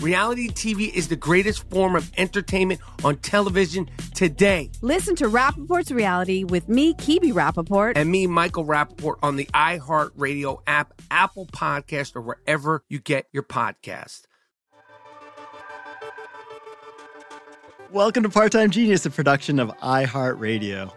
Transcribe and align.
Reality 0.00 0.48
TV 0.48 0.92
is 0.92 1.08
the 1.08 1.16
greatest 1.16 1.68
form 1.70 1.96
of 1.96 2.12
entertainment 2.18 2.80
on 3.02 3.16
television 3.16 3.88
today. 4.14 4.70
Listen 4.82 5.16
to 5.16 5.26
Rapaport's 5.26 5.90
Reality 5.90 6.44
with 6.44 6.68
me, 6.68 6.92
Kibi 6.94 7.32
Rapaport. 7.32 7.94
And 7.96 8.10
me, 8.10 8.26
Michael 8.26 8.66
Rapaport, 8.66 9.16
on 9.22 9.36
the 9.36 9.46
iHeartRadio 9.54 10.60
app, 10.66 11.00
Apple 11.10 11.46
Podcast, 11.46 12.14
or 12.14 12.20
wherever 12.20 12.84
you 12.90 12.98
get 12.98 13.26
your 13.32 13.42
podcast. 13.42 14.24
Welcome 17.90 18.24
to 18.24 18.28
Part 18.28 18.52
Time 18.52 18.70
Genius, 18.70 19.06
a 19.06 19.10
production 19.10 19.58
of 19.58 19.70
iHeartRadio. 19.78 20.92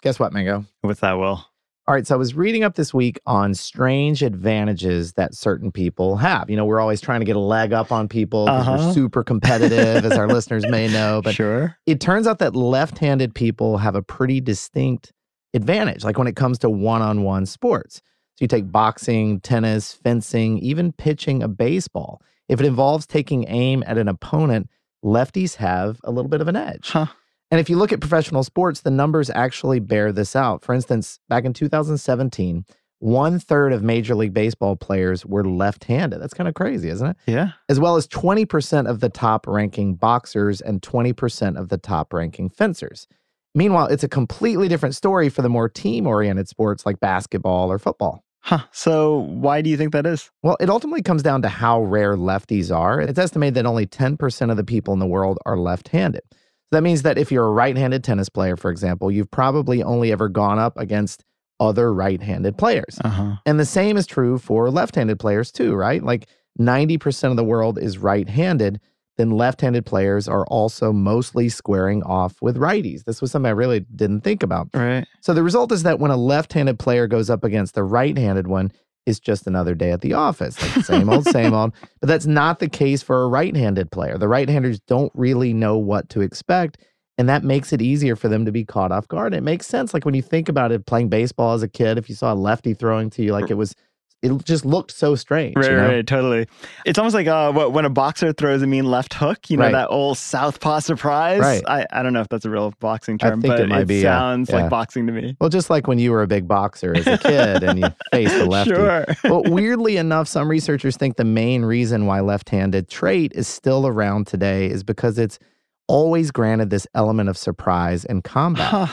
Guess 0.00 0.20
what, 0.20 0.32
Mango? 0.32 0.64
What's 0.82 1.00
that, 1.00 1.14
Will? 1.14 1.44
All 1.88 1.94
right, 1.94 2.06
so 2.06 2.14
I 2.14 2.18
was 2.18 2.34
reading 2.34 2.64
up 2.64 2.74
this 2.74 2.92
week 2.92 3.18
on 3.24 3.54
strange 3.54 4.22
advantages 4.22 5.14
that 5.14 5.34
certain 5.34 5.72
people 5.72 6.18
have. 6.18 6.50
You 6.50 6.56
know, 6.58 6.66
we're 6.66 6.80
always 6.80 7.00
trying 7.00 7.20
to 7.20 7.24
get 7.24 7.34
a 7.34 7.38
leg 7.40 7.72
up 7.72 7.90
on 7.90 8.08
people 8.08 8.44
because 8.44 8.66
Uh-huh. 8.68 8.86
we're 8.88 8.92
super 8.92 9.24
competitive, 9.24 10.04
as 10.04 10.12
our 10.12 10.28
listeners 10.28 10.66
may 10.68 10.88
know. 10.88 11.22
But 11.24 11.34
sure. 11.34 11.78
it 11.86 11.98
turns 11.98 12.26
out 12.26 12.40
that 12.40 12.54
left 12.54 12.98
handed 12.98 13.34
people 13.34 13.78
have 13.78 13.94
a 13.94 14.02
pretty 14.02 14.38
distinct 14.42 15.14
advantage, 15.54 16.04
like 16.04 16.18
when 16.18 16.26
it 16.26 16.36
comes 16.36 16.58
to 16.58 16.68
one 16.68 17.00
on 17.00 17.22
one 17.22 17.46
sports. 17.46 18.02
So 18.36 18.42
you 18.42 18.48
take 18.48 18.70
boxing, 18.70 19.40
tennis, 19.40 19.94
fencing, 19.94 20.58
even 20.58 20.92
pitching 20.92 21.42
a 21.42 21.48
baseball. 21.48 22.20
If 22.50 22.60
it 22.60 22.66
involves 22.66 23.06
taking 23.06 23.46
aim 23.48 23.82
at 23.86 23.96
an 23.96 24.08
opponent, 24.08 24.68
lefties 25.02 25.54
have 25.54 26.02
a 26.04 26.10
little 26.10 26.28
bit 26.28 26.42
of 26.42 26.48
an 26.48 26.56
edge. 26.56 26.90
Huh. 26.90 27.06
And 27.50 27.60
if 27.60 27.70
you 27.70 27.76
look 27.76 27.92
at 27.92 28.00
professional 28.00 28.42
sports, 28.42 28.80
the 28.80 28.90
numbers 28.90 29.30
actually 29.30 29.80
bear 29.80 30.12
this 30.12 30.36
out. 30.36 30.64
For 30.64 30.74
instance, 30.74 31.18
back 31.28 31.44
in 31.44 31.54
2017, 31.54 32.64
one 33.00 33.38
third 33.38 33.72
of 33.72 33.82
Major 33.82 34.14
League 34.14 34.34
Baseball 34.34 34.76
players 34.76 35.24
were 35.24 35.44
left 35.44 35.84
handed. 35.84 36.20
That's 36.20 36.34
kind 36.34 36.48
of 36.48 36.54
crazy, 36.54 36.88
isn't 36.88 37.06
it? 37.06 37.16
Yeah. 37.26 37.52
As 37.68 37.78
well 37.78 37.96
as 37.96 38.08
20% 38.08 38.88
of 38.88 39.00
the 39.00 39.08
top 39.08 39.46
ranking 39.46 39.94
boxers 39.94 40.60
and 40.60 40.82
20% 40.82 41.58
of 41.58 41.68
the 41.68 41.78
top 41.78 42.12
ranking 42.12 42.48
fencers. 42.48 43.06
Meanwhile, 43.54 43.86
it's 43.86 44.04
a 44.04 44.08
completely 44.08 44.68
different 44.68 44.94
story 44.94 45.28
for 45.28 45.42
the 45.42 45.48
more 45.48 45.68
team 45.68 46.06
oriented 46.06 46.48
sports 46.48 46.84
like 46.84 47.00
basketball 47.00 47.70
or 47.70 47.78
football. 47.78 48.24
Huh. 48.40 48.60
So 48.72 49.18
why 49.18 49.62
do 49.62 49.70
you 49.70 49.76
think 49.76 49.92
that 49.92 50.06
is? 50.06 50.30
Well, 50.42 50.56
it 50.60 50.70
ultimately 50.70 51.02
comes 51.02 51.22
down 51.22 51.42
to 51.42 51.48
how 51.48 51.82
rare 51.82 52.16
lefties 52.16 52.74
are. 52.74 53.00
It's 53.00 53.18
estimated 53.18 53.54
that 53.54 53.66
only 53.66 53.86
10% 53.86 54.50
of 54.50 54.56
the 54.56 54.64
people 54.64 54.92
in 54.92 55.00
the 55.00 55.06
world 55.06 55.38
are 55.46 55.56
left 55.56 55.88
handed. 55.88 56.22
So 56.70 56.76
that 56.76 56.82
means 56.82 57.02
that 57.02 57.16
if 57.16 57.32
you're 57.32 57.46
a 57.46 57.50
right 57.50 57.76
handed 57.76 58.04
tennis 58.04 58.28
player, 58.28 58.56
for 58.56 58.70
example, 58.70 59.10
you've 59.10 59.30
probably 59.30 59.82
only 59.82 60.12
ever 60.12 60.28
gone 60.28 60.58
up 60.58 60.76
against 60.76 61.24
other 61.60 61.92
right 61.92 62.22
handed 62.22 62.58
players. 62.58 62.98
Uh-huh. 63.02 63.36
And 63.46 63.58
the 63.58 63.64
same 63.64 63.96
is 63.96 64.06
true 64.06 64.38
for 64.38 64.70
left 64.70 64.94
handed 64.94 65.18
players, 65.18 65.50
too, 65.50 65.74
right? 65.74 66.02
Like 66.02 66.28
90% 66.60 67.30
of 67.30 67.36
the 67.36 67.44
world 67.44 67.78
is 67.78 67.96
right 67.96 68.28
handed. 68.28 68.80
Then 69.16 69.30
left 69.30 69.62
handed 69.62 69.86
players 69.86 70.28
are 70.28 70.46
also 70.46 70.92
mostly 70.92 71.48
squaring 71.48 72.02
off 72.02 72.36
with 72.42 72.56
righties. 72.56 73.04
This 73.04 73.20
was 73.20 73.32
something 73.32 73.48
I 73.48 73.52
really 73.52 73.80
didn't 73.80 74.20
think 74.20 74.42
about. 74.42 74.68
Right. 74.74 75.06
So 75.22 75.34
the 75.34 75.42
result 75.42 75.72
is 75.72 75.82
that 75.84 75.98
when 75.98 76.10
a 76.10 76.16
left-handed 76.16 76.78
player 76.78 77.06
goes 77.06 77.28
up 77.30 77.44
against 77.44 77.74
the 77.74 77.82
right-handed 77.82 78.46
one, 78.46 78.70
it's 79.08 79.18
just 79.18 79.46
another 79.46 79.74
day 79.74 79.90
at 79.90 80.02
the 80.02 80.12
office. 80.12 80.60
Like 80.60 80.84
same 80.84 81.08
old, 81.08 81.24
same 81.24 81.54
old. 81.54 81.72
But 82.00 82.08
that's 82.08 82.26
not 82.26 82.58
the 82.58 82.68
case 82.68 83.02
for 83.02 83.24
a 83.24 83.28
right-handed 83.28 83.90
player. 83.90 84.18
The 84.18 84.28
right-handers 84.28 84.80
don't 84.80 85.10
really 85.14 85.52
know 85.52 85.76
what 85.78 86.08
to 86.10 86.20
expect. 86.20 86.78
And 87.16 87.28
that 87.28 87.42
makes 87.42 87.72
it 87.72 87.82
easier 87.82 88.14
for 88.14 88.28
them 88.28 88.44
to 88.44 88.52
be 88.52 88.64
caught 88.64 88.92
off 88.92 89.08
guard. 89.08 89.34
It 89.34 89.42
makes 89.42 89.66
sense. 89.66 89.92
Like 89.92 90.04
when 90.04 90.14
you 90.14 90.22
think 90.22 90.48
about 90.48 90.70
it, 90.70 90.86
playing 90.86 91.08
baseball 91.08 91.54
as 91.54 91.64
a 91.64 91.68
kid, 91.68 91.98
if 91.98 92.08
you 92.08 92.14
saw 92.14 92.32
a 92.32 92.36
lefty 92.36 92.74
throwing 92.74 93.10
to 93.10 93.24
you, 93.24 93.32
like 93.32 93.50
it 93.50 93.54
was, 93.54 93.74
it 94.20 94.44
just 94.44 94.64
looked 94.64 94.90
so 94.90 95.14
strange. 95.14 95.54
Right, 95.56 95.70
you 95.70 95.76
know? 95.76 95.88
right, 95.88 96.06
totally. 96.06 96.46
It's 96.84 96.98
almost 96.98 97.14
like 97.14 97.28
uh, 97.28 97.52
what, 97.52 97.72
when 97.72 97.84
a 97.84 97.90
boxer 97.90 98.32
throws 98.32 98.62
a 98.62 98.66
mean 98.66 98.84
left 98.84 99.14
hook, 99.14 99.48
you 99.48 99.56
know, 99.56 99.64
Right. 99.64 99.72
that 99.72 99.88
old 99.90 100.18
southpaw 100.18 100.80
surprise. 100.80 101.40
Right. 101.40 101.62
I, 101.68 101.86
I 101.90 102.02
don't 102.02 102.12
know 102.12 102.20
if 102.20 102.28
that's 102.28 102.44
a 102.44 102.50
real 102.50 102.72
boxing 102.80 103.18
I 103.22 103.28
term, 103.30 103.40
think 103.40 103.52
but 103.52 103.60
it 103.60 103.68
might 103.68 103.86
be, 103.86 104.02
sounds 104.02 104.50
yeah. 104.50 104.62
like 104.62 104.70
boxing 104.70 105.06
to 105.06 105.12
me. 105.12 105.36
Well, 105.40 105.50
just 105.50 105.70
like 105.70 105.86
when 105.86 105.98
you 106.00 106.10
were 106.10 106.22
a 106.22 106.26
big 106.26 106.48
boxer 106.48 106.96
as 106.96 107.06
a 107.06 107.16
kid 107.18 107.62
and 107.62 107.78
you 107.78 107.86
faced 108.12 108.34
a 108.34 108.44
lefty. 108.44 108.74
Sure. 108.74 109.06
well, 109.24 109.42
weirdly 109.46 109.96
enough, 109.98 110.26
some 110.26 110.48
researchers 110.48 110.96
think 110.96 111.16
the 111.16 111.24
main 111.24 111.64
reason 111.64 112.06
why 112.06 112.20
left 112.20 112.48
handed 112.50 112.88
trait 112.88 113.32
is 113.36 113.46
still 113.46 113.86
around 113.86 114.26
today 114.26 114.66
is 114.66 114.82
because 114.82 115.16
it's 115.18 115.38
always 115.86 116.30
granted 116.32 116.70
this 116.70 116.86
element 116.94 117.28
of 117.28 117.38
surprise 117.38 118.04
and 118.04 118.24
combat. 118.24 118.66
Huh. 118.66 118.86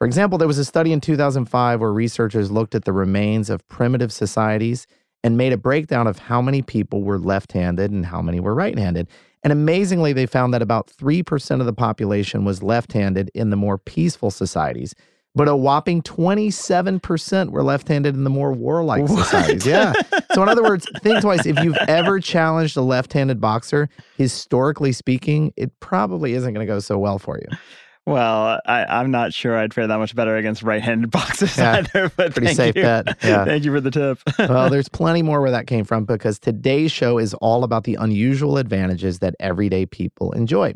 For 0.00 0.06
example, 0.06 0.38
there 0.38 0.48
was 0.48 0.56
a 0.56 0.64
study 0.64 0.94
in 0.94 1.02
2005 1.02 1.78
where 1.78 1.92
researchers 1.92 2.50
looked 2.50 2.74
at 2.74 2.86
the 2.86 2.92
remains 2.92 3.50
of 3.50 3.68
primitive 3.68 4.10
societies 4.10 4.86
and 5.22 5.36
made 5.36 5.52
a 5.52 5.58
breakdown 5.58 6.06
of 6.06 6.18
how 6.18 6.40
many 6.40 6.62
people 6.62 7.02
were 7.02 7.18
left 7.18 7.52
handed 7.52 7.90
and 7.90 8.06
how 8.06 8.22
many 8.22 8.40
were 8.40 8.54
right 8.54 8.78
handed. 8.78 9.08
And 9.44 9.52
amazingly, 9.52 10.14
they 10.14 10.24
found 10.24 10.54
that 10.54 10.62
about 10.62 10.86
3% 10.86 11.60
of 11.60 11.66
the 11.66 11.74
population 11.74 12.46
was 12.46 12.62
left 12.62 12.94
handed 12.94 13.30
in 13.34 13.50
the 13.50 13.56
more 13.56 13.76
peaceful 13.76 14.30
societies. 14.30 14.94
But 15.34 15.48
a 15.48 15.54
whopping 15.54 16.00
27% 16.00 17.50
were 17.50 17.62
left 17.62 17.86
handed 17.86 18.14
in 18.14 18.24
the 18.24 18.30
more 18.30 18.54
warlike 18.54 19.02
What? 19.02 19.24
societies. 19.26 19.66
Yeah. 19.66 19.92
So, 20.32 20.42
in 20.42 20.48
other 20.48 20.62
words, 20.62 20.86
think 21.02 21.20
twice. 21.20 21.44
If 21.44 21.62
you've 21.62 21.76
ever 21.88 22.20
challenged 22.20 22.78
a 22.78 22.82
left 22.82 23.12
handed 23.12 23.38
boxer, 23.38 23.90
historically 24.16 24.92
speaking, 24.92 25.52
it 25.56 25.78
probably 25.80 26.32
isn't 26.32 26.54
going 26.54 26.66
to 26.66 26.72
go 26.72 26.80
so 26.80 26.96
well 26.98 27.18
for 27.18 27.36
you. 27.38 27.58
Well, 28.10 28.60
I, 28.66 28.84
I'm 28.84 29.10
not 29.10 29.32
sure 29.32 29.56
I'd 29.56 29.72
fare 29.72 29.86
that 29.86 29.98
much 29.98 30.14
better 30.14 30.36
against 30.36 30.62
right-handed 30.62 31.10
boxers 31.12 31.56
Yeah, 31.56 31.78
either. 31.78 32.10
But 32.16 32.32
pretty 32.34 32.54
safe 32.54 32.76
you. 32.76 32.82
bet, 32.82 33.16
yeah. 33.22 33.44
thank 33.46 33.64
you 33.64 33.72
for 33.72 33.80
the 33.80 33.90
tip. 33.90 34.18
well, 34.38 34.68
there's 34.68 34.88
plenty 34.88 35.22
more 35.22 35.40
where 35.40 35.50
that 35.50 35.66
came 35.66 35.84
from 35.84 36.04
because 36.04 36.38
today's 36.38 36.90
show 36.92 37.18
is 37.18 37.34
all 37.34 37.64
about 37.64 37.84
the 37.84 37.94
unusual 37.94 38.58
advantages 38.58 39.20
that 39.20 39.34
everyday 39.40 39.86
people 39.86 40.32
enjoy. 40.32 40.74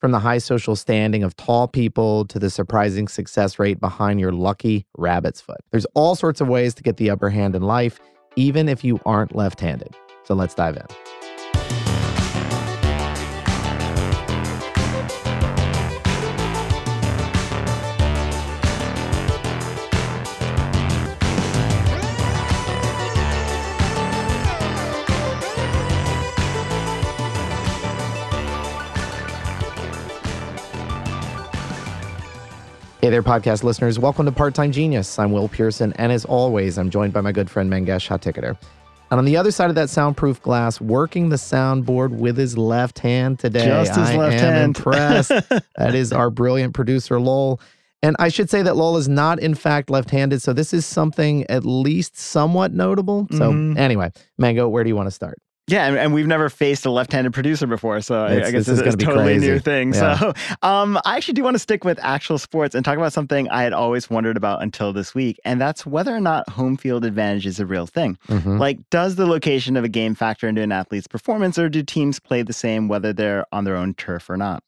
From 0.00 0.10
the 0.12 0.18
high 0.18 0.36
social 0.38 0.76
standing 0.76 1.22
of 1.22 1.34
tall 1.36 1.66
people 1.66 2.26
to 2.26 2.38
the 2.38 2.50
surprising 2.50 3.08
success 3.08 3.58
rate 3.58 3.80
behind 3.80 4.20
your 4.20 4.32
lucky 4.32 4.86
rabbit's 4.98 5.40
foot. 5.40 5.60
There's 5.70 5.86
all 5.94 6.14
sorts 6.14 6.42
of 6.42 6.48
ways 6.48 6.74
to 6.74 6.82
get 6.82 6.98
the 6.98 7.08
upper 7.08 7.30
hand 7.30 7.56
in 7.56 7.62
life, 7.62 7.98
even 8.36 8.68
if 8.68 8.84
you 8.84 9.00
aren't 9.06 9.34
left 9.34 9.60
handed. 9.60 9.96
So 10.24 10.34
let's 10.34 10.54
dive 10.54 10.76
in. 10.76 10.84
Hey 33.04 33.10
there, 33.10 33.22
podcast 33.22 33.64
listeners. 33.64 33.98
Welcome 33.98 34.24
to 34.24 34.32
Part 34.32 34.54
Time 34.54 34.72
Genius. 34.72 35.18
I'm 35.18 35.30
Will 35.30 35.46
Pearson, 35.46 35.92
and 35.96 36.10
as 36.10 36.24
always, 36.24 36.78
I'm 36.78 36.88
joined 36.88 37.12
by 37.12 37.20
my 37.20 37.32
good 37.32 37.50
friend 37.50 37.70
Mangesh 37.70 38.08
Hattikudur. 38.08 38.56
And 39.10 39.18
on 39.18 39.26
the 39.26 39.36
other 39.36 39.50
side 39.50 39.68
of 39.68 39.74
that 39.74 39.90
soundproof 39.90 40.40
glass, 40.40 40.80
working 40.80 41.28
the 41.28 41.36
soundboard 41.36 42.12
with 42.16 42.38
his 42.38 42.56
left 42.56 43.00
hand 43.00 43.38
today. 43.38 43.66
Just 43.66 43.94
his 43.94 44.08
I 44.08 44.16
left 44.16 44.36
am 44.42 44.52
hand. 44.54 44.64
impressed. 44.78 45.28
that 45.76 45.94
is 45.94 46.14
our 46.14 46.30
brilliant 46.30 46.72
producer, 46.72 47.20
Lowell. 47.20 47.60
And 48.02 48.16
I 48.18 48.30
should 48.30 48.48
say 48.48 48.62
that 48.62 48.74
Lowell 48.74 48.96
is 48.96 49.06
not, 49.06 49.38
in 49.38 49.54
fact, 49.54 49.90
left 49.90 50.08
handed. 50.08 50.40
So 50.40 50.54
this 50.54 50.72
is 50.72 50.86
something 50.86 51.44
at 51.50 51.66
least 51.66 52.16
somewhat 52.16 52.72
notable. 52.72 53.26
So, 53.32 53.52
Mhm. 53.52 53.76
anyway, 53.76 54.12
Mango, 54.38 54.66
where 54.66 54.82
do 54.82 54.88
you 54.88 54.96
want 54.96 55.08
to 55.08 55.14
start? 55.14 55.36
Yeah, 55.66 55.86
and, 55.86 55.96
and 55.96 56.12
we've 56.12 56.26
never 56.26 56.50
faced 56.50 56.84
a 56.84 56.90
left-handed 56.90 57.32
producer 57.32 57.66
before, 57.66 58.02
so 58.02 58.24
I, 58.26 58.32
It's- 58.32 58.48
I 58.48 58.50
guess 58.50 58.66
this 58.66 58.80
is 58.80 58.80
it's 58.80 58.94
a 58.96 58.98
totally 58.98 59.24
crazy. 59.24 59.46
new 59.46 59.58
thing. 59.58 59.94
Yeah. 59.94 60.18
So, 60.18 60.32
um, 60.62 60.98
I 61.06 61.16
actually 61.16 61.34
do 61.34 61.42
want 61.42 61.54
to 61.54 61.58
stick 61.58 61.84
with 61.84 61.98
actual 62.02 62.36
sports 62.36 62.74
and 62.74 62.84
talk 62.84 62.98
about 62.98 63.14
something 63.14 63.48
I 63.48 63.62
had 63.62 63.72
always 63.72 64.10
wondered 64.10 64.36
about 64.36 64.62
until 64.62 64.92
this 64.92 65.14
week, 65.14 65.40
and 65.44 65.58
that's 65.58 65.86
whether 65.86 66.14
or 66.14 66.20
not 66.20 66.46
home 66.50 66.76
field 66.76 67.02
advantage 67.06 67.46
is 67.46 67.60
a 67.60 67.64
real 67.66 67.86
thing. 67.86 68.18
Mhm. 68.28 68.58
Like, 68.58 68.78
does 68.90 69.16
the 69.16 69.24
location 69.26 69.76
of 69.78 69.84
a 69.84 69.88
game 69.88 70.14
factor 70.14 70.46
into 70.48 70.60
an 70.60 70.70
athlete's 70.70 71.06
performance, 71.06 71.58
or 71.58 71.70
do 71.70 71.82
teams 71.82 72.20
play 72.20 72.42
the 72.42 72.52
same 72.52 72.86
whether 72.88 73.14
they're 73.14 73.46
on 73.50 73.64
their 73.64 73.76
own 73.76 73.94
turf 73.94 74.28
or 74.28 74.36
not? 74.36 74.62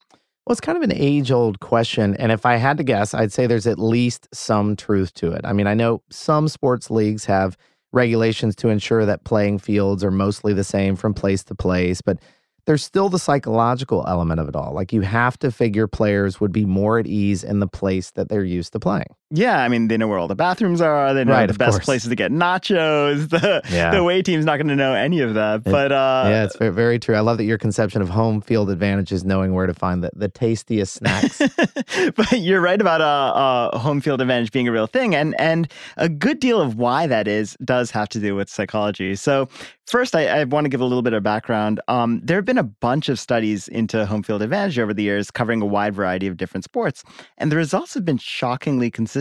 Well, 0.47 0.53
it's 0.53 0.61
kind 0.61 0.77
of 0.77 0.83
an 0.83 0.93
age 0.95 1.29
old 1.29 1.59
question. 1.59 2.15
And 2.15 2.31
if 2.31 2.43
I 2.45 2.55
had 2.55 2.77
to 2.77 2.83
guess, 2.83 3.13
I'd 3.13 3.33
say 3.33 3.45
there's 3.45 3.67
at 3.67 3.77
least 3.77 4.29
some 4.33 4.75
truth 4.77 5.13
to 5.15 5.31
it. 5.33 5.41
I 5.43 5.53
mean, 5.53 5.67
I 5.67 5.73
know 5.75 6.01
some 6.09 6.47
sports 6.47 6.89
leagues 6.89 7.25
have 7.25 7.55
regulations 7.91 8.55
to 8.57 8.69
ensure 8.69 9.05
that 9.05 9.23
playing 9.23 9.59
fields 9.59 10.03
are 10.03 10.11
mostly 10.11 10.53
the 10.53 10.63
same 10.63 10.95
from 10.95 11.13
place 11.13 11.43
to 11.45 11.55
place, 11.55 12.01
but 12.01 12.19
there's 12.65 12.83
still 12.83 13.07
the 13.07 13.17
psychological 13.17 14.03
element 14.07 14.41
of 14.41 14.49
it 14.49 14.55
all. 14.55 14.73
Like 14.73 14.91
you 14.91 15.01
have 15.01 15.39
to 15.39 15.51
figure 15.51 15.87
players 15.87 16.41
would 16.41 16.51
be 16.51 16.65
more 16.65 16.99
at 16.99 17.07
ease 17.07 17.43
in 17.43 17.59
the 17.59 17.67
place 17.67 18.11
that 18.11 18.27
they're 18.27 18.43
used 18.43 18.73
to 18.73 18.79
playing. 18.79 19.15
Yeah, 19.29 19.61
I 19.61 19.67
mean, 19.67 19.89
they 19.89 19.97
know 19.97 20.07
where 20.07 20.17
all 20.19 20.29
the 20.29 20.35
bathrooms 20.35 20.79
are. 20.79 21.13
They 21.13 21.25
know 21.25 21.33
Right, 21.33 21.47
the 21.47 21.53
best 21.53 21.71
course. 21.71 21.85
places 21.85 22.07
to 22.09 22.15
get 22.15 22.31
nachos. 22.31 23.27
The, 23.37 23.61
Yeah. 23.69 23.91
the 23.91 23.97
away 23.97 24.21
team's 24.21 24.45
not 24.45 24.55
going 24.55 24.69
to 24.69 24.75
know 24.75 24.93
any 24.93 25.19
of 25.19 25.33
that. 25.33 25.65
But 25.65 25.91
uh, 25.91 26.23
yeah, 26.29 26.45
it's 26.45 26.55
very, 26.55 26.71
very 26.71 26.97
true. 26.97 27.13
I 27.15 27.19
love 27.19 27.37
that 27.37 27.43
your 27.43 27.57
conception 27.57 28.01
of 28.01 28.07
home 28.07 28.39
field 28.39 28.69
advantage 28.69 29.11
is 29.11 29.25
knowing 29.25 29.53
where 29.53 29.67
to 29.67 29.73
find 29.73 30.01
the, 30.01 30.11
the 30.15 30.29
tastiest 30.29 30.93
snacks. 30.93 31.41
but 32.15 32.31
you're 32.39 32.61
right 32.61 32.79
about 32.79 33.01
uh, 33.01 33.73
uh, 33.73 33.77
home 33.79 33.99
field 33.99 34.21
advantage 34.21 34.51
being 34.53 34.67
a 34.69 34.71
real 34.71 34.87
thing, 34.87 35.13
and 35.13 35.35
and 35.41 35.69
a 35.97 36.07
good 36.07 36.39
deal 36.39 36.61
of 36.61 36.75
why 36.77 37.05
that 37.07 37.27
is 37.27 37.57
does 37.65 37.91
have 37.91 38.07
to 38.09 38.19
do 38.21 38.33
with 38.33 38.49
psychology. 38.49 39.13
So 39.15 39.49
first, 39.87 40.15
I, 40.15 40.27
I 40.27 40.43
want 40.45 40.63
to 40.65 40.69
give 40.69 40.79
a 40.79 40.85
little 40.85 41.01
bit 41.01 41.11
of 41.13 41.21
background. 41.23 41.81
Um, 41.89 42.21
there 42.23 42.37
have 42.37 42.45
been 42.45 42.57
a 42.57 42.63
bunch 42.63 43.09
of 43.09 43.19
studies 43.19 43.67
into 43.67 44.05
home 44.05 44.23
field 44.23 44.41
advantage 44.41 44.79
over 44.79 44.93
the 44.93 45.03
years, 45.03 45.31
covering 45.31 45.61
a 45.61 45.65
wide 45.65 45.95
variety 45.95 46.27
of 46.27 46.37
different 46.37 46.63
sports, 46.63 47.03
and 47.37 47.51
the 47.51 47.57
results 47.57 47.93
have 47.93 48.05
been 48.05 48.17
shockingly 48.17 48.89
consistent. 48.89 49.16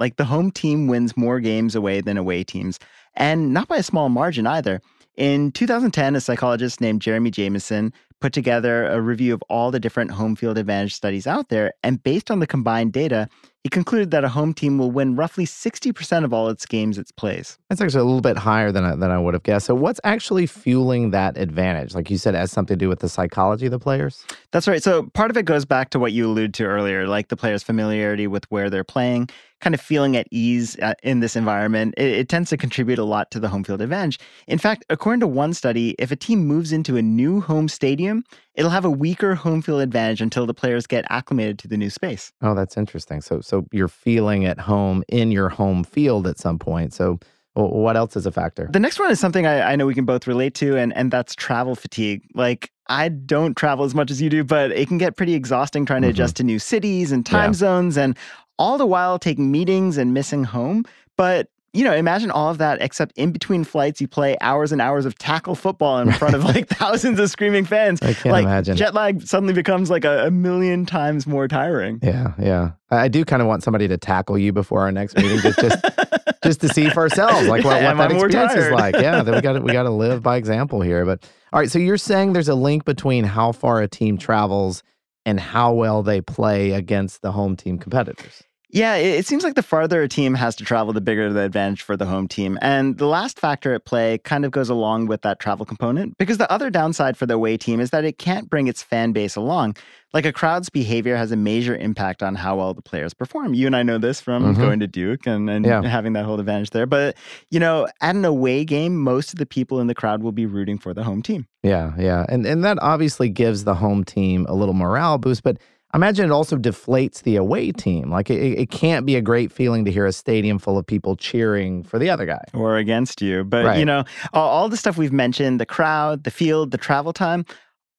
Like 0.00 0.16
the 0.16 0.24
home 0.24 0.50
team 0.50 0.88
wins 0.88 1.16
more 1.16 1.40
games 1.40 1.74
away 1.74 2.00
than 2.00 2.16
away 2.16 2.44
teams, 2.44 2.78
and 3.14 3.52
not 3.52 3.68
by 3.68 3.76
a 3.76 3.82
small 3.82 4.08
margin 4.08 4.46
either. 4.46 4.80
In 5.16 5.52
2010, 5.52 6.16
a 6.16 6.20
psychologist 6.20 6.80
named 6.80 7.02
Jeremy 7.02 7.30
Jamieson 7.30 7.92
put 8.22 8.32
together 8.32 8.86
a 8.86 9.00
review 9.00 9.34
of 9.34 9.42
all 9.50 9.72
the 9.72 9.80
different 9.80 10.12
home 10.12 10.36
field 10.36 10.56
advantage 10.56 10.94
studies 10.94 11.26
out 11.26 11.48
there. 11.48 11.72
And 11.82 12.00
based 12.02 12.30
on 12.30 12.38
the 12.38 12.46
combined 12.46 12.92
data, 12.92 13.28
he 13.64 13.68
concluded 13.68 14.12
that 14.12 14.24
a 14.24 14.28
home 14.28 14.54
team 14.54 14.78
will 14.78 14.90
win 14.90 15.16
roughly 15.16 15.44
60% 15.44 16.24
of 16.24 16.32
all 16.32 16.48
its 16.48 16.64
games 16.64 16.98
it 16.98 17.10
plays. 17.16 17.58
That's 17.68 17.80
actually 17.80 18.00
a 18.00 18.04
little 18.04 18.20
bit 18.20 18.36
higher 18.36 18.72
than 18.72 18.84
I, 18.84 18.96
than 18.96 19.10
I 19.10 19.18
would 19.18 19.34
have 19.34 19.44
guessed. 19.44 19.66
So, 19.66 19.74
what's 19.74 20.00
actually 20.02 20.46
fueling 20.46 21.10
that 21.10 21.36
advantage? 21.36 21.94
Like 21.94 22.10
you 22.10 22.18
said, 22.18 22.34
it 22.34 22.38
has 22.38 22.50
something 22.50 22.76
to 22.76 22.84
do 22.84 22.88
with 22.88 23.00
the 23.00 23.08
psychology 23.08 23.66
of 23.66 23.72
the 23.72 23.78
players. 23.78 24.24
That's 24.50 24.66
right. 24.66 24.82
So 24.82 25.04
part 25.14 25.30
of 25.30 25.36
it 25.36 25.44
goes 25.44 25.64
back 25.64 25.90
to 25.90 25.98
what 25.98 26.12
you 26.12 26.26
alluded 26.26 26.54
to 26.54 26.64
earlier, 26.64 27.06
like 27.06 27.28
the 27.28 27.36
player's 27.36 27.62
familiarity 27.62 28.26
with 28.26 28.50
where 28.50 28.68
they're 28.68 28.84
playing, 28.84 29.30
kind 29.62 29.74
of 29.74 29.80
feeling 29.80 30.16
at 30.16 30.26
ease 30.32 30.76
uh, 30.80 30.94
in 31.04 31.20
this 31.20 31.36
environment. 31.36 31.94
It, 31.96 32.10
it 32.10 32.28
tends 32.28 32.50
to 32.50 32.56
contribute 32.56 32.98
a 32.98 33.04
lot 33.04 33.30
to 33.30 33.40
the 33.40 33.48
home 33.48 33.62
field 33.62 33.80
advantage. 33.80 34.18
In 34.48 34.58
fact, 34.58 34.84
according 34.90 35.20
to 35.20 35.28
one 35.28 35.54
study, 35.54 35.94
if 36.00 36.10
a 36.10 36.16
team 36.16 36.46
moves 36.46 36.72
into 36.72 36.96
a 36.96 37.02
new 37.02 37.40
home 37.40 37.68
stadium, 37.68 38.11
it'll 38.54 38.70
have 38.70 38.84
a 38.84 38.90
weaker 38.90 39.34
home 39.34 39.62
field 39.62 39.80
advantage 39.80 40.20
until 40.20 40.46
the 40.46 40.54
players 40.54 40.86
get 40.86 41.04
acclimated 41.10 41.58
to 41.60 41.68
the 41.68 41.76
new 41.76 41.90
space. 41.90 42.32
Oh, 42.42 42.54
that's 42.54 42.76
interesting. 42.76 43.20
So, 43.20 43.40
so 43.40 43.66
you're 43.72 43.88
feeling 43.88 44.44
at 44.44 44.58
home 44.60 45.02
in 45.08 45.30
your 45.32 45.48
home 45.48 45.84
field 45.84 46.26
at 46.26 46.38
some 46.38 46.58
point. 46.58 46.92
So, 46.94 47.18
what 47.54 47.96
else 47.98 48.16
is 48.16 48.24
a 48.24 48.32
factor? 48.32 48.68
The 48.72 48.80
next 48.80 48.98
one 48.98 49.10
is 49.10 49.20
something 49.20 49.46
I, 49.46 49.72
I 49.72 49.76
know 49.76 49.86
we 49.86 49.94
can 49.94 50.06
both 50.06 50.26
relate 50.26 50.54
to, 50.54 50.76
and, 50.78 50.96
and 50.96 51.10
that's 51.10 51.34
travel 51.34 51.74
fatigue. 51.74 52.22
Like, 52.34 52.70
I 52.88 53.10
don't 53.10 53.54
travel 53.56 53.84
as 53.84 53.94
much 53.94 54.10
as 54.10 54.22
you 54.22 54.30
do, 54.30 54.42
but 54.42 54.70
it 54.72 54.88
can 54.88 54.96
get 54.96 55.16
pretty 55.18 55.34
exhausting 55.34 55.84
trying 55.84 56.00
to 56.02 56.08
Mhm. 56.08 56.12
adjust 56.12 56.36
to 56.36 56.44
new 56.44 56.58
cities 56.58 57.12
and 57.12 57.26
time 57.26 57.50
Yeah. 57.50 57.56
zones, 57.64 57.98
and 57.98 58.16
all 58.58 58.78
the 58.78 58.86
while 58.86 59.18
taking 59.18 59.50
meetings 59.50 59.98
and 59.98 60.14
missing 60.14 60.44
home. 60.44 60.84
But 61.18 61.48
you 61.72 61.84
know, 61.84 61.94
imagine 61.94 62.30
all 62.30 62.50
of 62.50 62.58
that, 62.58 62.82
except 62.82 63.16
in 63.16 63.32
between 63.32 63.64
flights, 63.64 64.00
you 64.00 64.08
play 64.08 64.36
hours 64.40 64.72
and 64.72 64.80
hours 64.80 65.06
of 65.06 65.16
tackle 65.16 65.54
football 65.54 65.98
in 66.00 66.12
front 66.12 66.34
of 66.34 66.44
like 66.44 66.68
thousands 66.68 67.18
of 67.18 67.30
screaming 67.30 67.64
fans. 67.64 68.00
I 68.02 68.12
can't 68.12 68.32
like, 68.32 68.44
imagine. 68.44 68.76
jet 68.76 68.94
lag 68.94 69.22
suddenly 69.22 69.54
becomes 69.54 69.88
like 69.88 70.04
a, 70.04 70.26
a 70.26 70.30
million 70.30 70.84
times 70.84 71.26
more 71.26 71.48
tiring. 71.48 71.98
yeah, 72.02 72.34
yeah. 72.38 72.72
I 72.90 73.02
I 73.04 73.08
do 73.08 73.24
kind 73.24 73.40
of 73.42 73.48
want 73.48 73.62
somebody 73.62 73.88
to 73.88 73.96
tackle 73.96 74.38
you 74.38 74.52
before 74.52 74.80
our 74.80 74.92
next 74.92 75.16
meeting, 75.16 75.38
just 75.38 75.58
just, 75.58 75.84
just 76.44 76.60
to 76.60 76.68
see 76.68 76.88
for 76.90 77.00
ourselves, 77.00 77.48
like 77.48 77.64
what, 77.64 77.82
what 77.82 77.96
that 77.96 78.12
more 78.12 78.26
experience 78.26 78.54
is 78.54 78.70
like. 78.70 78.96
Yeah, 78.96 79.22
that 79.22 79.34
we 79.34 79.40
got 79.42 79.62
we 79.62 79.72
got 79.72 79.84
to 79.84 79.90
live 79.90 80.22
by 80.22 80.36
example 80.36 80.82
here. 80.82 81.04
But 81.06 81.28
all 81.52 81.60
right, 81.60 81.70
so 81.70 81.78
you're 81.78 81.96
saying 81.96 82.34
there's 82.34 82.48
a 82.48 82.54
link 82.54 82.84
between 82.84 83.24
how 83.24 83.52
far 83.52 83.80
a 83.80 83.88
team 83.88 84.18
travels 84.18 84.82
and 85.24 85.40
how 85.40 85.72
well 85.72 86.02
they 86.02 86.20
play 86.20 86.72
against 86.72 87.22
the 87.22 87.32
home 87.32 87.56
team 87.56 87.78
competitors. 87.78 88.42
Yeah, 88.74 88.94
it, 88.94 89.26
seems 89.26 89.44
like 89.44 89.54
the 89.54 89.62
farther 89.62 90.00
a 90.00 90.08
team 90.08 90.32
has 90.32 90.56
to 90.56 90.64
travel, 90.64 90.94
the 90.94 91.02
bigger 91.02 91.30
the 91.30 91.42
advantage 91.42 91.82
for 91.82 91.94
the 91.94 92.06
home 92.06 92.26
team. 92.26 92.58
And 92.62 92.96
the 92.96 93.04
last 93.06 93.38
factor 93.38 93.74
at 93.74 93.84
play 93.84 94.16
kind 94.16 94.46
of 94.46 94.50
goes 94.50 94.70
along 94.70 95.06
with 95.08 95.20
that 95.22 95.38
travel 95.40 95.66
component 95.66 96.16
because 96.16 96.38
the 96.38 96.50
other 96.50 96.70
downside 96.70 97.18
for 97.18 97.26
the 97.26 97.34
away 97.34 97.58
team 97.58 97.80
is 97.80 97.90
that 97.90 98.06
it 98.06 98.16
can't 98.16 98.48
bring 98.48 98.68
its 98.68 98.82
fan 98.82 99.12
base 99.12 99.36
along. 99.36 99.76
Like 100.14 100.24
a 100.24 100.32
crowd's 100.32 100.70
behavior 100.70 101.16
has 101.16 101.32
a 101.32 101.36
major 101.36 101.76
impact 101.76 102.22
on 102.22 102.34
how 102.34 102.56
well 102.56 102.72
the 102.72 102.80
players 102.80 103.12
perform. 103.12 103.52
You 103.52 103.66
and 103.66 103.76
I 103.76 103.82
know 103.82 103.98
this 103.98 104.22
from 104.22 104.54
Mhm. 104.54 104.58
going 104.58 104.80
to 104.80 104.86
Duke 104.86 105.26
and, 105.26 105.50
and 105.50 105.66
Yeah. 105.66 105.82
having 105.82 106.14
that 106.14 106.24
whole 106.24 106.40
advantage 106.40 106.70
there. 106.70 106.86
But, 106.86 107.16
you 107.50 107.60
know, 107.60 107.88
at 108.00 108.14
an 108.16 108.24
away 108.24 108.64
game, 108.64 108.96
most 108.98 109.34
of 109.34 109.38
the 109.38 109.46
people 109.46 109.80
in 109.80 109.86
the 109.86 109.94
crowd 109.94 110.22
will 110.22 110.32
be 110.32 110.46
rooting 110.46 110.78
for 110.78 110.94
the 110.94 111.02
home 111.04 111.20
team. 111.20 111.46
Yeah, 111.62 111.92
yeah. 111.98 112.24
And 112.30 112.46
and 112.46 112.64
that 112.64 112.78
obviously 112.80 113.28
gives 113.28 113.64
the 113.64 113.74
home 113.74 114.02
team 114.02 114.46
a 114.48 114.54
little 114.54 114.74
morale 114.74 115.18
boost, 115.18 115.42
but 115.42 115.58
I 115.92 115.98
imagine 115.98 116.24
it 116.24 116.32
also 116.32 116.56
deflates 116.56 117.22
the 117.22 117.36
away 117.36 117.70
team. 117.70 118.10
Like 118.10 118.30
it, 118.30 118.40
it 118.58 118.70
can't 118.70 119.04
be 119.04 119.16
a 119.16 119.20
great 119.20 119.52
feeling 119.52 119.84
to 119.84 119.90
hear 119.90 120.06
a 120.06 120.12
stadium 120.12 120.58
full 120.58 120.78
of 120.78 120.86
people 120.86 121.16
cheering 121.16 121.82
for 121.82 121.98
the 121.98 122.08
other 122.08 122.24
guy. 122.24 122.42
or 122.54 122.76
against 122.78 123.20
you. 123.20 123.44
But 123.44 123.66
Right. 123.66 123.78
you 123.78 123.84
know, 123.84 124.04
all, 124.32 124.48
all 124.48 124.68
the 124.70 124.76
stuff 124.78 124.96
we've 124.96 125.12
mentioned, 125.12 125.60
the 125.60 125.66
crowd, 125.66 126.24
the 126.24 126.30
field, 126.30 126.70
the 126.70 126.78
travel 126.78 127.12
time, 127.12 127.44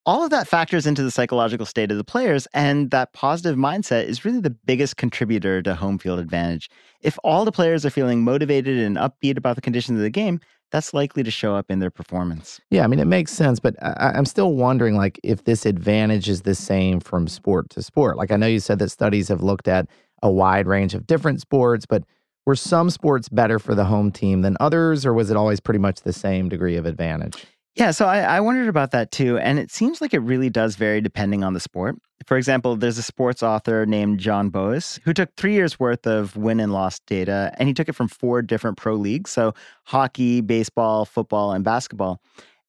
all 0.06 0.24
of 0.24 0.32
that 0.32 0.48
factors 0.48 0.86
into 0.88 1.04
the 1.04 1.12
psychological 1.12 1.66
state 1.68 1.92
of 1.92 1.98
the 1.98 2.04
players. 2.04 2.48
And 2.54 2.90
that 2.92 3.14
positive 3.14 3.58
mindset 3.58 4.06
is 4.06 4.26
really 4.26 4.42
the 4.42 4.50
biggest 4.50 4.98
contributor 4.98 5.62
to 5.62 5.76
home 5.76 6.00
field 6.00 6.20
advantage. 6.20 6.70
If 7.02 7.20
all 7.24 7.46
the 7.46 7.52
players 7.52 7.86
are 7.86 7.90
feeling 7.92 8.24
motivated 8.24 8.80
and 8.80 8.98
upbeat 8.98 9.38
about 9.38 9.56
the 9.56 9.62
conditions 9.62 10.00
of 10.00 10.04
the 10.04 10.10
game, 10.10 10.40
that's 10.74 10.92
likely 10.92 11.22
to 11.22 11.30
show 11.30 11.56
up 11.56 11.70
in 11.70 11.78
their 11.78 11.92
performance. 11.92 12.60
Yeah, 12.72 12.84
I 12.84 12.88
mean 12.88 13.00
it 13.00 13.06
makes 13.06 13.32
sense, 13.32 13.60
but 13.60 13.76
I, 13.82 14.12
I'm 14.16 14.26
still 14.26 14.56
wondering 14.56 14.98
like 14.98 15.20
if 15.24 15.44
this 15.44 15.68
advantage 15.68 16.28
is 16.28 16.42
the 16.42 16.56
same 16.56 17.00
from 17.00 17.28
sport 17.28 17.70
to 17.70 17.84
sport. 17.84 18.18
Like 18.18 18.32
I 18.32 18.38
know 18.38 18.48
you 18.48 18.60
said 18.60 18.80
that 18.80 18.90
studies 18.90 19.28
have 19.28 19.44
looked 19.44 19.68
at 19.68 19.88
a 20.24 20.32
wide 20.32 20.66
range 20.66 20.96
of 20.96 21.06
different 21.06 21.42
sports, 21.42 21.86
but 21.86 22.04
were 22.48 22.56
some 22.56 22.90
sports 22.90 23.30
better 23.30 23.60
for 23.60 23.76
the 23.76 23.86
home 23.86 24.12
team 24.12 24.42
than 24.42 24.58
others, 24.60 25.06
or 25.06 25.14
was 25.14 25.30
it 25.30 25.38
always 25.38 25.60
pretty 25.60 25.80
much 25.80 26.02
the 26.02 26.12
same 26.12 26.50
degree 26.50 26.76
of 26.76 26.88
advantage? 26.88 27.46
Yeah, 27.76 27.92
so 27.92 28.06
I, 28.06 28.20
I 28.20 28.40
wondered 28.40 28.68
about 28.70 28.92
that 28.92 29.12
too. 29.12 29.38
And 29.40 29.58
it 29.58 29.72
seems 29.72 30.00
like 30.00 30.14
it 30.14 30.20
really 30.20 30.50
does 30.50 30.76
vary 30.76 31.02
depending 31.02 31.44
on 31.44 31.54
the 31.54 31.60
sport. 31.60 31.96
For 32.28 32.38
example, 32.38 32.76
there's 32.76 32.98
a 33.00 33.04
sports 33.04 33.42
author 33.44 33.86
named 33.86 34.20
John 34.20 34.50
Boas 34.50 35.00
who 35.04 35.14
took 35.14 35.36
three 35.36 35.54
years 35.54 35.80
worth 35.80 36.06
of 36.08 36.36
win 36.38 36.60
and 36.60 36.72
loss 36.72 37.00
data 37.00 37.52
and 37.58 37.68
he 37.68 37.74
took 37.74 37.90
it 37.90 37.94
from 37.94 38.08
four 38.08 38.42
different 38.42 38.78
pro 38.78 38.94
leagues. 38.96 39.32
So 39.32 39.54
hockey, 39.86 40.40
baseball, 40.42 41.04
football, 41.06 41.52
and 41.52 41.64
basketball. 41.66 42.22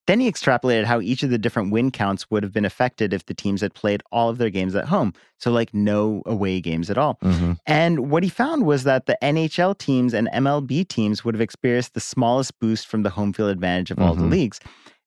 Then 0.06 0.20
he 0.20 0.30
extrapolated 0.30 0.84
how 0.84 1.00
each 1.00 1.23
of 1.23 1.30
the 1.30 1.38
different 1.38 1.73
win 1.73 1.90
counts 1.90 2.30
would 2.30 2.42
have 2.42 2.52
been 2.52 2.66
affected 2.66 3.14
if 3.14 3.25
the 3.25 3.32
teams 3.32 3.62
had 3.62 3.73
played 3.73 4.02
all 4.12 4.28
of 4.28 4.37
their 4.37 4.50
games 4.50 4.75
at 4.75 4.84
home. 4.84 5.14
So, 5.38 5.50
like, 5.50 5.73
no 5.73 6.23
away 6.26 6.61
games 6.61 6.90
at 6.90 6.99
all. 6.99 7.18
Mm-hmm. 7.25 7.52
And 7.66 8.11
what 8.11 8.23
he 8.23 8.28
found 8.28 8.66
was 8.66 8.84
that 8.84 9.06
the 9.06 9.16
NHL 9.23 9.78
teams 9.78 10.12
and 10.12 10.28
MLB 10.28 10.87
teams 10.88 11.25
would 11.25 11.34
have 11.34 11.40
experienced 11.40 11.94
the 11.94 12.00
smallest 12.00 12.58
boost 12.61 12.87
from 12.87 13.02
the 13.02 13.08
home 13.08 13.32
field 13.32 13.49
advantage 13.50 13.90
of 13.90 13.99
all 13.99 14.14
the 14.14 14.25
Mhm. 14.25 14.30
leagues. 14.30 14.61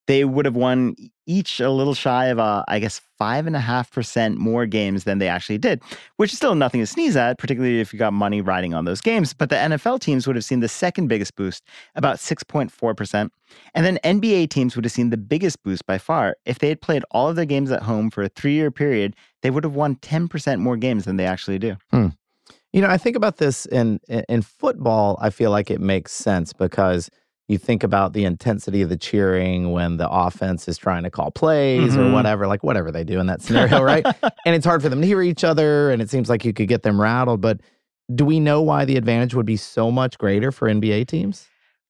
They 0.07 0.25
would 0.25 0.45
have 0.45 0.55
won 0.55 0.95
each 1.25 1.59
a 1.59 1.69
little 1.69 1.93
shy 1.93 2.25
of, 2.27 2.39
uh, 2.39 2.63
I 2.67 2.79
guess, 2.79 3.01
five 3.17 3.45
and 3.45 3.55
a 3.55 3.59
half 3.59 3.91
percent 3.91 4.37
more 4.37 4.65
games 4.65 5.03
than 5.03 5.19
they 5.19 5.27
actually 5.27 5.57
did, 5.57 5.81
which 6.15 6.31
is 6.31 6.37
still 6.37 6.55
nothing 6.55 6.81
to 6.81 6.87
sneeze 6.87 7.15
at, 7.15 7.37
particularly 7.37 7.79
if 7.79 7.91
you 7.91 7.99
got 7.99 8.13
money 8.13 8.41
riding 8.41 8.73
on 8.73 8.85
those 8.85 9.01
games. 9.01 9.33
But 9.33 9.49
the 9.49 9.57
NFL 9.57 9.99
teams 9.99 10.25
would 10.25 10.35
have 10.35 10.45
seen 10.45 10.61
the 10.61 10.69
second 10.69 11.07
biggest 11.07 11.35
boost, 11.35 11.63
about 11.95 12.17
6.4%. 12.17 13.29
And 13.75 13.85
then 13.85 13.99
NBA 14.03 14.49
teams 14.49 14.75
would 14.75 14.85
have 14.85 14.91
seen 14.91 15.09
the 15.09 15.17
biggest 15.17 15.61
boost 15.63 15.85
by 15.85 15.97
far. 15.97 16.37
If 16.45 16.59
they 16.59 16.69
had 16.69 16.81
played 16.81 17.03
all 17.11 17.29
of 17.29 17.35
their 17.35 17.45
games 17.45 17.71
at 17.71 17.83
home 17.83 18.09
for 18.09 18.23
a 18.23 18.29
three 18.29 18.53
year 18.53 18.71
period, 18.71 19.15
they 19.41 19.49
would 19.49 19.63
have 19.63 19.75
won 19.75 19.97
10% 19.97 20.59
more 20.59 20.77
games 20.77 21.05
than 21.05 21.17
they 21.17 21.25
actually 21.25 21.59
do. 21.59 21.75
You 22.73 22.81
know, 22.81 22.89
I 22.89 22.97
think 22.97 23.15
about 23.15 23.37
this 23.37 23.65
in 23.65 23.99
in 24.07 24.41
football. 24.41 25.17
I 25.21 25.29
feel 25.29 25.51
like 25.51 25.71
it 25.71 25.81
makes 25.81 26.11
sense 26.11 26.53
because 26.53 27.09
you 27.47 27.57
think 27.57 27.83
about 27.83 28.13
the 28.13 28.25
intensity 28.25 28.81
of 28.81 28.89
the 28.89 28.97
cheering 28.97 29.71
when 29.71 29.97
the 29.97 30.09
offense 30.09 30.67
is 30.67 30.77
trying 30.77 31.03
to 31.03 31.09
call 31.09 31.31
plays 31.31 31.95
Mhm. 31.95 32.09
or 32.09 32.11
whatever, 32.13 32.45
like 32.47 32.63
whatever 32.63 32.91
they 32.91 33.03
do 33.05 33.19
in 33.19 33.27
that 33.27 33.41
scenario, 33.43 33.81
right? 33.81 34.05
and 34.45 34.55
it's 34.55 34.65
hard 34.65 34.81
for 34.81 34.89
them 34.89 34.99
to 35.01 35.07
hear 35.07 35.21
each 35.21 35.43
other, 35.43 35.89
and 35.91 36.01
it 36.01 36.09
seems 36.09 36.29
like 36.29 36.43
you 36.43 36.51
could 36.53 36.67
get 36.67 36.83
them 36.83 36.99
rattled. 36.99 37.39
But 37.41 37.61
do 38.13 38.25
we 38.25 38.39
know 38.39 38.61
why 38.61 38.85
the 38.85 38.97
advantage 38.97 39.33
would 39.33 39.45
be 39.45 39.57
so 39.57 39.91
much 39.91 40.17
greater 40.17 40.51
for 40.51 40.67
NBA 40.69 41.05
teams? 41.07 41.47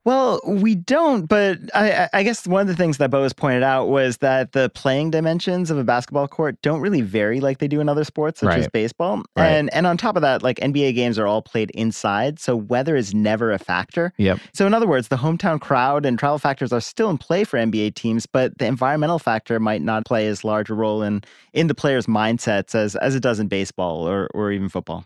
Well, 0.07 0.39
we 0.45 0.73
don't, 0.73 1.25
but 1.25 1.59
I, 1.75 2.07
I- 2.13 2.23
guess 2.23 2.47
one 2.47 2.61
of 2.61 2.67
the 2.67 2.77
things 2.77 2.97
that 2.97 3.11
Bo 3.11 3.23
has 3.23 3.33
pointed 3.33 3.61
out 3.61 3.89
was 3.89 4.19
that 4.19 4.53
the 4.53 4.69
playing 4.69 5.11
dimensions 5.11 5.69
of 5.69 5.77
a 5.77 5.83
basketball 5.83 6.29
court 6.29 6.61
don't 6.61 6.79
really 6.79 7.01
vary 7.01 7.41
like 7.41 7.57
they 7.57 7.67
do 7.67 7.81
in 7.81 7.89
other 7.89 8.05
sports, 8.05 8.39
such 8.39 8.55
as 8.55 8.69
baseball. 8.69 9.23
Right. 9.35 9.47
And 9.47 9.73
and 9.73 9.85
on 9.85 9.97
top 9.97 10.15
of 10.15 10.21
that, 10.21 10.43
like 10.43 10.59
NBA 10.59 10.95
games 10.95 11.19
are 11.19 11.27
all 11.27 11.41
played 11.41 11.71
inside, 11.71 12.39
so 12.39 12.55
weather 12.55 12.95
is 12.95 13.13
never 13.13 13.51
a 13.51 13.59
factor. 13.59 14.13
Yep. 14.15 14.39
So 14.53 14.65
in 14.65 14.73
other 14.73 14.87
words, 14.87 15.09
the 15.09 15.17
hometown 15.17 15.59
crowd 15.59 16.05
and 16.05 16.17
travel 16.17 16.39
factors 16.39 16.71
are 16.71 16.79
still 16.79 17.09
in 17.09 17.17
play 17.17 17.43
for 17.43 17.59
NBA 17.59 17.95
teams, 17.95 18.25
but 18.25 18.57
the 18.59 18.65
environmental 18.65 19.19
factor 19.19 19.59
might 19.59 19.81
not 19.81 20.05
play 20.05 20.27
as 20.27 20.45
large 20.45 20.69
a 20.69 20.73
role 20.73 21.03
in 21.03 21.21
in 21.51 21.67
the 21.67 21.75
players' 21.75 22.05
mindsets 22.05 22.75
as 22.75 22.95
as 22.95 23.13
it 23.13 23.19
does 23.21 23.41
in 23.41 23.49
baseball 23.49 24.07
or 24.07 24.29
or 24.33 24.53
even 24.53 24.69
football. 24.69 25.03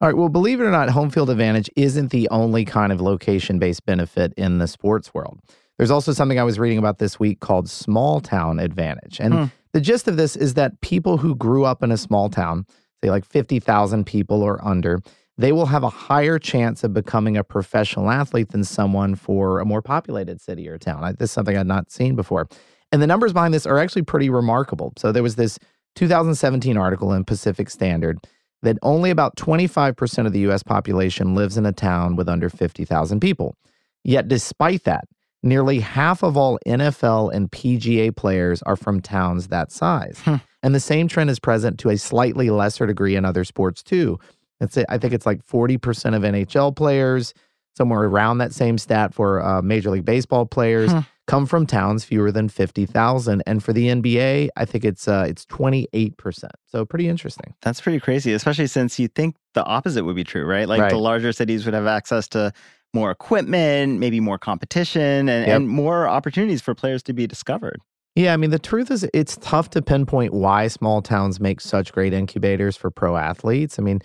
All 0.00 0.08
right. 0.08 0.16
Well, 0.16 0.30
believe 0.30 0.60
it 0.60 0.64
or 0.64 0.70
not, 0.70 0.88
home 0.90 1.10
field 1.10 1.28
advantage 1.28 1.68
isn't 1.76 2.10
the 2.10 2.28
only 2.30 2.64
kind 2.64 2.90
of 2.90 3.00
location 3.00 3.58
based 3.58 3.84
benefit 3.84 4.32
in 4.36 4.58
the 4.58 4.66
sports 4.66 5.12
world. 5.12 5.40
There's 5.76 5.90
also 5.90 6.12
something 6.12 6.38
I 6.38 6.44
was 6.44 6.58
reading 6.58 6.78
about 6.78 6.98
this 6.98 7.20
week 7.20 7.40
called 7.40 7.68
small 7.68 8.20
town 8.20 8.58
advantage. 8.58 9.18
And 9.20 9.34
Hmm. 9.34 9.44
the 9.72 9.80
gist 9.80 10.08
of 10.08 10.16
this 10.16 10.36
is 10.36 10.54
that 10.54 10.80
people 10.80 11.18
who 11.18 11.34
grew 11.34 11.64
up 11.64 11.82
in 11.82 11.90
a 11.92 11.96
small 11.98 12.30
town, 12.30 12.64
say 13.02 13.10
like 13.10 13.24
50,000 13.26 14.04
people 14.06 14.42
or 14.42 14.62
under, 14.66 15.00
they 15.36 15.52
will 15.52 15.66
have 15.66 15.82
a 15.82 15.88
higher 15.90 16.38
chance 16.38 16.82
of 16.84 16.92
becoming 16.94 17.36
a 17.36 17.44
professional 17.44 18.10
athlete 18.10 18.50
than 18.50 18.64
someone 18.64 19.14
for 19.14 19.58
a 19.58 19.64
more 19.66 19.80
populated 19.82 20.40
city 20.40 20.66
or 20.68 20.78
town. 20.78 21.02
I, 21.04 21.12
this 21.12 21.30
is 21.30 21.32
something 21.32 21.56
I'd 21.56 21.66
not 21.66 21.90
seen 21.90 22.14
before. 22.14 22.46
And 22.92 23.00
the 23.02 23.06
numbers 23.06 23.32
behind 23.32 23.52
this 23.54 23.66
are 23.66 23.78
actually 23.78 24.02
pretty 24.02 24.28
remarkable. 24.30 24.92
So 24.98 25.12
there 25.12 25.22
was 25.22 25.36
this 25.36 25.58
2017 25.96 26.76
article 26.76 27.12
in 27.12 27.24
Pacific 27.24 27.70
Standard 27.70 28.18
that 28.62 28.78
only 28.82 29.10
about 29.10 29.36
25% 29.36 30.26
of 30.26 30.32
the 30.32 30.40
US 30.50 30.62
population 30.62 31.34
lives 31.34 31.56
in 31.56 31.66
a 31.66 31.72
town 31.72 32.16
with 32.16 32.28
under 32.28 32.48
50,000 32.48 33.20
people. 33.20 33.56
Yet, 34.04 34.28
despite 34.28 34.84
that, 34.84 35.04
nearly 35.42 35.80
half 35.80 36.22
of 36.22 36.36
all 36.36 36.58
NFL 36.66 37.32
and 37.32 37.50
PGA 37.50 38.14
players 38.14 38.62
are 38.62 38.76
from 38.76 39.00
towns 39.00 39.48
that 39.48 39.72
size. 39.72 40.18
Hmm. 40.24 40.36
And 40.62 40.74
the 40.74 40.80
same 40.80 41.08
trend 41.08 41.30
is 41.30 41.38
present 41.38 41.78
to 41.80 41.90
a 41.90 41.96
slightly 41.96 42.50
lesser 42.50 42.86
degree 42.86 43.16
in 43.16 43.24
other 43.24 43.44
sports 43.44 43.82
too. 43.82 44.18
It's, 44.60 44.76
I 44.76 44.98
think 44.98 45.14
it's 45.14 45.24
like 45.24 45.44
40% 45.46 46.14
of 46.14 46.22
NHL 46.22 46.76
players, 46.76 47.32
somewhere 47.74 48.02
around 48.02 48.38
that 48.38 48.52
same 48.52 48.76
stat 48.76 49.14
for 49.14 49.42
uh, 49.42 49.62
Major 49.62 49.90
League 49.90 50.04
Baseball 50.04 50.44
players. 50.44 50.92
Hmm. 50.92 51.00
Come 51.30 51.46
from 51.46 51.64
towns 51.64 52.02
fewer 52.04 52.32
than 52.32 52.48
fifty 52.48 52.86
thousand, 52.86 53.44
and 53.46 53.62
for 53.62 53.72
the 53.72 53.86
NBA, 53.86 54.48
I 54.56 54.64
think 54.64 54.84
it's 54.84 55.06
uh, 55.06 55.26
it's 55.28 55.44
twenty 55.46 55.86
eight 55.92 56.16
percent. 56.16 56.54
So 56.66 56.84
pretty 56.84 57.06
interesting. 57.06 57.54
That's 57.62 57.80
pretty 57.80 58.00
crazy, 58.00 58.32
especially 58.32 58.66
since 58.66 58.98
you 58.98 59.06
think 59.06 59.36
the 59.54 59.64
opposite 59.64 60.04
would 60.04 60.16
be 60.16 60.24
true, 60.24 60.44
right? 60.44 60.66
Like 60.68 60.80
Right. 60.80 60.90
the 60.90 60.98
larger 60.98 61.30
cities 61.32 61.64
would 61.66 61.74
have 61.74 61.86
access 61.86 62.26
to 62.30 62.52
more 62.92 63.12
equipment, 63.12 64.00
maybe 64.00 64.18
more 64.18 64.38
competition, 64.38 65.28
and, 65.28 65.46
Yep. 65.46 65.56
and 65.56 65.68
more 65.68 66.08
opportunities 66.08 66.60
for 66.60 66.74
players 66.74 67.00
to 67.04 67.12
be 67.12 67.28
discovered. 67.28 67.80
Yeah, 68.16 68.34
I 68.34 68.36
mean, 68.36 68.50
the 68.50 68.58
truth 68.58 68.90
is, 68.90 69.06
it's 69.14 69.36
tough 69.40 69.70
to 69.70 69.82
pinpoint 69.82 70.34
why 70.34 70.66
small 70.66 71.00
towns 71.00 71.38
make 71.38 71.60
such 71.60 71.92
great 71.92 72.12
incubators 72.12 72.76
for 72.76 72.90
pro 72.90 73.16
athletes. 73.16 73.78
I 73.78 73.82
mean, 73.82 74.00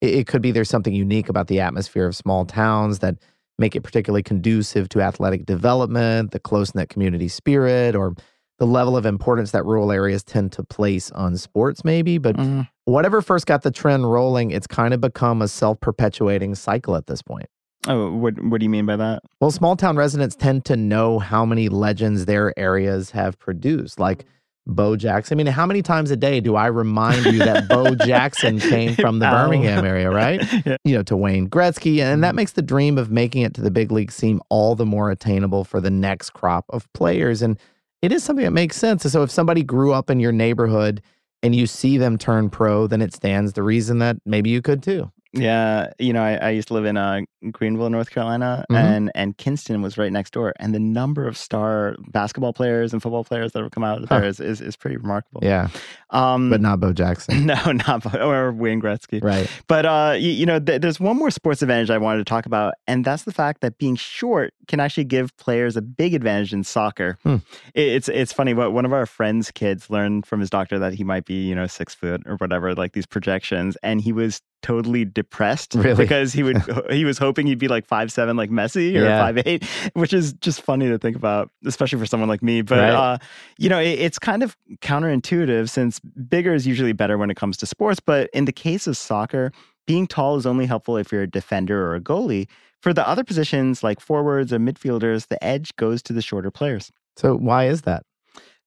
it, 0.00 0.14
it 0.14 0.26
could 0.28 0.42
be 0.42 0.52
there's 0.52 0.70
something 0.70 0.94
unique 0.94 1.28
about 1.28 1.48
the 1.48 1.58
atmosphere 1.58 2.06
of 2.06 2.14
small 2.14 2.44
towns 2.46 3.00
that 3.00 3.16
make 3.58 3.74
it 3.76 3.82
particularly 3.82 4.22
conducive 4.22 4.88
to 4.90 5.00
athletic 5.00 5.46
development, 5.46 6.30
the 6.30 6.38
close 6.38 6.74
knit 6.74 6.88
community 6.88 7.28
spirit, 7.28 7.94
or 7.94 8.14
the 8.58 8.66
level 8.66 8.96
of 8.96 9.06
importance 9.06 9.50
that 9.52 9.64
rural 9.64 9.92
areas 9.92 10.22
tend 10.24 10.52
to 10.52 10.64
place 10.64 11.10
on 11.12 11.36
sports, 11.36 11.84
maybe. 11.84 12.18
But 12.18 12.36
Mhm. 12.36 12.68
whatever 12.86 13.20
first 13.22 13.46
got 13.46 13.62
the 13.62 13.70
trend 13.70 14.10
rolling, 14.10 14.50
it's 14.50 14.66
kind 14.66 14.92
of 14.94 15.00
become 15.00 15.42
a 15.42 15.48
self 15.48 15.80
perpetuating 15.80 16.54
cycle 16.54 16.96
at 16.96 17.06
this 17.06 17.22
point. 17.22 17.46
Oh, 17.86 18.12
what 18.12 18.42
what 18.44 18.58
do 18.60 18.64
you 18.64 18.70
mean 18.70 18.86
by 18.86 18.96
that? 18.96 19.22
Well, 19.40 19.52
small 19.52 19.76
town 19.76 19.96
residents 19.96 20.34
tend 20.34 20.64
to 20.66 20.76
know 20.76 21.18
how 21.20 21.44
many 21.44 21.68
legends 21.68 22.26
their 22.26 22.52
areas 22.58 23.12
have 23.12 23.38
produced, 23.38 24.00
like 24.00 24.24
Bo 24.68 24.96
Jackson. 24.96 25.34
I 25.34 25.42
mean, 25.42 25.52
how 25.52 25.64
many 25.64 25.80
times 25.80 26.10
a 26.10 26.16
day 26.16 26.40
do 26.40 26.54
I 26.54 26.66
remind 26.66 27.24
you 27.24 27.38
that 27.38 27.68
Bo 27.68 27.94
Jackson 28.06 28.60
came 28.60 28.94
from 28.94 29.18
the 29.18 29.26
Ow. 29.26 29.44
Birmingham 29.44 29.84
area, 29.84 30.10
right? 30.10 30.40
Yeah. 30.68 30.76
You 30.84 30.96
know, 30.96 31.02
to 31.04 31.16
Wayne 31.16 31.48
Gretzky. 31.48 32.00
And 32.00 32.22
that 32.22 32.28
mm-hmm. 32.28 32.36
makes 32.36 32.52
the 32.52 32.62
dream 32.62 32.98
of 32.98 33.10
making 33.10 33.42
it 33.42 33.54
to 33.54 33.60
the 33.60 33.70
big 33.70 33.92
league 33.92 34.10
seem 34.10 34.42
all 34.50 34.74
the 34.74 34.84
more 34.84 35.10
attainable 35.10 35.64
for 35.64 35.80
the 35.80 35.90
next 35.90 36.30
crop 36.30 36.66
of 36.68 36.92
players. 36.92 37.42
And 37.42 37.58
it 38.02 38.12
is 38.12 38.22
something 38.24 38.44
that 38.44 38.50
makes 38.50 38.76
sense. 38.76 39.04
So 39.04 39.22
if 39.22 39.30
somebody 39.30 39.62
grew 39.62 39.92
up 39.92 40.10
in 40.10 40.20
your 40.20 40.32
neighborhood 40.32 41.00
and 41.42 41.54
you 41.54 41.66
see 41.66 41.96
them 41.96 42.18
turn 42.18 42.50
pro, 42.50 42.86
then 42.86 43.00
it 43.00 43.14
stands 43.14 43.52
the 43.52 43.62
reason 43.62 43.98
that 44.00 44.16
maybe 44.26 44.50
you 44.50 44.60
could 44.60 44.82
too. 44.82 45.10
Yeah, 45.34 45.92
you 45.98 46.14
know, 46.14 46.22
I, 46.22 46.36
I 46.36 46.50
used 46.50 46.68
to 46.68 46.74
live 46.74 46.86
in 46.86 46.96
uh, 46.96 47.20
Greenville, 47.52 47.90
North 47.90 48.08
Carolina, 48.10 48.64
Mhm. 48.70 48.76
and 48.76 49.12
and 49.14 49.36
Kinston 49.36 49.82
was 49.82 49.98
right 49.98 50.10
next 50.10 50.32
door, 50.32 50.54
and 50.58 50.74
the 50.74 50.78
number 50.78 51.26
of 51.28 51.36
star 51.36 51.96
basketball 52.12 52.54
players 52.54 52.94
and 52.94 53.02
football 53.02 53.24
players 53.24 53.52
that 53.52 53.62
have 53.62 53.70
come 53.70 53.84
out 53.84 54.02
of 54.02 54.08
Huh. 54.08 54.20
there 54.20 54.28
is, 54.28 54.40
is 54.40 54.62
is 54.62 54.74
pretty 54.74 54.96
remarkable. 54.96 55.40
Yeah, 55.44 55.68
um, 56.10 56.48
but 56.48 56.62
not 56.62 56.80
Bo 56.80 56.92
Jackson. 56.94 57.44
no, 57.44 57.72
not 57.72 58.04
Bo- 58.10 58.26
or 58.26 58.52
Wayne 58.52 58.80
Gretzky. 58.80 59.22
right. 59.22 59.50
But 59.66 59.84
uh, 59.84 60.14
you, 60.18 60.30
you 60.30 60.46
know, 60.46 60.58
th- 60.58 60.80
there's 60.80 60.98
one 60.98 61.18
more 61.18 61.30
sports 61.30 61.60
advantage 61.60 61.90
I 61.90 61.98
wanted 61.98 62.18
to 62.18 62.24
talk 62.24 62.46
about, 62.46 62.74
and 62.86 63.04
that's 63.04 63.24
the 63.24 63.32
fact 63.32 63.60
that 63.60 63.76
being 63.76 63.96
short 63.96 64.54
can 64.66 64.80
actually 64.80 65.04
give 65.04 65.36
players 65.36 65.76
a 65.76 65.82
big 65.82 66.14
advantage 66.14 66.54
in 66.54 66.64
soccer. 66.64 67.18
Hmm. 67.22 67.36
It, 67.74 67.88
it's 67.88 68.08
it's 68.08 68.32
funny. 68.32 68.54
What 68.54 68.72
one 68.72 68.86
of 68.86 68.94
our 68.94 69.04
friends' 69.04 69.50
kids 69.50 69.90
learned 69.90 70.24
from 70.24 70.40
his 70.40 70.48
doctor 70.48 70.78
that 70.78 70.94
he 70.94 71.04
might 71.04 71.26
be, 71.26 71.46
you 71.46 71.54
know, 71.54 71.66
six 71.66 71.94
foot 71.94 72.22
or 72.24 72.36
whatever, 72.36 72.74
like 72.74 72.92
these 72.94 73.06
projections, 73.06 73.76
and 73.82 74.00
he 74.00 74.12
was 74.12 74.40
totally 74.62 75.04
depressed 75.04 75.74
Really? 75.74 75.94
because 76.04 76.32
he 76.32 76.42
would 76.42 76.60
he 76.90 77.04
was 77.04 77.18
hoping 77.18 77.46
he'd 77.46 77.58
be 77.58 77.68
like 77.68 77.86
five 77.86 78.10
seven 78.12 78.36
like 78.36 78.50
Messi 78.50 78.94
or 78.96 79.04
Yeah. 79.04 79.18
five 79.18 79.38
eight, 79.46 79.64
which 79.94 80.12
is 80.12 80.32
just 80.34 80.60
funny 80.62 80.88
to 80.88 80.98
think 80.98 81.16
about, 81.16 81.50
especially 81.66 81.98
for 81.98 82.06
someone 82.06 82.28
like 82.28 82.42
me. 82.42 82.62
But 82.62 82.78
Right. 82.78 82.92
uh, 82.92 83.18
you 83.58 83.68
know, 83.68 83.78
it, 83.80 83.98
it's 83.98 84.18
kind 84.18 84.42
of 84.42 84.56
counterintuitive 84.82 85.68
since 85.70 86.00
bigger 86.00 86.54
is 86.54 86.66
usually 86.66 86.92
better 86.92 87.16
when 87.18 87.30
it 87.30 87.36
comes 87.36 87.56
to 87.58 87.66
sports. 87.66 88.00
But 88.00 88.30
in 88.32 88.44
the 88.46 88.52
case 88.52 88.86
of 88.86 88.96
soccer, 88.96 89.52
being 89.86 90.06
tall 90.06 90.36
is 90.36 90.46
only 90.46 90.66
helpful 90.66 90.96
if 90.96 91.12
you're 91.12 91.22
a 91.22 91.30
defender 91.30 91.86
or 91.86 91.94
a 91.94 92.00
goalie. 92.00 92.48
For 92.82 92.92
the 92.92 93.06
other 93.08 93.24
positions 93.24 93.82
like 93.82 94.00
forwards 94.00 94.52
or 94.52 94.58
midfielders, 94.58 95.28
the 95.28 95.42
edge 95.42 95.74
goes 95.76 96.02
to 96.04 96.12
the 96.12 96.22
shorter 96.22 96.50
players. 96.50 96.90
So 97.16 97.36
why 97.36 97.66
is 97.68 97.82
that? 97.82 98.04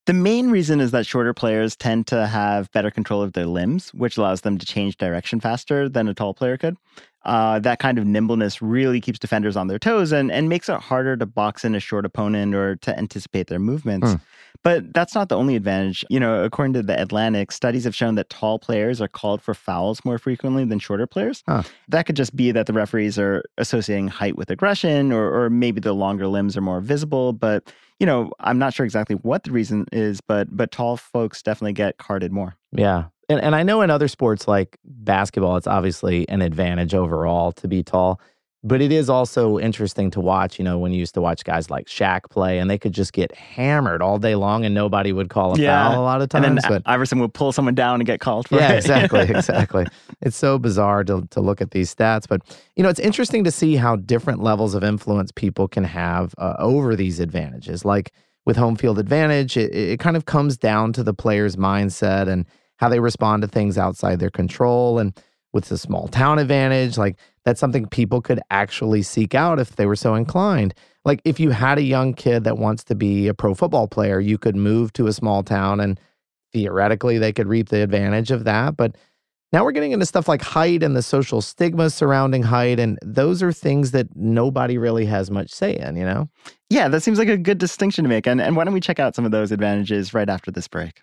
The 0.06 0.12
main 0.12 0.50
reason 0.50 0.80
is 0.80 0.90
that 0.90 1.06
shorter 1.06 1.32
players 1.32 1.76
tend 1.76 2.08
to 2.08 2.26
have 2.26 2.70
better 2.72 2.90
control 2.90 3.22
of 3.22 3.34
their 3.34 3.46
limbs, 3.46 3.94
which 3.94 4.16
allows 4.16 4.40
them 4.40 4.58
to 4.58 4.66
change 4.66 4.96
direction 4.96 5.38
faster 5.38 5.88
than 5.88 6.08
a 6.08 6.14
tall 6.14 6.34
player 6.34 6.56
could. 6.56 6.76
Uh, 7.24 7.60
that 7.60 7.78
kind 7.78 7.98
of 7.98 8.04
nimbleness 8.04 8.60
really 8.60 9.00
keeps 9.00 9.16
defenders 9.16 9.56
on 9.56 9.68
their 9.68 9.78
toes 9.78 10.10
and, 10.10 10.32
and 10.32 10.48
makes 10.48 10.68
it 10.68 10.80
harder 10.80 11.16
to 11.16 11.24
box 11.24 11.64
in 11.64 11.76
a 11.76 11.80
short 11.80 12.04
opponent 12.04 12.52
or 12.52 12.74
to 12.76 12.98
anticipate 12.98 13.46
their 13.46 13.60
movements. 13.60 14.10
Hmm. 14.10 14.16
But 14.64 14.92
that's 14.92 15.14
not 15.14 15.28
the 15.28 15.36
only 15.36 15.56
advantage. 15.56 16.04
You 16.10 16.18
know, 16.18 16.42
according 16.42 16.72
to 16.74 16.82
the 16.82 17.00
Atlantic, 17.00 17.52
studies 17.52 17.84
have 17.84 17.94
shown 17.94 18.16
that 18.16 18.28
tall 18.28 18.58
players 18.58 19.00
are 19.00 19.08
called 19.08 19.40
for 19.40 19.54
fouls 19.54 20.04
more 20.04 20.18
frequently 20.18 20.64
than 20.64 20.78
shorter 20.78 21.06
players. 21.06 21.42
Huh. 21.46 21.62
That 21.88 22.06
could 22.06 22.16
just 22.16 22.34
be 22.34 22.50
that 22.52 22.66
the 22.66 22.72
referees 22.72 23.18
are 23.18 23.44
associating 23.58 24.08
height 24.08 24.36
with 24.36 24.50
aggression, 24.50 25.12
or, 25.12 25.44
or 25.44 25.50
maybe 25.50 25.80
the 25.80 25.92
longer 25.92 26.26
limbs 26.26 26.56
are 26.56 26.60
more 26.60 26.80
visible. 26.80 27.32
But 27.32 27.72
you 28.02 28.06
know, 28.06 28.32
I'm 28.40 28.58
not 28.58 28.74
sure 28.74 28.84
exactly 28.84 29.14
what 29.14 29.44
the 29.44 29.52
reason 29.52 29.86
is, 29.92 30.20
but 30.20 30.48
but 30.54 30.72
tall 30.72 30.96
folks 30.96 31.40
definitely 31.40 31.74
get 31.74 31.98
carded 31.98 32.32
more. 32.32 32.56
Yeah. 32.72 33.04
And, 33.28 33.40
and 33.40 33.54
I 33.54 33.62
know 33.62 33.80
in 33.80 33.90
other 33.90 34.08
sports 34.08 34.48
like 34.48 34.76
basketball, 34.84 35.56
it's 35.56 35.68
obviously 35.68 36.28
an 36.28 36.42
advantage 36.42 36.94
overall 36.94 37.52
to 37.52 37.68
be 37.68 37.84
tall. 37.84 38.20
But 38.64 38.80
it 38.80 38.92
is 38.92 39.10
also 39.10 39.58
interesting 39.58 40.08
to 40.12 40.20
watch, 40.20 40.56
you 40.56 40.64
know, 40.64 40.78
when 40.78 40.92
you 40.92 40.98
used 41.00 41.14
to 41.14 41.20
watch 41.20 41.42
guys 41.42 41.68
like 41.68 41.86
Shaq 41.86 42.30
play 42.30 42.60
and 42.60 42.70
they 42.70 42.78
could 42.78 42.92
just 42.92 43.12
get 43.12 43.34
hammered 43.34 44.00
all 44.00 44.18
day 44.20 44.36
long 44.36 44.64
and 44.64 44.72
nobody 44.72 45.12
would 45.12 45.28
call 45.30 45.52
a 45.54 45.58
Yeah. 45.58 45.90
foul 45.90 46.00
a 46.00 46.04
lot 46.04 46.18
of 46.22 46.32
And 46.34 46.44
times. 46.44 46.62
then 46.62 46.70
but 46.70 46.82
Iverson 46.86 47.18
would 47.18 47.34
pull 47.34 47.50
someone 47.50 47.74
down 47.74 47.96
and 47.96 48.06
get 48.06 48.20
called 48.20 48.46
for 48.46 48.54
yeah, 48.60 48.70
it. 48.72 48.76
exactly, 48.76 49.22
exactly. 49.28 49.86
It's 50.20 50.36
so 50.36 50.60
bizarre 50.60 51.02
to, 51.04 51.26
to 51.30 51.40
look 51.40 51.60
at 51.60 51.72
these 51.72 51.92
stats, 51.92 52.28
but 52.28 52.40
you 52.76 52.84
know, 52.84 52.88
it's 52.88 53.00
interesting 53.00 53.42
to 53.42 53.50
see 53.50 53.74
how 53.74 53.96
different 53.96 54.40
levels 54.40 54.74
of 54.76 54.84
influence 54.84 55.32
people 55.32 55.66
can 55.66 55.82
have 55.82 56.32
uh, 56.38 56.54
over 56.60 56.94
these 56.94 57.18
advantages. 57.18 57.84
Like 57.84 58.12
with 58.46 58.56
home 58.56 58.76
field 58.76 59.00
advantage, 59.00 59.56
it, 59.56 59.74
it 59.74 59.98
kind 59.98 60.16
of 60.16 60.26
comes 60.26 60.56
down 60.56 60.92
to 60.92 61.02
the 61.02 61.14
player's 61.14 61.56
mindset 61.56 62.28
and 62.28 62.46
how 62.76 62.88
they 62.88 63.00
respond 63.00 63.42
to 63.42 63.48
things 63.48 63.76
outside 63.76 64.20
their 64.20 64.30
control. 64.30 65.00
And 65.00 65.20
with 65.52 65.66
the 65.66 65.76
small 65.76 66.08
town 66.08 66.38
advantage, 66.38 66.96
like 66.96 67.16
that's 67.44 67.60
something 67.60 67.86
people 67.86 68.20
could 68.20 68.40
actually 68.50 69.02
seek 69.02 69.34
out 69.34 69.58
if 69.58 69.76
they 69.76 69.86
were 69.86 69.96
so 69.96 70.14
inclined. 70.14 70.74
Like 71.04 71.20
if 71.24 71.40
you 71.40 71.50
had 71.50 71.78
a 71.78 71.82
young 71.82 72.14
kid 72.14 72.44
that 72.44 72.58
wants 72.58 72.84
to 72.84 72.94
be 72.94 73.26
a 73.28 73.34
pro 73.34 73.54
football 73.54 73.88
player, 73.88 74.20
you 74.20 74.38
could 74.38 74.54
move 74.56 74.92
to 74.94 75.08
a 75.08 75.12
small 75.12 75.42
town 75.42 75.80
and 75.80 75.98
theoretically 76.52 77.18
they 77.18 77.32
could 77.32 77.48
reap 77.48 77.70
the 77.70 77.82
advantage 77.82 78.30
of 78.30 78.44
that. 78.44 78.76
But 78.76 78.96
Now 79.52 79.64
we're 79.64 79.72
getting 79.72 79.92
into 79.92 80.06
stuff 80.06 80.28
like 80.28 80.40
height 80.40 80.82
and 80.82 80.96
the 80.96 81.02
social 81.02 81.42
stigma 81.42 81.90
surrounding 81.90 82.42
height. 82.42 82.80
And 82.80 82.98
those 83.02 83.42
are 83.42 83.52
things 83.52 83.90
that 83.90 84.06
nobody 84.16 84.78
really 84.78 85.04
has 85.04 85.30
much 85.30 85.50
say 85.50 85.76
in, 85.76 85.96
you 85.96 86.04
know? 86.04 86.28
Yeah, 86.70 86.88
that 86.88 87.02
seems 87.02 87.18
like 87.18 87.28
a 87.28 87.36
good 87.36 87.58
distinction 87.58 88.02
to 88.04 88.08
make. 88.08 88.26
And, 88.26 88.40
and 88.40 88.56
why 88.56 88.64
don't 88.64 88.72
we 88.72 88.80
check 88.80 88.98
out 88.98 89.14
some 89.14 89.26
of 89.26 89.30
those 89.30 89.52
advantages 89.52 90.14
right 90.14 90.28
after 90.28 90.50
this 90.50 90.68
break? 90.68 91.02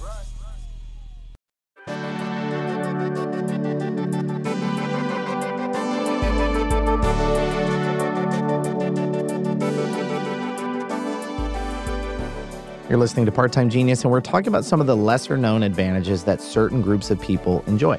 You're 12.91 12.99
listening 12.99 13.25
to 13.25 13.31
Part 13.31 13.53
Time 13.53 13.69
Genius, 13.69 14.03
and 14.03 14.11
we're 14.11 14.19
talking 14.19 14.49
about 14.49 14.65
some 14.65 14.81
of 14.81 14.85
the 14.85 14.97
lesser 14.97 15.37
known 15.37 15.63
advantages 15.63 16.25
that 16.25 16.41
certain 16.41 16.81
groups 16.81 17.09
of 17.09 17.21
people 17.21 17.63
enjoy. 17.65 17.97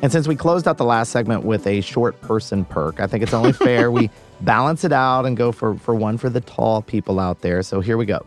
And 0.00 0.10
since 0.10 0.26
we 0.26 0.34
closed 0.34 0.66
out 0.66 0.78
the 0.78 0.84
last 0.86 1.10
segment 1.12 1.44
with 1.44 1.66
a 1.66 1.82
short 1.82 2.18
person 2.22 2.64
perk, 2.64 3.00
I 3.00 3.06
think 3.06 3.22
it's 3.22 3.34
only 3.34 3.52
fair 3.66 3.90
we 3.90 4.08
balance 4.40 4.82
it 4.82 4.92
out 4.92 5.26
and 5.26 5.36
go 5.36 5.52
for, 5.52 5.74
for 5.74 5.94
one 5.94 6.16
for 6.16 6.30
the 6.30 6.40
tall 6.40 6.80
people 6.80 7.20
out 7.20 7.42
there. 7.42 7.62
So 7.62 7.82
here 7.82 7.98
we 7.98 8.06
go. 8.06 8.24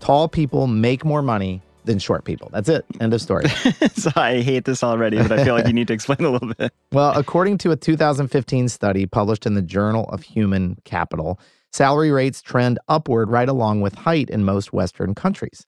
Tall 0.00 0.28
people 0.28 0.66
make 0.66 1.06
more 1.06 1.22
money 1.22 1.62
than 1.86 1.98
short 1.98 2.26
people. 2.26 2.50
That's 2.52 2.68
it. 2.68 2.84
End 3.00 3.14
of 3.14 3.22
story. 3.22 3.48
so 3.94 4.10
I 4.16 4.42
hate 4.42 4.66
this 4.66 4.84
already, 4.84 5.16
but 5.16 5.32
I 5.32 5.42
feel 5.42 5.54
like 5.54 5.66
you 5.66 5.72
need 5.72 5.88
to 5.88 5.94
explain 5.94 6.20
a 6.20 6.30
little 6.30 6.52
bit. 6.52 6.70
Well, 6.92 7.16
according 7.16 7.56
to 7.58 7.70
a 7.70 7.76
2015 7.76 8.68
study 8.68 9.06
published 9.06 9.46
in 9.46 9.54
the 9.54 9.62
Journal 9.62 10.06
of 10.10 10.22
Human 10.22 10.76
Capital, 10.84 11.40
salary 11.72 12.10
rates 12.10 12.42
trend 12.42 12.78
upward 12.88 13.30
right 13.30 13.48
along 13.48 13.80
with 13.80 13.94
height 13.94 14.30
in 14.30 14.44
most 14.44 14.72
Western 14.72 15.14
countries. 15.14 15.66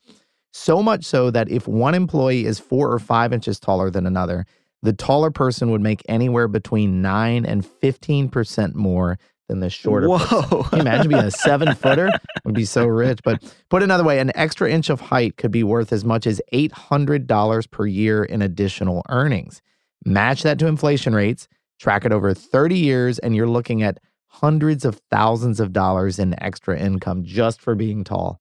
So 0.53 0.83
much 0.83 1.05
so 1.05 1.31
that 1.31 1.51
if 1.51 1.67
one 1.67 1.95
employee 1.95 2.45
is 2.45 2.59
four 2.59 2.93
or 2.93 2.99
five 2.99 3.33
inches 3.33 3.59
taller 3.59 3.91
than 3.91 4.07
another, 4.07 4.45
the 4.83 4.93
taller 4.93 5.31
person 5.31 5.71
would 5.71 5.81
make 5.81 6.03
anywhere 6.09 6.49
between 6.49 7.01
9 7.01 7.47
and 7.47 7.65
15% 7.65 8.75
more 8.75 9.19
than 9.49 9.61
the 9.61 9.71
shorter 9.71 10.09
Whoa. 10.09 10.67
Imagine 10.73 11.09
being 11.09 11.25
a 11.25 11.31
seven 11.31 11.75
footer? 11.75 12.11
Would 12.45 12.55
be 12.55 12.65
so 12.65 12.87
rich. 12.87 13.21
But 13.25 13.43
put 13.71 13.83
another 13.83 14.05
way, 14.05 14.19
an 14.19 14.33
extra 14.35 14.71
inch 14.71 14.91
of 14.91 15.01
height 15.01 15.37
could 15.37 15.51
be 15.51 15.62
worth 15.62 15.93
as 15.93 16.05
much 16.05 16.27
as 16.27 16.41
$800 16.53 17.71
per 17.71 17.87
year 17.87 18.25
in 18.25 18.43
additional 18.43 19.03
earnings. 19.09 19.62
Match 20.05 20.43
that 20.43 20.59
to 20.59 20.67
inflation 20.67 21.15
rates, 21.15 21.49
track 21.79 22.05
it 22.05 22.12
over 22.12 22.35
30 22.35 22.77
years, 22.77 23.19
and 23.21 23.37
you're 23.37 23.49
looking 23.49 23.83
at 23.83 23.99
hundreds 24.33 24.85
of 24.85 25.01
thousands 25.11 25.61
of 25.61 25.73
dollars 25.73 26.18
in 26.18 26.40
extra 26.42 26.79
income 26.79 27.23
just 27.23 27.61
for 27.61 27.75
being 27.75 28.03
tall. 28.03 28.40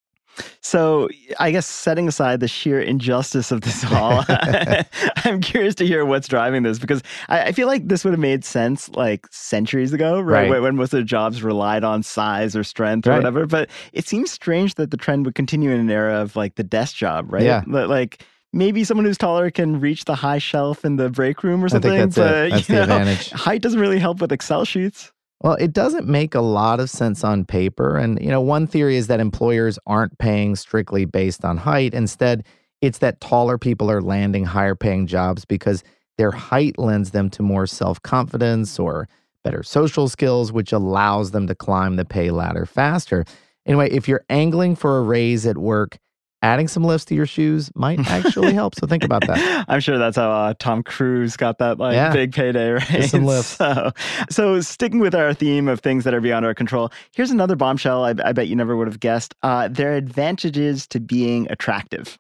So, 0.62 1.10
I 1.39 1.51
guess 1.51 1.67
setting 1.67 2.08
aside 2.08 2.39
the 2.39 2.47
sheer 2.47 2.80
injustice 2.80 3.51
of 3.51 3.62
this 3.62 3.84
all, 3.91 4.23
I'm 4.30 5.41
curious 5.41 5.75
to 5.75 5.86
hear 5.86 6.06
what's 6.06 6.30
driving 6.30 6.63
this 6.63 6.80
because 6.80 7.04
I, 7.27 7.47
I, 7.47 7.51
feel 7.51 7.67
like 7.67 7.89
this 7.89 8.06
would 8.06 8.13
have 8.13 8.19
made 8.19 8.45
sense 8.45 8.88
like 8.89 9.27
centuries 9.30 9.91
ago, 9.91 10.21
right? 10.21 10.49
right. 10.49 10.62
When 10.62 10.77
most 10.77 10.93
of 10.93 10.99
the 10.99 11.04
jobs 11.04 11.43
relied 11.43 11.84
on 11.84 12.01
size 12.01 12.56
or 12.56 12.63
strength 12.63 13.08
or 13.08 13.10
right. 13.10 13.17
whatever. 13.17 13.45
But 13.45 13.69
it 13.91 14.08
seems 14.08 14.32
strange 14.32 14.75
that 14.75 14.89
the 14.89 14.97
trend 14.97 15.25
would 15.25 15.36
continue 15.36 15.69
in 15.71 15.82
an 15.82 15.91
era 15.91 16.21
of 16.21 16.38
like 16.38 16.56
the 16.56 16.63
desk 16.63 16.95
job, 16.95 17.32
right? 17.32 17.43
Yeah. 17.43 17.63
Like, 17.67 18.23
maybe 18.54 18.86
someone 18.86 19.06
who's 19.06 19.17
taller 19.17 19.51
can 19.51 19.82
reach 19.82 20.06
the 20.06 20.15
high 20.15 20.38
shelf 20.38 20.86
in 20.86 20.95
the 20.95 21.10
break 21.10 21.43
room 21.43 21.62
or 21.62 21.65
I 21.65 21.69
something. 21.69 21.91
think 21.91 22.13
that's 22.13 22.15
but 22.15 22.45
it. 22.45 22.49
That's 22.51 22.69
you 22.69 22.75
the 22.75 22.86
know, 22.88 22.97
advantage. 22.97 23.30
height 23.32 23.62
doesn't 23.62 23.80
really 23.80 23.99
help 23.99 24.21
with 24.21 24.32
Excel 24.32 24.63
sheets. 24.63 25.12
Well, 25.41 25.56
it 25.56 25.73
doesn't 25.73 26.08
make 26.08 26.36
a 26.36 26.41
lot 26.41 26.80
of 26.80 26.89
sense 26.89 27.23
on 27.23 27.45
paper. 27.45 27.97
And, 27.97 28.21
you 28.21 28.30
know, 28.30 28.41
one 28.41 28.67
theory 28.67 28.95
is 28.95 29.08
that 29.08 29.19
employers 29.19 29.80
aren't 29.88 30.17
paying 30.19 30.56
strictly 30.56 31.06
based 31.06 31.43
on 31.43 31.58
height. 31.58 31.95
Instead, 31.95 32.45
it's 32.82 32.99
that 32.99 33.21
taller 33.21 33.58
people 33.58 33.89
are 33.89 34.01
landing 34.01 34.45
higher 34.45 34.75
paying 34.75 35.08
jobs 35.08 35.43
because 35.43 35.84
their 36.19 36.32
height 36.32 36.77
lends 36.77 37.10
them 37.10 37.30
to 37.32 37.41
more 37.41 37.65
self 37.65 37.99
confidence 38.04 38.77
or 38.77 39.10
better 39.43 39.63
social 39.63 40.08
skills, 40.08 40.51
which 40.51 40.71
allows 40.71 41.32
them 41.32 41.47
to 41.47 41.56
climb 41.56 41.95
the 41.95 42.06
pay 42.06 42.30
ladder 42.30 42.67
faster. 42.67 43.25
Anyway, 43.65 43.89
if 43.89 44.08
you're 44.08 44.23
angling 44.30 44.75
for 44.75 44.99
a 44.99 45.01
raise 45.01 45.47
at 45.47 45.58
work, 45.58 45.97
adding 46.41 46.67
some 46.67 46.84
lifts 46.84 47.06
to 47.06 47.15
your 47.15 47.25
shoes 47.25 47.71
might 47.75 47.99
actually 48.10 48.54
help. 48.54 48.75
So 48.75 48.88
think 48.88 49.04
about 49.04 49.25
that. 49.27 49.65
I'm 49.67 49.80
sure 49.80 49.97
that's 49.97 50.17
how 50.17 50.32
uh, 50.32 50.54
Tom 50.60 50.84
Cruise 50.84 51.38
got 51.38 51.58
that 51.60 51.77
like 51.80 51.93
Yeah. 51.95 52.12
big 52.12 52.34
payday, 52.34 52.71
right? 52.71 52.88
Just 52.88 53.12
some 53.12 53.25
lifts. 53.25 53.58
So, 53.62 53.91
so 54.30 54.62
sticking 54.62 54.99
with 54.99 55.13
our 55.15 55.34
theme 55.34 55.67
of 55.67 55.80
things 55.82 56.04
that 56.04 56.13
are 56.13 56.21
beyond 56.21 56.45
our 56.45 56.54
control, 56.54 56.91
here's 57.13 57.32
another 57.32 57.56
bombshell. 57.56 58.04
I, 58.06 58.13
I 58.23 58.32
bet 58.34 58.47
you 58.47 58.56
never 58.56 58.75
would 58.75 58.88
have 58.88 58.99
guessed. 58.99 59.36
Uh, 59.43 59.67
there 59.67 59.93
are 59.93 59.95
advantages 59.95 60.88
to 60.88 60.99
being 60.99 61.47
attractive. 61.51 62.17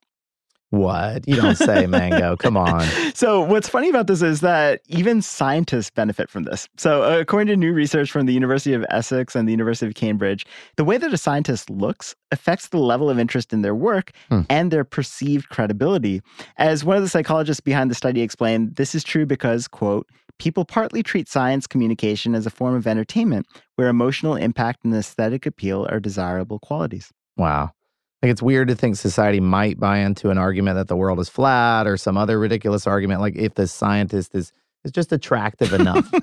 What? 0.71 1.27
You 1.27 1.35
don't 1.35 1.57
say, 1.57 1.85
Mango. 1.85 2.35
Come 2.39 2.55
on. 2.57 2.81
So, 3.13 3.41
what's 3.41 3.67
funny 3.67 3.89
about 3.89 4.07
this 4.07 4.21
is 4.21 4.39
that 4.39 4.81
even 4.87 5.21
scientists 5.21 5.89
benefit 5.89 6.29
from 6.29 6.43
this. 6.43 6.67
So, 6.77 7.03
uh, 7.03 7.19
according 7.19 7.47
to 7.47 7.57
new 7.57 7.73
research 7.73 8.09
from 8.09 8.25
the 8.25 8.33
University 8.33 8.73
of 8.73 8.85
Essex 8.89 9.35
and 9.35 9.47
the 9.47 9.51
University 9.51 9.85
of 9.85 9.95
Cambridge, 9.95 10.45
the 10.77 10.85
way 10.85 10.97
that 10.97 11.13
a 11.13 11.17
scientist 11.17 11.69
looks 11.69 12.15
affects 12.31 12.69
the 12.69 12.77
level 12.79 13.09
of 13.09 13.19
interest 13.19 13.51
in 13.51 13.61
their 13.63 13.75
work 13.75 14.11
Hmm. 14.29 14.41
and 14.49 14.71
their 14.71 14.85
perceived 14.85 15.49
credibility. 15.49 16.21
As 16.57 16.85
one 16.85 16.95
of 16.95 17.03
the 17.03 17.09
psychologists 17.09 17.59
behind 17.59 17.91
the 17.91 17.95
study 17.95 18.21
explained, 18.21 18.77
this 18.77 18.95
is 18.95 19.03
true 19.03 19.25
because, 19.25 19.67
quote, 19.67 20.07
people 20.39 20.63
partly 20.63 21.03
treat 21.03 21.27
science 21.27 21.67
communication 21.67 22.33
as 22.33 22.45
a 22.45 22.49
form 22.49 22.75
of 22.75 22.87
entertainment 22.87 23.45
where 23.75 23.89
emotional 23.89 24.35
impact 24.35 24.85
and 24.85 24.95
aesthetic 24.95 25.45
appeal 25.45 25.85
are 25.91 25.99
desirable 25.99 26.59
qualities. 26.59 27.11
Wow. 27.35 27.71
Like 28.21 28.31
it's 28.31 28.41
weird 28.41 28.67
to 28.67 28.75
think 28.75 28.95
society 28.97 29.39
might 29.39 29.79
buy 29.79 29.97
into 29.97 30.29
an 30.29 30.37
argument 30.37 30.75
that 30.75 30.87
the 30.87 30.95
world 30.95 31.19
is 31.19 31.27
flat 31.29 31.87
or 31.87 31.97
some 31.97 32.17
other 32.17 32.37
ridiculous 32.37 32.85
argument 32.85 33.19
like 33.21 33.35
if 33.35 33.55
the 33.55 33.67
scientist 33.67 34.35
is 34.35 34.51
is 34.83 34.91
just 34.91 35.11
attractive 35.11 35.73
enough. 35.73 36.11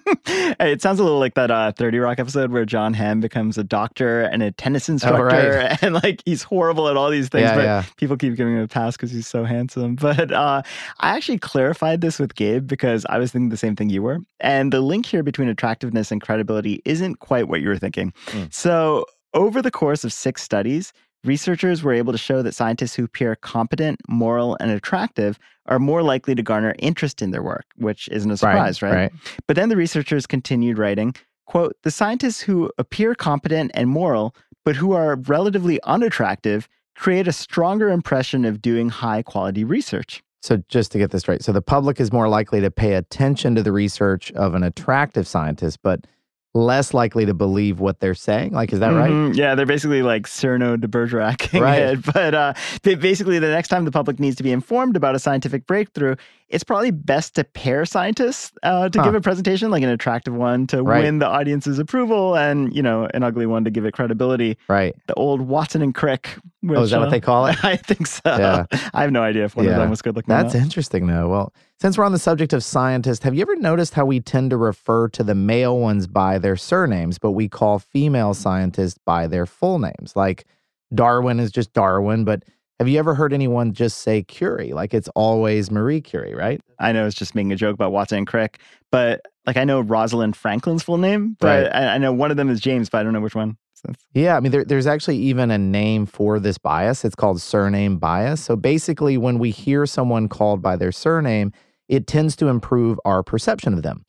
Hey, 0.61 0.72
it 0.72 0.82
sounds 0.82 0.98
a 0.98 1.04
little 1.04 1.18
like 1.20 1.34
that 1.34 1.50
uh, 1.50 1.72
30 1.72 1.98
Rock 1.98 2.18
episode 2.18 2.50
where 2.50 2.64
Jon 2.64 2.92
Hamm 2.92 3.20
becomes 3.20 3.56
a 3.58 3.64
doctor 3.64 4.22
and 4.22 4.42
a 4.42 4.50
tennis 4.50 4.88
instructor, 4.88 5.30
Oh, 5.30 5.56
right. 5.56 5.82
and 5.82 5.94
like 5.94 6.22
he's 6.24 6.42
horrible 6.42 6.88
at 6.88 6.96
all 6.96 7.11
these 7.11 7.28
things, 7.28 7.42
Yeah, 7.44 7.54
but 7.54 7.62
yeah. 7.64 7.84
people 7.96 8.16
keep 8.16 8.34
giving 8.34 8.56
him 8.56 8.62
a 8.62 8.68
pass 8.68 8.96
because 8.96 9.11
he's 9.11 9.26
so 9.26 9.44
handsome. 9.44 9.94
But 9.94 10.32
uh, 10.32 10.62
I 11.00 11.16
actually 11.16 11.38
clarified 11.38 12.00
this 12.00 12.18
with 12.18 12.34
Gabe 12.34 12.66
because 12.66 13.06
I 13.08 13.18
was 13.18 13.30
thinking 13.30 13.50
the 13.50 13.56
same 13.56 13.76
thing 13.76 13.88
you 13.90 14.02
were. 14.02 14.18
And 14.40 14.72
the 14.72 14.80
link 14.80 15.06
here 15.06 15.22
between 15.22 15.48
attractiveness 15.48 16.11
and 16.11 16.20
credibility 16.20 16.82
isn't 16.84 17.16
quite 17.20 17.46
what 17.48 17.61
you 17.61 17.68
were 17.68 17.78
thinking. 17.78 18.12
Mm. 18.28 18.52
So, 18.52 19.06
over 19.34 19.62
the 19.62 19.70
course 19.70 20.02
of 20.04 20.12
six 20.12 20.42
studies, 20.42 20.92
researchers 21.24 21.83
were 21.83 21.92
able 21.92 22.12
to 22.12 22.18
show 22.18 22.42
that 22.42 22.54
scientists 22.54 22.94
who 22.94 23.04
appear 23.04 23.37
competent, 23.37 24.00
moral, 24.09 24.57
and 24.61 24.70
attractive 24.70 25.38
are 25.66 25.78
more 25.78 26.02
likely 26.02 26.35
to 26.35 26.42
garner 26.42 26.74
interest 26.78 27.20
in 27.22 27.31
their 27.31 27.42
work, 27.42 27.66
which 27.76 28.09
isn't 28.11 28.31
a 28.31 28.37
surprise, 28.37 28.83
right? 28.83 28.94
right. 28.94 29.12
But 29.46 29.57
then 29.57 29.68
the 29.68 29.76
researchers 29.76 30.26
continued 30.26 30.78
writing, 30.78 31.14
quote, 31.46 31.76
the 31.83 31.90
scientists 31.90 32.40
who 32.40 32.70
appear 32.78 33.14
competent 33.14 33.70
and 33.74 33.88
moral, 33.88 34.35
but 34.64 34.76
who 34.76 34.92
are 34.92 35.16
relatively 35.16 35.81
unattractive, 35.83 36.68
create 36.94 37.28
a 37.28 37.33
stronger 37.33 37.90
impression 37.90 38.44
of 38.44 38.61
doing 38.61 38.88
high 38.88 39.22
quality 39.22 39.64
research. 39.64 40.22
So 40.40 40.62
just 40.68 40.92
to 40.92 40.98
get 40.98 41.11
this 41.11 41.26
right, 41.26 41.42
so 41.42 41.52
the 41.52 41.62
public 41.62 42.00
is 42.00 42.12
more 42.12 42.28
likely 42.28 42.61
to 42.61 42.70
pay 42.70 42.94
attention 42.94 43.54
to 43.57 43.62
the 43.62 43.72
research 43.72 44.31
of 44.33 44.54
an 44.54 44.62
attractive 44.62 45.26
scientist, 45.26 45.81
but 45.83 46.07
less 46.54 46.94
likely 46.94 47.26
to 47.26 47.34
believe 47.34 47.78
what 47.78 48.00
they're 48.00 48.14
saying. 48.14 48.52
Like, 48.52 48.72
is 48.72 48.80
that 48.80 48.88
right? 48.88 49.11
Mhm. 49.11 49.37
Yeah, 49.37 49.54
they're 49.54 49.66
basically 49.66 50.02
like 50.02 50.26
Cyrano 50.26 50.76
de 50.76 50.88
Bergerac. 50.88 51.52
Right. 51.52 51.82
it. 51.82 52.04
But 52.14 52.34
uh, 52.34 52.52
basically, 52.82 53.38
the 53.38 53.48
next 53.48 53.68
time 53.68 53.84
the 53.84 53.90
public 53.90 54.18
needs 54.18 54.37
to 54.37 54.42
be 54.42 54.50
informed 54.50 54.96
about 54.96 55.14
a 55.14 55.18
scientific 55.18 55.66
breakthrough, 55.66 56.16
it's 56.48 56.64
probably 56.64 56.90
best 56.90 57.34
to 57.34 57.44
pair 57.44 57.84
scientists 57.84 58.52
uh, 58.62 58.88
to 58.88 58.98
Huh. 58.98 59.04
give 59.04 59.14
a 59.14 59.20
presentation, 59.20 59.70
like 59.70 59.82
an 59.82 59.90
attractive 59.90 60.34
one 60.34 60.66
to 60.68 60.82
Right. 60.82 61.04
win 61.04 61.18
the 61.18 61.26
audience's 61.28 61.78
approval, 61.78 62.34
and 62.37 62.74
you 62.74 62.82
know, 62.82 63.06
an 63.12 63.22
ugly 63.22 63.46
one 63.46 63.64
to 63.64 63.70
give 63.70 63.84
it 63.84 63.92
credibility. 63.92 64.56
Right. 64.68 64.96
The 65.06 65.14
old 65.14 65.42
Watson 65.42 65.82
and 65.82 65.94
Crick. 65.94 66.30
Oh, 66.68 66.82
is 66.82 66.90
that 66.90 67.00
what 67.00 67.11
they 67.11 67.20
call 67.20 67.46
it? 67.46 67.56
I 67.64 67.76
think 67.76 68.06
so. 68.06 68.22
Yeah. 68.24 68.64
I 68.94 69.02
have 69.02 69.12
no 69.12 69.22
idea 69.22 69.44
if 69.44 69.54
one 69.54 69.66
of 69.68 69.74
them 69.76 69.90
was 69.90 70.00
good 70.02 70.16
looking. 70.16 70.34
That's 70.34 70.54
interesting, 70.54 71.06
though. 71.06 71.28
Well, 71.28 71.52
since 71.80 71.96
we're 71.96 72.04
on 72.04 72.12
the 72.12 72.18
subject 72.18 72.52
of 72.52 72.64
scientists, 72.64 73.22
have 73.22 73.34
you 73.34 73.42
ever 73.42 73.54
noticed 73.54 73.94
how 73.94 74.04
we 74.04 74.20
tend 74.20 74.50
to 74.50 74.56
refer 74.56 75.08
to 75.08 75.22
the 75.22 75.34
male 75.34 75.78
ones 75.78 76.06
by 76.08 76.38
their 76.38 76.56
surnames, 76.56 77.18
but 77.18 77.32
we 77.32 77.48
call 77.48 77.78
female 77.78 78.34
scientists 78.34 78.98
by 79.04 79.28
their 79.28 79.46
full 79.46 79.78
names? 79.78 80.16
Like 80.16 80.44
Darwin 80.92 81.38
is 81.38 81.52
just 81.52 81.72
Darwin, 81.72 82.24
but 82.24 82.42
have 82.80 82.88
you 82.88 82.98
ever 82.98 83.14
heard 83.14 83.32
anyone 83.32 83.72
just 83.72 83.98
say 83.98 84.22
Curie? 84.24 84.72
Like 84.72 84.92
it's 84.92 85.08
always 85.14 85.70
Marie 85.70 86.00
Curie, 86.00 86.34
right? 86.34 86.60
I 86.80 86.92
know 86.92 87.06
it's 87.06 87.16
just 87.16 87.34
making 87.34 87.52
a 87.52 87.56
joke 87.56 87.74
about 87.74 87.92
Watson 87.92 88.18
and 88.18 88.26
Crick, 88.26 88.58
but 88.90 89.22
like 89.46 89.56
I 89.56 89.64
know 89.64 89.80
Rosalind 89.80 90.36
Franklin's 90.36 90.82
full 90.82 90.98
name, 90.98 91.36
but 91.38 91.46
Right. 91.46 91.66
I, 91.74 91.94
I 91.94 91.98
know 91.98 92.12
one 92.12 92.32
of 92.32 92.36
them 92.36 92.50
is 92.50 92.60
James, 92.60 92.88
but 92.90 92.98
I 92.98 93.02
don't 93.04 93.12
know 93.12 93.20
which 93.20 93.36
one. 93.36 93.56
So 93.74 93.92
Yeah, 94.14 94.36
I 94.36 94.40
mean, 94.40 94.50
there, 94.50 94.64
there's 94.64 94.88
actually 94.88 95.18
even 95.18 95.52
a 95.52 95.58
name 95.58 96.06
for 96.06 96.40
this 96.40 96.58
bias. 96.58 97.04
It's 97.04 97.14
called 97.14 97.40
surname 97.40 97.98
bias. 97.98 98.42
So 98.42 98.56
basically, 98.56 99.16
when 99.16 99.38
we 99.38 99.50
hear 99.50 99.86
someone 99.86 100.28
called 100.28 100.60
by 100.60 100.74
their 100.74 100.90
surname, 100.90 101.52
it 101.88 102.07
tends 102.07 102.37
to 102.37 102.48
improve 102.48 103.01
our 103.05 103.22
perception 103.22 103.74
of 103.74 103.83
them. 103.83 104.05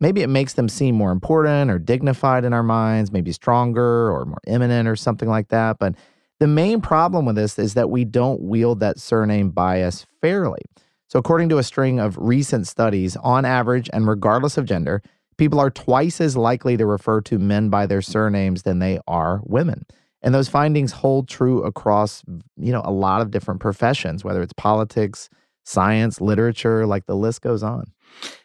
Maybe 0.00 0.22
it 0.22 0.28
makes 0.28 0.54
them 0.54 0.68
seem 0.68 0.94
more 0.94 1.10
important 1.10 1.70
or 1.70 1.78
dignified 1.78 2.44
in 2.44 2.52
our 2.52 2.62
minds, 2.62 3.10
maybe 3.10 3.32
stronger 3.32 4.10
or 4.10 4.24
more 4.24 4.40
eminent 4.46 4.88
or 4.88 4.96
something 4.96 5.28
like 5.28 5.48
that. 5.48 5.78
But 5.78 5.94
the 6.38 6.46
main 6.46 6.80
problem 6.80 7.26
with 7.26 7.34
this 7.34 7.58
is 7.58 7.74
that 7.74 7.90
we 7.90 8.04
don't 8.04 8.40
wield 8.42 8.80
that 8.80 8.98
surname 8.98 9.50
bias 9.50 10.06
fairly. 10.20 10.62
So, 11.08 11.18
according 11.18 11.48
to 11.48 11.58
a 11.58 11.62
string 11.62 11.98
of 11.98 12.16
recent 12.18 12.66
studies, 12.66 13.16
on 13.16 13.44
average 13.44 13.90
and 13.92 14.06
regardless 14.06 14.56
of 14.56 14.66
gender, 14.66 15.02
people 15.36 15.58
are 15.58 15.70
twice 15.70 16.20
as 16.20 16.36
likely 16.36 16.76
to 16.76 16.86
refer 16.86 17.20
to 17.22 17.38
men 17.38 17.70
by 17.70 17.86
their 17.86 18.02
surnames 18.02 18.62
than 18.62 18.78
they 18.78 19.00
are 19.08 19.40
women. 19.44 19.86
And 20.22 20.34
those 20.34 20.48
findings 20.48 20.92
hold 20.92 21.28
true 21.28 21.62
across, 21.62 22.22
you 22.56 22.72
know, 22.72 22.82
a 22.84 22.92
lot 22.92 23.20
of 23.20 23.30
different 23.30 23.60
professions, 23.60 24.22
whether 24.22 24.42
it's 24.42 24.52
politics, 24.52 25.28
science, 25.68 26.20
literature, 26.20 26.86
like 26.86 27.06
the 27.06 27.16
list 27.16 27.42
goes 27.42 27.62
on. 27.62 27.92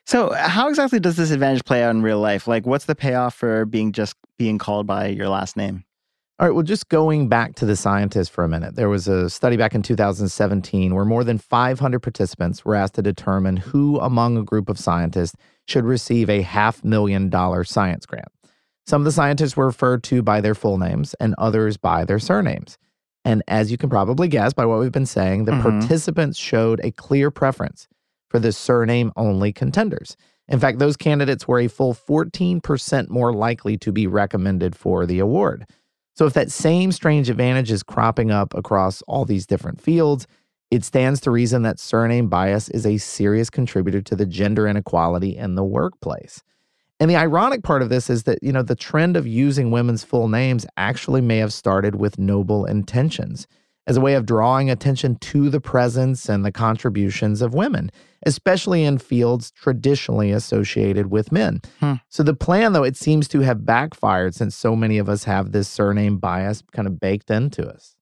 So, 0.05 0.33
how 0.33 0.67
exactly 0.67 0.99
does 0.99 1.15
this 1.15 1.31
advantage 1.31 1.63
play 1.63 1.83
out 1.83 1.91
in 1.91 2.01
real 2.01 2.19
life? 2.19 2.47
Like, 2.47 2.65
what's 2.65 2.85
the 2.85 2.95
payoff 2.95 3.33
for 3.33 3.65
being 3.65 3.93
just 3.93 4.15
being 4.37 4.57
called 4.57 4.85
by 4.85 5.07
your 5.07 5.29
last 5.29 5.55
name? 5.55 5.85
All 6.39 6.47
right, 6.47 6.53
well, 6.53 6.63
just 6.63 6.89
going 6.89 7.29
back 7.29 7.55
to 7.55 7.65
the 7.65 7.75
scientists 7.75 8.27
for 8.27 8.43
a 8.43 8.49
minute, 8.49 8.75
there 8.75 8.89
was 8.89 9.07
a 9.07 9.29
study 9.29 9.55
back 9.55 9.75
in 9.75 9.81
2017 9.81 10.93
where 10.93 11.05
more 11.05 11.23
than 11.23 11.37
500 11.37 11.99
participants 11.99 12.65
were 12.65 12.75
asked 12.75 12.95
to 12.95 13.01
determine 13.01 13.55
who 13.55 13.99
among 13.99 14.35
a 14.35 14.43
group 14.43 14.67
of 14.67 14.79
scientists 14.79 15.35
should 15.67 15.85
receive 15.85 16.29
a 16.29 16.41
half 16.41 16.83
million 16.83 17.29
dollar 17.29 17.63
science 17.63 18.05
grant. 18.05 18.27
Some 18.85 19.01
of 19.01 19.05
the 19.05 19.11
scientists 19.11 19.55
were 19.55 19.67
referred 19.67 20.03
to 20.05 20.21
by 20.21 20.41
their 20.41 20.55
full 20.55 20.77
names 20.77 21.13
and 21.19 21.35
others 21.37 21.77
by 21.77 22.03
their 22.03 22.19
surnames. 22.19 22.77
And 23.25 23.41
as 23.47 23.71
you 23.71 23.77
can 23.77 23.89
probably 23.89 24.27
guess 24.27 24.53
by 24.53 24.65
what 24.65 24.79
we've 24.79 24.91
been 24.91 25.05
saying, 25.05 25.45
the 25.45 25.53
Mhm. 25.53 25.61
participants 25.61 26.37
showed 26.37 26.81
a 26.83 26.91
clear 26.91 27.31
preference 27.31 27.87
for 28.29 28.39
the 28.39 28.51
surname 28.51 29.11
only 29.15 29.53
contenders. 29.53 30.17
In 30.47 30.59
fact, 30.59 30.79
those 30.79 30.97
candidates 30.97 31.47
were 31.47 31.59
a 31.59 31.67
full 31.69 31.93
14% 31.93 33.09
more 33.09 33.31
likely 33.33 33.77
to 33.77 33.91
be 33.91 34.07
recommended 34.07 34.75
for 34.75 35.05
the 35.05 35.19
award. 35.19 35.65
So, 36.15 36.25
if 36.25 36.33
that 36.33 36.51
same 36.51 36.91
strange 36.91 37.29
advantage 37.29 37.71
is 37.71 37.81
cropping 37.81 38.29
up 38.29 38.53
across 38.53 39.01
all 39.03 39.25
these 39.25 39.47
different 39.47 39.81
fields, 39.81 40.27
it 40.69 40.83
stands 40.83 41.21
to 41.21 41.31
reason 41.31 41.61
that 41.61 41.79
surname 41.79 42.27
bias 42.27 42.67
is 42.69 42.85
a 42.85 42.97
serious 42.97 43.49
contributor 43.49 44.01
to 44.01 44.15
the 44.15 44.25
gender 44.25 44.67
inequality 44.67 45.37
in 45.37 45.55
the 45.55 45.63
workplace. 45.63 46.43
And 46.99 47.09
the 47.09 47.15
ironic 47.15 47.63
part 47.63 47.81
of 47.81 47.89
this 47.89 48.09
is 48.09 48.23
that, 48.23 48.39
you 48.41 48.51
know, 48.51 48.61
the 48.61 48.75
trend 48.75 49.17
of 49.17 49.27
using 49.27 49.71
women's 49.71 50.03
full 50.03 50.27
names 50.27 50.65
actually 50.77 51.21
may 51.21 51.37
have 51.37 51.51
started 51.51 51.95
with 51.95 52.19
noble 52.19 52.65
intentions 52.65 53.47
as 53.87 53.97
a 53.97 54.01
way 54.01 54.13
of 54.13 54.25
drawing 54.25 54.69
attention 54.69 55.15
to 55.15 55.49
the 55.49 55.59
presence 55.59 56.29
and 56.29 56.45
the 56.45 56.51
contributions 56.51 57.41
of 57.41 57.53
women, 57.53 57.91
especially 58.25 58.83
in 58.83 58.97
fields 58.97 59.51
traditionally 59.51 60.31
associated 60.31 61.11
with 61.11 61.31
men. 61.31 61.61
Hmm. 61.79 61.95
So 62.07 62.23
the 62.23 62.33
plan, 62.33 62.73
though, 62.73 62.83
it 62.83 62.95
seems 62.95 63.27
to 63.29 63.41
have 63.41 63.65
backfired 63.65 64.35
since 64.35 64.55
so 64.55 64.75
many 64.75 64.97
of 64.97 65.09
us 65.09 65.25
have 65.25 65.51
this 65.51 65.67
surname 65.67 66.17
bias 66.17 66.63
kind 66.71 66.87
of 66.87 66.99
baked 66.99 67.29
into 67.29 67.67
us. 67.67 67.92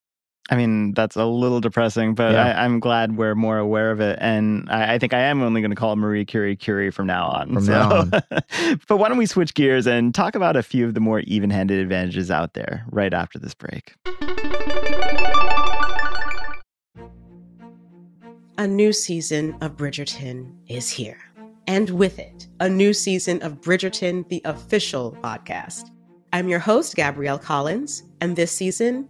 I 0.49 0.57
mean, 0.57 0.93
that's 0.93 1.15
a 1.15 1.25
little 1.25 1.61
depressing, 1.61 2.13
but 2.13 2.33
Yeah. 2.33 2.45
I, 2.45 2.65
I'm 2.65 2.79
glad 2.79 3.15
we're 3.15 3.35
more 3.35 3.57
aware 3.57 3.91
of 3.91 4.01
it. 4.01 4.17
And 4.21 4.67
I, 4.69 4.95
I 4.95 4.99
think 4.99 5.13
I 5.13 5.19
am 5.19 5.41
only 5.41 5.61
going 5.61 5.71
to 5.71 5.77
call 5.77 5.95
Marie 5.95 6.25
Curie 6.25 6.55
Curie 6.57 6.91
from 6.91 7.07
now 7.07 7.27
on. 7.27 7.53
From 7.53 7.65
now 7.65 7.91
on. 7.99 8.09
but 8.87 8.97
why 8.97 9.07
don't 9.07 9.17
we 9.17 9.25
switch 9.25 9.53
gears 9.53 9.87
and 9.87 10.13
talk 10.13 10.35
about 10.35 10.57
a 10.57 10.63
few 10.63 10.85
of 10.85 10.93
the 10.93 10.99
more 10.99 11.21
even 11.21 11.49
handed 11.51 11.79
advantages 11.79 12.29
out 12.31 12.53
there 12.53 12.85
right 12.91 13.13
after 13.13 13.39
this 13.39 13.53
break? 13.53 13.93
a 18.57 18.67
new 18.67 18.93
season 18.93 19.55
of 19.61 19.75
Bridgerton 19.75 20.53
is 20.67 20.87
here. 20.87 21.17
And 21.65 21.89
with 21.89 22.19
it, 22.19 22.47
a 22.59 22.69
new 22.69 22.93
season 22.93 23.41
of 23.41 23.59
Bridgerton, 23.61 24.27
the 24.29 24.39
official 24.45 25.17
podcast. 25.23 25.89
I'm 26.31 26.47
your 26.47 26.59
host, 26.59 26.95
Gabrielle 26.95 27.39
Collins, 27.39 28.03
and 28.19 28.35
this 28.35 28.51
season, 28.51 29.09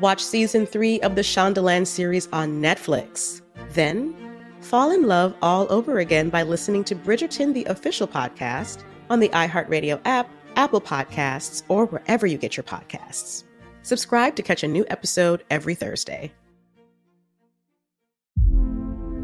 Watch 0.00 0.24
season 0.24 0.64
three 0.64 0.98
of 1.00 1.14
the 1.14 1.20
Shondaland 1.20 1.86
series 1.86 2.26
on 2.32 2.62
Netflix. 2.62 3.42
Then, 3.72 4.14
fall 4.62 4.90
in 4.90 5.02
love 5.02 5.34
all 5.42 5.70
over 5.70 5.98
again 5.98 6.30
by 6.30 6.42
listening 6.42 6.84
to 6.84 6.94
Bridgerton, 6.94 7.52
the 7.52 7.66
official 7.66 8.08
podcast, 8.08 8.82
on 9.10 9.20
the 9.20 9.28
iHeartRadio 9.28 10.00
app, 10.06 10.30
Apple 10.56 10.80
Podcasts, 10.80 11.62
or 11.68 11.84
wherever 11.84 12.26
you 12.26 12.38
get 12.38 12.56
your 12.56 12.64
podcasts. 12.64 13.44
Subscribe 13.82 14.36
to 14.36 14.42
catch 14.42 14.62
a 14.62 14.68
new 14.68 14.86
episode 14.88 15.44
every 15.50 15.74
Thursday. 15.74 16.32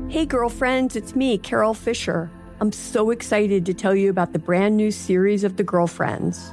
Hey, 0.09 0.27
girlfriends, 0.27 0.95
it's 0.95 1.17
me, 1.17 1.39
Carol 1.39 1.73
Fisher. 1.73 2.31
I'm 2.61 2.73
so 2.73 3.11
excited 3.11 3.65
to 3.65 3.73
tell 3.73 3.95
you 3.95 4.11
about 4.11 4.35
the 4.35 4.39
brand 4.39 4.77
new 4.77 4.91
series 4.91 5.43
of 5.43 5.57
The 5.57 5.65
Girlfriends. 5.65 6.53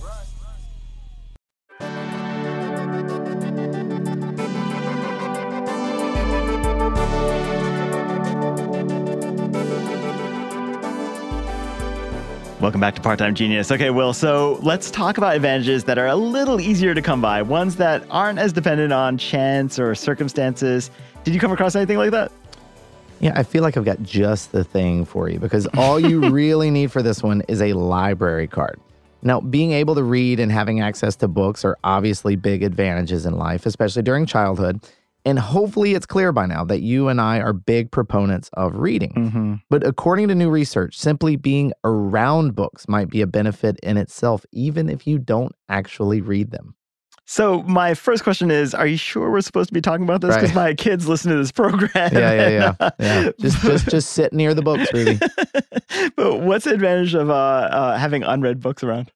Welcome 12.61 12.79
back 12.79 12.93
to 12.93 13.01
Part 13.01 13.17
Time 13.17 13.33
Genius. 13.33 13.71
Okay, 13.71 13.89
Will, 13.89 14.13
so 14.13 14.59
let's 14.61 14.91
talk 14.91 15.17
about 15.17 15.35
advantages 15.35 15.83
that 15.85 15.97
are 15.97 16.05
a 16.05 16.15
little 16.15 16.61
easier 16.61 16.93
to 16.93 17.01
come 17.01 17.19
by, 17.19 17.41
ones 17.41 17.75
that 17.77 18.05
aren't 18.11 18.37
as 18.37 18.53
dependent 18.53 18.93
on 18.93 19.17
chance 19.17 19.79
or 19.79 19.95
circumstances. 19.95 20.91
Did 21.23 21.33
you 21.33 21.39
come 21.39 21.51
across 21.51 21.75
anything 21.75 21.97
like 21.97 22.11
that? 22.11 22.31
Yeah, 23.19 23.31
I 23.33 23.41
feel 23.41 23.63
like 23.63 23.77
I've 23.77 23.83
got 23.83 24.03
just 24.03 24.51
the 24.51 24.63
thing 24.63 25.05
for 25.05 25.27
you 25.27 25.39
because 25.39 25.65
all 25.75 25.99
you 25.99 26.29
really 26.29 26.69
need 26.69 26.91
for 26.91 27.01
this 27.01 27.23
one 27.23 27.41
is 27.47 27.63
a 27.63 27.73
library 27.73 28.45
card. 28.45 28.79
Now, 29.23 29.41
being 29.41 29.71
able 29.71 29.95
to 29.95 30.03
read 30.03 30.39
and 30.39 30.51
having 30.51 30.81
access 30.81 31.15
to 31.15 31.27
books 31.27 31.65
are 31.65 31.79
obviously 31.83 32.35
big 32.35 32.61
advantages 32.61 33.25
in 33.25 33.39
life, 33.39 33.65
especially 33.65 34.03
during 34.03 34.27
childhood. 34.27 34.81
And 35.25 35.37
hopefully, 35.37 35.93
it's 35.93 36.05
clear 36.05 36.31
by 36.31 36.45
now 36.45 36.63
that 36.65 36.81
you 36.81 37.07
and 37.07 37.21
I 37.21 37.39
are 37.39 37.53
big 37.53 37.91
proponents 37.91 38.49
of 38.53 38.75
reading. 38.75 39.13
Mm-hmm. 39.13 39.53
But 39.69 39.85
according 39.85 40.29
to 40.29 40.35
new 40.35 40.49
research, 40.49 40.97
simply 40.97 41.35
being 41.35 41.73
around 41.83 42.55
books 42.55 42.87
might 42.87 43.09
be 43.09 43.21
a 43.21 43.27
benefit 43.27 43.79
in 43.83 43.97
itself, 43.97 44.45
even 44.51 44.89
if 44.89 45.05
you 45.05 45.19
don't 45.19 45.53
actually 45.69 46.21
read 46.21 46.51
them. 46.51 46.75
So, 47.27 47.61
my 47.63 47.93
first 47.93 48.23
question 48.23 48.51
is 48.51 48.73
Are 48.73 48.87
you 48.87 48.97
sure 48.97 49.31
we're 49.31 49.41
supposed 49.41 49.69
to 49.69 49.73
be 49.73 49.79
talking 49.79 50.03
about 50.03 50.19
this? 50.21 50.35
Because 50.35 50.49
Right. 50.53 50.69
my 50.69 50.73
kids 50.73 51.07
listen 51.07 51.31
to 51.31 51.37
this 51.37 51.51
program. 51.51 51.89
Yeah, 51.95 52.33
yeah, 52.33 52.49
yeah. 52.49 52.67
and, 52.67 52.75
uh, 52.81 52.91
yeah. 52.99 53.29
Just, 53.39 53.61
just, 53.61 53.89
just 53.89 54.11
sit 54.11 54.33
near 54.33 54.53
the 54.53 54.61
books, 54.61 54.91
really. 54.91 55.17
but 56.17 56.41
what's 56.41 56.65
the 56.65 56.73
advantage 56.73 57.13
of 57.13 57.29
uh, 57.29 57.33
uh, 57.33 57.97
having 57.97 58.23
unread 58.23 58.59
books 58.59 58.83
around? 58.83 59.11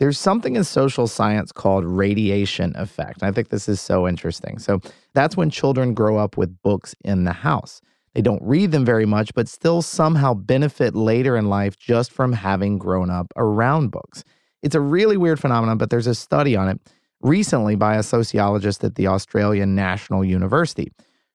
There's 0.00 0.18
something 0.18 0.56
in 0.56 0.64
social 0.64 1.06
science 1.06 1.52
called 1.52 1.84
radiation 1.84 2.74
effect. 2.76 3.22
I 3.22 3.30
think 3.30 3.48
this 3.48 3.68
is 3.68 3.80
so 3.80 4.08
interesting. 4.08 4.58
So 4.58 4.80
that's 5.14 5.36
when 5.36 5.50
children 5.50 5.94
grow 5.94 6.18
up 6.18 6.36
with 6.36 6.60
books 6.62 6.94
in 7.04 7.24
the 7.24 7.32
house. 7.32 7.80
They 8.14 8.22
don't 8.22 8.42
read 8.42 8.72
them 8.72 8.84
very 8.84 9.06
much, 9.06 9.34
but 9.34 9.48
still 9.48 9.82
somehow 9.82 10.34
benefit 10.34 10.94
later 10.94 11.36
in 11.36 11.48
life 11.48 11.76
just 11.76 12.12
from 12.12 12.32
having 12.32 12.78
grown 12.78 13.10
up 13.10 13.32
around 13.36 13.90
books. 13.90 14.24
It's 14.62 14.74
a 14.74 14.80
really 14.80 15.16
weird 15.16 15.40
phenomenon, 15.40 15.78
but 15.78 15.90
there's 15.90 16.06
a 16.06 16.14
study 16.14 16.56
on 16.56 16.68
it 16.68 16.80
recently 17.20 17.74
by 17.74 17.96
a 17.96 18.02
sociologist 18.02 18.84
at 18.84 18.94
the 18.94 19.06
Australian 19.08 19.74
National 19.74 20.24
University. 20.24 20.92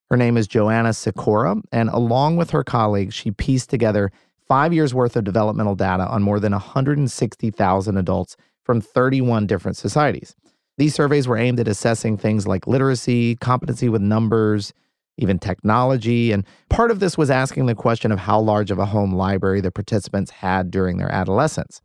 Her 0.09 0.17
name 0.17 0.37
is 0.37 0.47
Joanna 0.47 0.93
Sikora, 0.93 1.57
and 1.71 1.89
along 1.89 2.37
with 2.37 2.51
her 2.51 2.63
colleagues, 2.63 3.13
she 3.13 3.31
pieced 3.31 3.69
together 3.69 4.11
five 4.47 4.73
years 4.73 4.93
worth 4.93 5.15
of 5.15 5.23
developmental 5.23 5.75
data 5.75 6.07
on 6.07 6.23
more 6.23 6.39
than 6.39 6.51
160,000 6.51 7.97
adults 7.97 8.35
from 8.69 8.81
31 8.81 9.47
different 9.47 9.77
societies. 9.77 10.35
These 10.77 10.93
surveys 10.93 11.27
were 11.27 11.39
aimed 11.39 11.59
at 11.59 11.67
assessing 11.67 12.17
things 12.17 12.45
like 12.45 12.67
literacy, 12.67 13.35
competency 13.37 13.89
with 13.89 13.99
numbers, 13.99 14.73
even 15.17 15.39
technology. 15.39 16.31
And 16.31 16.45
part 16.69 16.91
of 16.91 16.99
this 16.99 17.17
was 17.17 17.31
asking 17.31 17.65
the 17.65 17.73
question 17.73 18.11
of 18.11 18.19
how 18.19 18.39
large 18.39 18.69
of 18.69 18.77
a 18.77 18.85
home 18.85 19.11
library 19.11 19.59
the 19.59 19.71
participants 19.71 20.29
had 20.29 20.69
during 20.69 20.97
their 20.97 21.11
adolescence. 21.11 21.81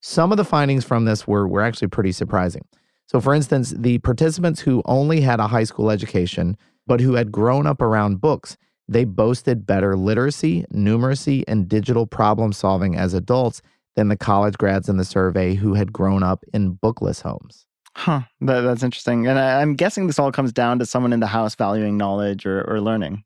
Some 0.00 0.32
of 0.32 0.38
the 0.38 0.46
findings 0.46 0.82
from 0.82 1.04
this 1.04 1.26
were, 1.26 1.46
were 1.46 1.60
actually 1.60 1.88
pretty 1.88 2.12
surprising. 2.12 2.62
So, 3.06 3.20
for 3.20 3.34
instance, 3.34 3.74
the 3.76 3.98
participants 3.98 4.60
who 4.60 4.80
only 4.86 5.20
had 5.20 5.40
a 5.40 5.48
high 5.48 5.64
school 5.64 5.90
education, 5.90 6.56
but 6.86 7.00
who 7.00 7.16
had 7.16 7.32
grown 7.32 7.66
up 7.66 7.82
around 7.82 8.22
books, 8.22 8.56
they 8.88 9.04
boasted 9.04 9.66
better 9.66 9.94
literacy, 9.94 10.64
numeracy, 10.72 11.44
and 11.46 11.68
digital 11.68 12.06
problem 12.06 12.54
solving 12.54 12.96
as 12.96 13.12
adults 13.12 13.60
than 13.96 14.08
the 14.08 14.16
college 14.16 14.56
grads 14.56 14.88
in 14.88 14.96
the 14.96 15.04
survey 15.04 15.54
who 15.54 15.74
had 15.74 15.92
grown 15.92 16.22
up 16.22 16.44
in 16.52 16.72
bookless 16.72 17.20
homes. 17.20 17.66
Huh. 17.96 18.22
That, 18.40 18.62
that's 18.62 18.82
interesting. 18.82 19.26
And 19.26 19.38
I, 19.38 19.60
I'm 19.60 19.74
guessing 19.74 20.06
this 20.06 20.18
all 20.18 20.32
comes 20.32 20.52
down 20.52 20.78
to 20.80 20.86
someone 20.86 21.12
in 21.12 21.20
the 21.20 21.28
house 21.28 21.54
valuing 21.54 21.96
knowledge 21.96 22.44
or, 22.44 22.62
or 22.62 22.80
learning. 22.80 23.24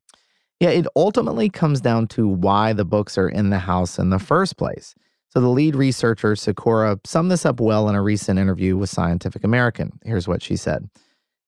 Yeah, 0.59 0.69
it 0.69 0.87
ultimately 0.95 1.49
comes 1.49 1.81
down 1.81 2.07
to 2.07 2.27
why 2.27 2.73
the 2.73 2.85
books 2.85 3.17
are 3.17 3.29
in 3.29 3.49
the 3.49 3.59
house 3.59 3.97
in 3.97 4.09
the 4.09 4.19
first 4.19 4.57
place. 4.57 4.93
So 5.29 5.39
the 5.39 5.47
lead 5.47 5.75
researcher, 5.75 6.35
Sikora, 6.35 6.99
summed 7.05 7.31
this 7.31 7.45
up 7.45 7.59
well 7.59 7.87
in 7.87 7.95
a 7.95 8.01
recent 8.01 8.39
interview 8.39 8.75
with 8.75 8.89
Scientific 8.89 9.43
American. 9.43 9.99
Here's 10.03 10.27
what 10.27 10.41
she 10.41 10.55
said 10.55 10.89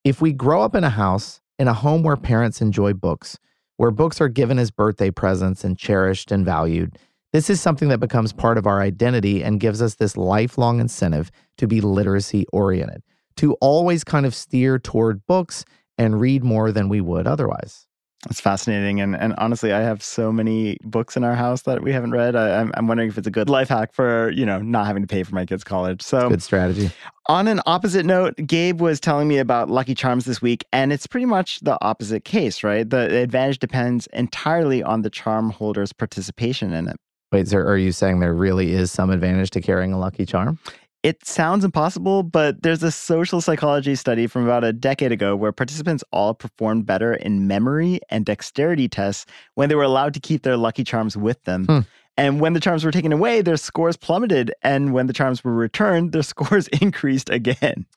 If 0.03 0.21
we 0.21 0.33
grow 0.33 0.61
up 0.61 0.75
in 0.75 0.83
a 0.83 0.89
house, 0.89 1.41
in 1.59 1.67
a 1.67 1.73
home 1.73 2.03
where 2.03 2.15
parents 2.15 2.61
enjoy 2.61 2.93
books, 2.93 3.37
where 3.77 3.91
books 3.91 4.21
are 4.21 4.29
given 4.29 4.59
as 4.59 4.71
birthday 4.71 5.11
presents 5.11 5.63
and 5.63 5.77
cherished 5.77 6.31
and 6.31 6.45
valued, 6.45 6.97
this 7.33 7.49
is 7.49 7.61
something 7.61 7.89
that 7.89 7.99
becomes 7.99 8.33
part 8.33 8.57
of 8.57 8.67
our 8.67 8.81
identity 8.81 9.43
and 9.43 9.59
gives 9.59 9.81
us 9.81 9.95
this 9.95 10.17
lifelong 10.17 10.79
incentive 10.79 11.31
to 11.57 11.67
be 11.67 11.81
literacy 11.81 12.45
oriented, 12.51 13.03
to 13.37 13.53
always 13.55 14.03
kind 14.03 14.25
of 14.25 14.35
steer 14.35 14.77
toward 14.77 15.25
books 15.27 15.63
and 15.97 16.19
read 16.19 16.43
more 16.43 16.71
than 16.71 16.89
we 16.89 16.99
would 16.99 17.27
otherwise. 17.27 17.87
It's 18.29 18.39
fascinating, 18.39 19.01
and 19.01 19.15
and 19.15 19.33
honestly, 19.39 19.73
I 19.73 19.79
have 19.79 20.03
so 20.03 20.31
many 20.31 20.77
books 20.83 21.17
in 21.17 21.23
our 21.23 21.33
house 21.33 21.63
that 21.63 21.81
we 21.81 21.91
haven't 21.91 22.11
read. 22.11 22.35
I, 22.35 22.61
am 22.61 22.71
I'm 22.75 22.87
wondering 22.87 23.09
if 23.09 23.17
it's 23.17 23.25
a 23.25 23.31
good 23.31 23.49
life 23.49 23.69
hack 23.69 23.93
for 23.93 24.29
you 24.29 24.45
know 24.45 24.59
not 24.59 24.85
having 24.85 25.01
to 25.01 25.07
pay 25.07 25.23
for 25.23 25.33
my 25.33 25.43
kids' 25.43 25.63
college. 25.63 26.03
So 26.03 26.29
good 26.29 26.43
strategy. 26.43 26.91
On 27.29 27.47
an 27.47 27.61
opposite 27.65 28.05
note, 28.05 28.35
Gabe 28.45 28.79
was 28.79 28.99
telling 28.99 29.27
me 29.27 29.39
about 29.39 29.71
Lucky 29.71 29.95
Charms 29.95 30.25
this 30.25 30.39
week, 30.39 30.63
and 30.71 30.93
it's 30.93 31.07
pretty 31.07 31.25
much 31.25 31.61
the 31.61 31.83
opposite 31.83 32.23
case, 32.23 32.63
right? 32.63 32.87
The 32.87 33.11
advantage 33.17 33.57
depends 33.57 34.05
entirely 34.13 34.83
on 34.83 35.01
the 35.01 35.09
charm 35.09 35.49
holder's 35.49 35.91
participation 35.91 36.73
in 36.73 36.89
it. 36.89 36.97
Wait, 37.31 37.47
so 37.47 37.57
are 37.57 37.77
you 37.77 37.91
saying 37.91 38.19
there 38.19 38.33
really 38.33 38.73
is 38.73 38.91
some 38.91 39.09
advantage 39.09 39.51
to 39.51 39.61
carrying 39.61 39.93
a 39.93 39.99
Lucky 39.99 40.25
Charm? 40.25 40.59
It 41.03 41.25
sounds 41.25 41.65
impossible, 41.65 42.21
but 42.21 42.61
there's 42.61 42.83
a 42.83 42.91
social 42.91 43.41
psychology 43.41 43.95
study 43.95 44.27
from 44.27 44.43
about 44.43 44.63
a 44.63 44.71
decade 44.71 45.11
ago 45.11 45.35
where 45.35 45.51
participants 45.51 46.03
all 46.11 46.35
performed 46.35 46.85
better 46.85 47.13
in 47.13 47.47
memory 47.47 47.99
and 48.09 48.23
dexterity 48.23 48.87
tests 48.87 49.25
when 49.55 49.67
they 49.67 49.75
were 49.75 49.83
allowed 49.83 50.13
to 50.13 50.19
keep 50.19 50.43
their 50.43 50.57
lucky 50.57 50.83
charms 50.83 51.17
with 51.17 51.41
them. 51.45 51.65
Hmm. 51.65 51.79
And 52.17 52.39
when 52.39 52.53
the 52.53 52.59
charms 52.59 52.83
were 52.83 52.91
taken 52.91 53.11
away, 53.11 53.41
their 53.41 53.57
scores 53.57 53.97
plummeted. 53.97 54.53
And 54.61 54.93
when 54.93 55.07
the 55.07 55.13
charms 55.13 55.43
were 55.43 55.55
returned, 55.55 56.11
their 56.11 56.21
scores 56.23 56.67
increased 56.67 57.29
again. 57.29 57.87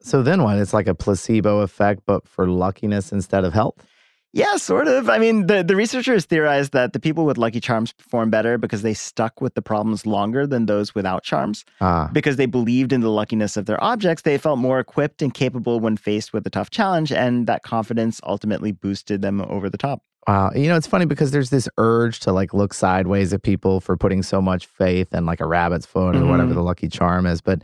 So 0.00 0.22
then 0.22 0.42
what? 0.42 0.56
It's 0.56 0.72
like 0.72 0.86
a 0.86 0.94
placebo 0.94 1.60
effect, 1.60 2.02
but 2.06 2.26
for 2.26 2.48
luckiness 2.48 3.12
instead 3.12 3.44
of 3.44 3.52
health? 3.52 3.84
Yeah, 4.36 4.58
sort 4.58 4.86
of. 4.86 5.08
I 5.08 5.16
mean, 5.16 5.46
the, 5.46 5.62
the 5.62 5.74
researchers 5.74 6.26
theorized 6.26 6.72
that 6.72 6.92
the 6.92 7.00
people 7.00 7.24
with 7.24 7.38
lucky 7.38 7.58
charms 7.58 7.92
perform 7.92 8.28
better 8.28 8.58
because 8.58 8.82
they 8.82 8.92
stuck 8.92 9.40
with 9.40 9.54
the 9.54 9.62
problems 9.62 10.04
longer 10.04 10.46
than 10.46 10.66
those 10.66 10.94
without 10.94 11.22
charms. 11.22 11.64
Ah. 11.80 12.10
Because 12.12 12.36
they 12.36 12.44
believed 12.44 12.92
in 12.92 13.00
the 13.00 13.08
luckiness 13.08 13.56
of 13.56 13.64
their 13.64 13.82
objects, 13.82 14.24
they 14.24 14.36
felt 14.36 14.58
more 14.58 14.78
equipped 14.78 15.22
and 15.22 15.32
capable 15.32 15.80
when 15.80 15.96
faced 15.96 16.34
with 16.34 16.46
a 16.46 16.50
tough 16.50 16.68
challenge, 16.68 17.12
and 17.12 17.46
that 17.46 17.62
confidence 17.62 18.20
ultimately 18.24 18.72
boosted 18.72 19.22
them 19.22 19.40
over 19.40 19.70
the 19.70 19.78
top. 19.78 20.02
Wow. 20.28 20.50
You 20.54 20.68
know, 20.68 20.76
it's 20.76 20.86
funny 20.86 21.06
because 21.06 21.30
there's 21.30 21.48
this 21.48 21.66
urge 21.78 22.20
to 22.20 22.32
like 22.32 22.52
look 22.52 22.74
sideways 22.74 23.32
at 23.32 23.42
people 23.42 23.80
for 23.80 23.96
putting 23.96 24.22
so 24.22 24.42
much 24.42 24.66
faith 24.66 25.14
in 25.14 25.24
like 25.24 25.40
a 25.40 25.46
rabbit's 25.46 25.86
foot 25.86 26.14
or 26.14 26.18
mm-hmm. 26.18 26.28
whatever 26.28 26.52
the 26.52 26.62
lucky 26.62 26.88
charm 26.88 27.24
is. 27.24 27.40
But 27.40 27.62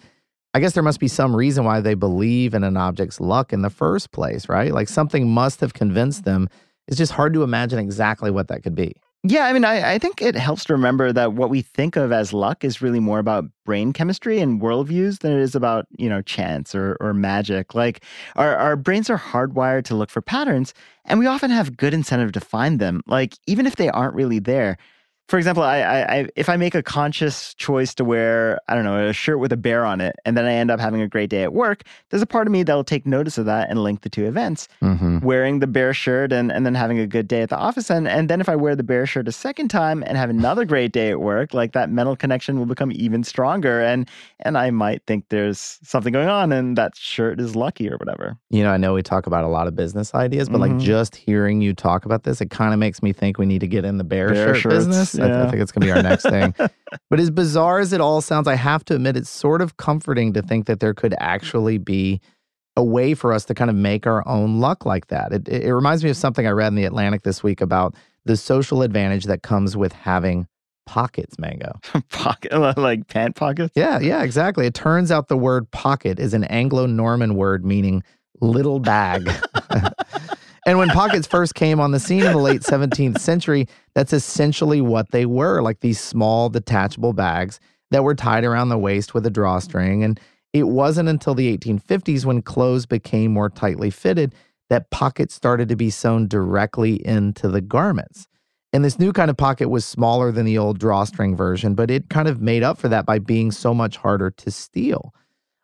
I 0.55 0.61
guess 0.61 0.75
there 0.75 0.83
must 0.83 1.01
be 1.01 1.09
some 1.09 1.35
reason 1.35 1.65
why 1.65 1.81
they 1.81 1.95
believe 1.95 2.53
in 2.53 2.63
an 2.63 2.77
object's 2.77 3.21
luck 3.21 3.53
in 3.53 3.63
the 3.63 3.71
first 3.71 4.13
place, 4.13 4.49
right? 4.49 4.73
Like 4.73 4.89
something 4.89 5.29
must 5.31 5.61
have 5.61 5.73
convinced 5.73 6.25
them. 6.25 6.49
It's 6.87 6.99
just 6.99 7.13
hard 7.13 7.33
to 7.35 7.43
imagine 7.43 7.79
exactly 7.79 8.31
what 8.31 8.49
that 8.49 8.63
could 8.63 8.75
be. 8.75 8.95
Yeah, 9.25 9.47
I 9.47 9.53
mean, 9.53 9.65
I, 9.65 9.95
I 9.95 9.99
think 9.99 10.21
it 10.21 10.35
helps 10.35 10.65
to 10.65 10.73
remember 10.73 11.13
that 11.13 11.35
what 11.35 11.49
we 11.49 11.63
think 11.63 11.95
of 11.95 12.11
as 12.11 12.33
luck 12.33 12.65
is 12.65 12.83
really 12.83 12.99
more 12.99 13.21
about 13.21 13.45
brain 13.65 13.93
chemistry 13.93 14.41
and 14.41 14.61
worldviews 14.61 15.21
than 15.21 15.33
it 15.33 15.39
is 15.39 15.55
about, 15.55 15.87
you 15.97 16.09
know, 16.09 16.23
chance 16.23 16.75
or, 16.75 16.97
or 17.01 17.15
magic. 17.15 17.73
Like 17.73 18.05
our, 18.35 18.57
our 18.57 18.75
brains 18.75 19.09
are 19.11 19.19
hardwired 19.19 19.85
to 19.85 19.95
look 19.95 20.11
for 20.11 20.21
patterns, 20.21 20.75
and 21.05 21.21
we 21.21 21.27
often 21.27 21.53
have 21.53 21.77
good 21.77 21.95
incentive 21.95 22.33
to 22.33 22.41
find 22.41 22.81
them. 22.81 23.01
Like, 23.07 23.35
even 23.47 23.65
if 23.65 23.77
they 23.77 23.89
aren't 23.89 24.17
really 24.17 24.41
there, 24.41 24.77
for 25.29 25.39
example, 25.39 25.63
I, 25.63 25.81
I, 25.81 26.29
if 26.37 26.49
I 26.49 26.57
make 26.57 26.75
a 26.75 26.83
conscious 26.83 27.55
choice 27.55 27.95
to 27.95 28.05
wear, 28.05 28.59
I 28.69 28.75
don't 28.75 28.85
know, 28.85 29.09
a 29.09 29.13
shirt 29.13 29.39
with 29.39 29.53
a 29.53 29.57
bear 29.57 29.85
on 29.85 30.01
it, 30.01 30.17
and 30.25 30.37
then 30.37 30.45
I 30.45 30.53
end 30.53 30.71
up 30.71 30.81
having 30.81 31.01
a 31.01 31.09
great 31.09 31.31
day 31.31 31.43
at 31.43 31.53
work, 31.53 31.85
there's 32.11 32.23
a 32.23 32.27
part 32.27 32.47
of 32.47 32.53
me 32.53 32.63
that'll 32.63 32.85
take 32.85 33.07
notice 33.07 33.39
of 33.39 33.47
that 33.47 33.71
and 33.71 33.83
link 33.83 34.03
the 34.03 34.11
two 34.11 34.27
events. 34.27 34.69
Mm-hmm. 34.83 35.21
Wearing 35.21 35.61
the 35.61 35.67
bear 35.67 35.95
shirt 35.95 36.33
and, 36.33 36.53
and 36.53 36.67
then 36.67 36.75
having 36.75 36.99
a 36.99 37.07
good 37.07 37.29
day 37.29 37.43
at 37.43 37.49
the 37.49 37.57
office. 37.57 37.89
And, 37.89 38.07
and 38.07 38.29
then 38.29 38.41
if 38.41 38.49
I 38.49 38.57
wear 38.57 38.77
the 38.77 38.83
bear 38.83 39.07
shirt 39.07 39.29
a 39.29 39.33
second 39.33 39.69
time 39.69 40.03
and 40.07 40.17
have 40.19 40.29
another 40.29 40.65
great 40.65 40.93
day 40.93 41.11
at 41.11 41.21
work, 41.21 41.55
like 41.55 41.73
that 41.73 41.89
mental 41.91 42.17
connection 42.17 42.59
will 42.59 42.67
become 42.67 42.93
even 42.93 43.25
stronger. 43.25 43.81
And 43.81 44.09
and 44.41 44.59
I 44.59 44.71
might 44.71 45.03
think 45.07 45.27
there's 45.29 45.79
something 45.83 46.13
going 46.13 46.29
on 46.29 46.53
and 46.53 46.77
that 46.77 46.97
shirt 46.97 47.41
is 47.41 47.57
lucky 47.57 47.89
or 47.89 47.97
whatever. 47.97 48.37
You 48.51 48.63
know, 48.65 48.71
I 48.71 48.77
know 48.77 48.93
we 48.95 49.03
talk 49.03 49.27
about 49.27 49.45
a 49.45 49.49
lot 49.49 49.67
of 49.67 49.77
business 49.77 50.15
ideas, 50.15 50.49
but 50.49 50.61
mm-hmm. 50.61 50.77
like 50.77 50.85
just 50.85 51.17
hearing 51.17 51.63
you 51.63 51.75
talk 51.75 52.05
about 52.05 52.25
this, 52.25 52.41
it 52.41 52.51
kind 52.51 52.73
of 52.73 52.79
makes 52.79 53.03
me 53.03 53.13
think 53.13 53.39
we 53.39 53.47
need 53.47 53.61
to 53.61 53.69
get 53.69 53.85
in 53.85 53.99
the 53.99 54.05
bear, 54.05 54.29
bear 54.29 54.55
shirt 54.55 54.63
shirts. 54.63 54.87
business. 54.87 55.15
I, 55.23 55.47
I, 55.47 55.51
think 55.51 55.63
it's 55.63 55.73
going 55.73 55.87
to 55.87 55.87
be 55.87 55.93
our 55.93 56.03
next 56.03 56.25
thing. 56.25 56.55
But 57.09 57.21
as 57.21 57.31
bizarre 57.31 57.79
as 57.79 57.93
it 57.93 58.01
all 58.01 58.21
sounds, 58.21 58.47
I 58.47 58.55
have 58.55 58.85
to 58.87 58.95
admit 58.95 59.17
it's 59.17 59.31
sort 59.31 59.63
of 59.63 59.77
comforting 59.79 60.35
to 60.35 60.43
think 60.43 60.67
that 60.67 60.81
there 60.81 60.93
could 60.93 61.15
actually 61.19 61.79
be 61.79 62.21
a 62.77 62.85
way 62.85 63.15
for 63.15 63.33
us 63.33 63.45
to 63.47 63.55
kind 63.55 63.71
of 63.71 63.77
make 63.77 64.07
our 64.07 64.27
own 64.27 64.61
luck 64.61 64.87
like 64.87 65.09
that. 65.09 65.33
It, 65.33 65.49
it, 65.49 65.65
it 65.65 65.75
reminds 65.75 66.05
me 66.05 66.11
of 66.11 66.17
something 66.17 66.47
I 66.47 66.51
read 66.51 66.69
in 66.69 66.75
the 66.75 66.85
Atlantic 66.85 67.23
this 67.23 67.43
week 67.43 67.61
about 67.61 67.95
the 68.25 68.37
social 68.37 68.83
advantage 68.83 69.25
that 69.25 69.43
comes 69.43 69.77
with 69.77 69.93
having 69.93 70.47
pockets, 70.87 71.39
Mango. 71.39 71.73
pocket, 72.11 72.53
like 72.77 73.09
pant 73.09 73.37
pockets? 73.37 73.73
Yeah, 73.75 73.99
yeah, 74.01 74.23
exactly. 74.23 74.67
It 74.67 74.75
turns 74.75 75.11
out 75.11 75.29
the 75.29 75.37
word 75.37 75.71
pocket 75.71 76.19
is 76.19 76.35
an 76.35 76.45
Anglo 76.45 76.87
Norman 76.87 77.35
word 77.35 77.65
meaning 77.65 78.03
little 78.41 78.81
bag. 78.81 79.29
And 80.65 80.79
when 80.79 80.89
pockets 80.91 81.27
first 81.27 81.55
came 81.55 81.81
on 81.81 81.91
the 81.91 81.99
scene 81.99 82.25
in 82.25 82.33
the 82.33 82.39
late 82.39 82.63
17th 82.63 83.19
century, 83.19 83.67
that's 83.95 84.13
essentially 84.13 84.81
what 84.81 85.11
they 85.11 85.27
were 85.27 85.61
like 85.61 85.81
these 85.81 85.99
small 85.99 86.49
detachable 86.49 87.13
bags 87.13 87.59
that 87.91 88.05
were 88.05 88.15
tied 88.15 88.45
around 88.45 88.69
the 88.69 88.79
waist 88.79 89.13
with 89.13 89.27
a 89.27 89.31
drawstring. 89.31 90.05
And 90.05 90.21
it 90.53 90.65
wasn't 90.65 91.09
until 91.09 91.35
the 91.35 91.57
1850s 91.57 92.25
when 92.25 92.43
clothes 92.43 92.87
became 92.87 93.33
more 93.33 93.51
tightly 93.51 93.91
fitted 93.91 94.35
that 94.71 94.91
pockets 94.91 95.35
started 95.35 95.69
to 95.69 95.77
be 95.77 95.91
sewn 95.91 96.29
directly 96.29 97.05
into 97.07 97.49
the 97.49 97.61
garments. 97.61 98.29
And 98.73 98.85
this 98.85 98.99
new 98.99 99.13
kind 99.13 99.31
of 99.31 99.37
pocket 99.37 99.69
was 99.69 99.85
smaller 99.85 100.33
than 100.33 100.47
the 100.47 100.57
old 100.57 100.79
drawstring 100.79 101.37
version, 101.37 101.75
but 101.75 101.91
it 101.91 102.09
kind 102.09 102.29
of 102.29 102.41
made 102.41 102.63
up 102.63 102.79
for 102.79 102.89
that 102.89 103.05
by 103.05 103.19
being 103.19 103.51
so 103.51 103.75
much 103.75 103.97
harder 103.99 104.31
to 104.31 104.51
steal. 104.51 105.13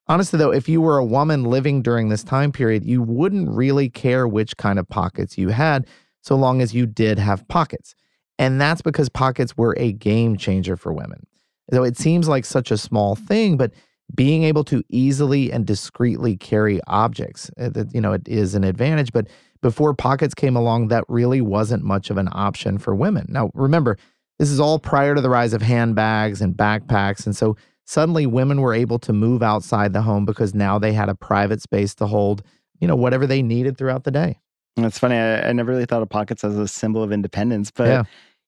Honestly, 0.08 0.38
though, 0.38 0.52
if 0.52 0.68
you 0.68 0.80
were 0.80 0.96
a 0.96 1.04
woman 1.04 1.44
living 1.44 1.82
during 1.82 2.08
this 2.08 2.24
time 2.24 2.50
period, 2.50 2.84
you 2.84 3.02
wouldn't 3.02 3.50
really 3.50 3.90
care 3.90 4.26
which 4.26 4.56
kind 4.56 4.78
of 4.78 4.88
pockets 4.88 5.36
you 5.36 5.48
had, 5.48 5.86
so 6.22 6.34
long 6.34 6.62
as 6.62 6.74
you 6.74 6.86
did 6.86 7.18
have 7.18 7.46
pockets. 7.48 7.94
And 8.38 8.60
that's 8.60 8.80
because 8.80 9.08
pockets 9.08 9.56
were 9.56 9.74
a 9.78 9.92
game 9.92 10.36
changer 10.36 10.76
for 10.76 10.92
women. 10.92 11.26
So 11.72 11.82
it 11.82 11.98
seems 11.98 12.28
like 12.28 12.44
such 12.44 12.70
a 12.70 12.78
small 12.78 13.16
thing, 13.16 13.56
but 13.56 13.72
being 14.14 14.44
able 14.44 14.64
to 14.64 14.82
easily 14.88 15.52
and 15.52 15.66
discreetly 15.66 16.36
carry 16.36 16.80
objects, 16.86 17.50
uh, 17.60 17.84
you 17.92 18.00
know, 18.00 18.12
it 18.12 18.26
is 18.26 18.54
an 18.54 18.64
advantage. 18.64 19.12
But 19.12 19.28
before 19.60 19.92
pockets 19.92 20.34
came 20.34 20.56
along, 20.56 20.88
that 20.88 21.04
really 21.08 21.42
wasn't 21.42 21.84
much 21.84 22.08
of 22.08 22.16
an 22.16 22.28
option 22.32 22.78
for 22.78 22.94
women. 22.94 23.26
Now, 23.28 23.50
remember, 23.52 23.98
this 24.38 24.50
is 24.50 24.60
all 24.60 24.78
prior 24.78 25.14
to 25.14 25.20
the 25.20 25.28
rise 25.28 25.52
of 25.52 25.60
handbags 25.60 26.40
and 26.40 26.54
backpacks. 26.54 27.26
And 27.26 27.36
so 27.36 27.56
suddenly 27.88 28.26
women 28.26 28.60
were 28.60 28.74
able 28.74 28.98
to 28.98 29.14
move 29.14 29.42
outside 29.42 29.94
the 29.94 30.02
home 30.02 30.26
because 30.26 30.54
now 30.54 30.78
they 30.78 30.92
had 30.92 31.08
a 31.08 31.14
private 31.14 31.62
space 31.62 31.94
to 31.94 32.06
hold, 32.06 32.42
you 32.80 32.86
know, 32.86 32.94
whatever 32.94 33.26
they 33.26 33.40
needed 33.40 33.78
throughout 33.78 34.04
the 34.04 34.10
day. 34.10 34.38
That's 34.76 34.98
funny. 34.98 35.16
I, 35.16 35.48
I 35.48 35.52
never 35.52 35.70
really 35.70 35.86
thought 35.86 36.02
of 36.02 36.10
pockets 36.10 36.44
as 36.44 36.54
a 36.58 36.68
symbol 36.68 37.02
of 37.02 37.12
independence, 37.12 37.70
but 37.70 37.88
yeah. 37.88 38.02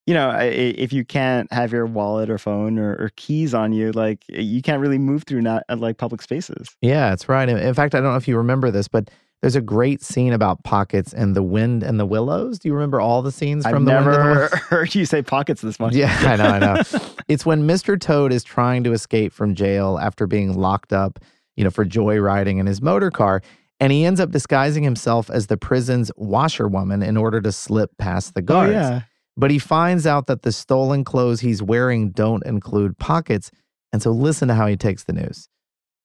you 0.05 0.13
know, 0.13 0.29
if 0.39 0.93
you 0.93 1.03
can't 1.03 1.51
have 1.51 1.71
your 1.71 1.87
wallet 1.87 2.29
or 2.29 2.37
phone 2.37 2.77
or, 2.77 2.91
or, 2.91 3.11
keys 3.15 3.55
on 3.55 3.73
you, 3.73 3.91
like 3.93 4.23
you 4.29 4.61
can't 4.61 4.79
really 4.79 4.99
move 4.99 5.23
through 5.23 5.41
not 5.41 5.63
uh, 5.69 5.75
like 5.75 5.97
public 5.97 6.21
spaces. 6.21 6.77
Yeah, 6.81 7.09
that's 7.09 7.27
right. 7.27 7.49
In 7.49 7.73
fact, 7.73 7.95
I 7.95 7.99
don't 7.99 8.11
know 8.11 8.17
if 8.17 8.27
you 8.27 8.37
remember 8.37 8.69
this, 8.69 8.87
but 8.87 9.09
there's 9.41 9.55
a 9.55 9.61
great 9.61 10.03
scene 10.03 10.33
about 10.33 10.63
pockets 10.63 11.13
and 11.13 11.35
the 11.35 11.41
wind 11.41 11.81
and 11.81 11.99
the 11.99 12.05
willows. 12.05 12.59
Do 12.59 12.67
you 12.67 12.73
remember 12.75 13.01
all 13.01 13.21
the 13.21 13.31
scenes 13.31 13.63
from 13.63 13.75
I've 13.75 13.85
the 13.85 13.91
never 13.91 14.11
wind 14.11 14.39
and 14.39 14.51
the 14.51 14.57
heard 14.69 14.93
you 14.95 15.05
say 15.05 15.23
pockets 15.23 15.61
this 15.61 15.79
much. 15.79 15.93
Yeah, 15.93 16.15
I 16.21 16.35
know, 16.35 16.45
I 16.45 16.59
know. 16.59 16.81
it's 17.27 17.45
when 17.45 17.67
Mr. 17.67 17.99
Toad 17.99 18.31
is 18.31 18.43
trying 18.43 18.83
to 18.83 18.93
escape 18.93 19.33
from 19.33 19.55
jail 19.55 19.97
after 19.99 20.27
being 20.27 20.53
locked 20.57 20.93
up, 20.93 21.19
you 21.55 21.63
know, 21.63 21.71
for 21.71 21.83
joyriding 21.83 22.59
in 22.59 22.67
his 22.67 22.81
motor 22.81 23.09
car. 23.09 23.41
And 23.79 23.91
he 23.91 24.05
ends 24.05 24.19
up 24.19 24.29
disguising 24.29 24.83
himself 24.83 25.31
as 25.31 25.47
the 25.47 25.57
prison's 25.57 26.11
washerwoman 26.15 27.01
in 27.01 27.17
order 27.17 27.41
to 27.41 27.51
slip 27.51 27.89
past 27.97 28.35
the 28.35 28.41
oh, 28.41 28.45
guards. 28.45 28.73
Oh, 28.73 28.79
yeah. 28.79 29.01
But 29.37 29.49
he 29.49 29.57
finds 29.57 30.05
out 30.05 30.27
that 30.27 30.43
the 30.43 30.51
stolen 30.51 31.03
clothes 31.03 31.39
he's 31.39 31.63
wearing 31.63 32.11
don't 32.11 32.45
include 32.45 32.99
pockets. 32.99 33.49
And 33.91 33.99
so 34.01 34.11
listen 34.11 34.49
to 34.49 34.53
how 34.53 34.67
he 34.67 34.77
takes 34.77 35.05
the 35.05 35.13
news. 35.13 35.49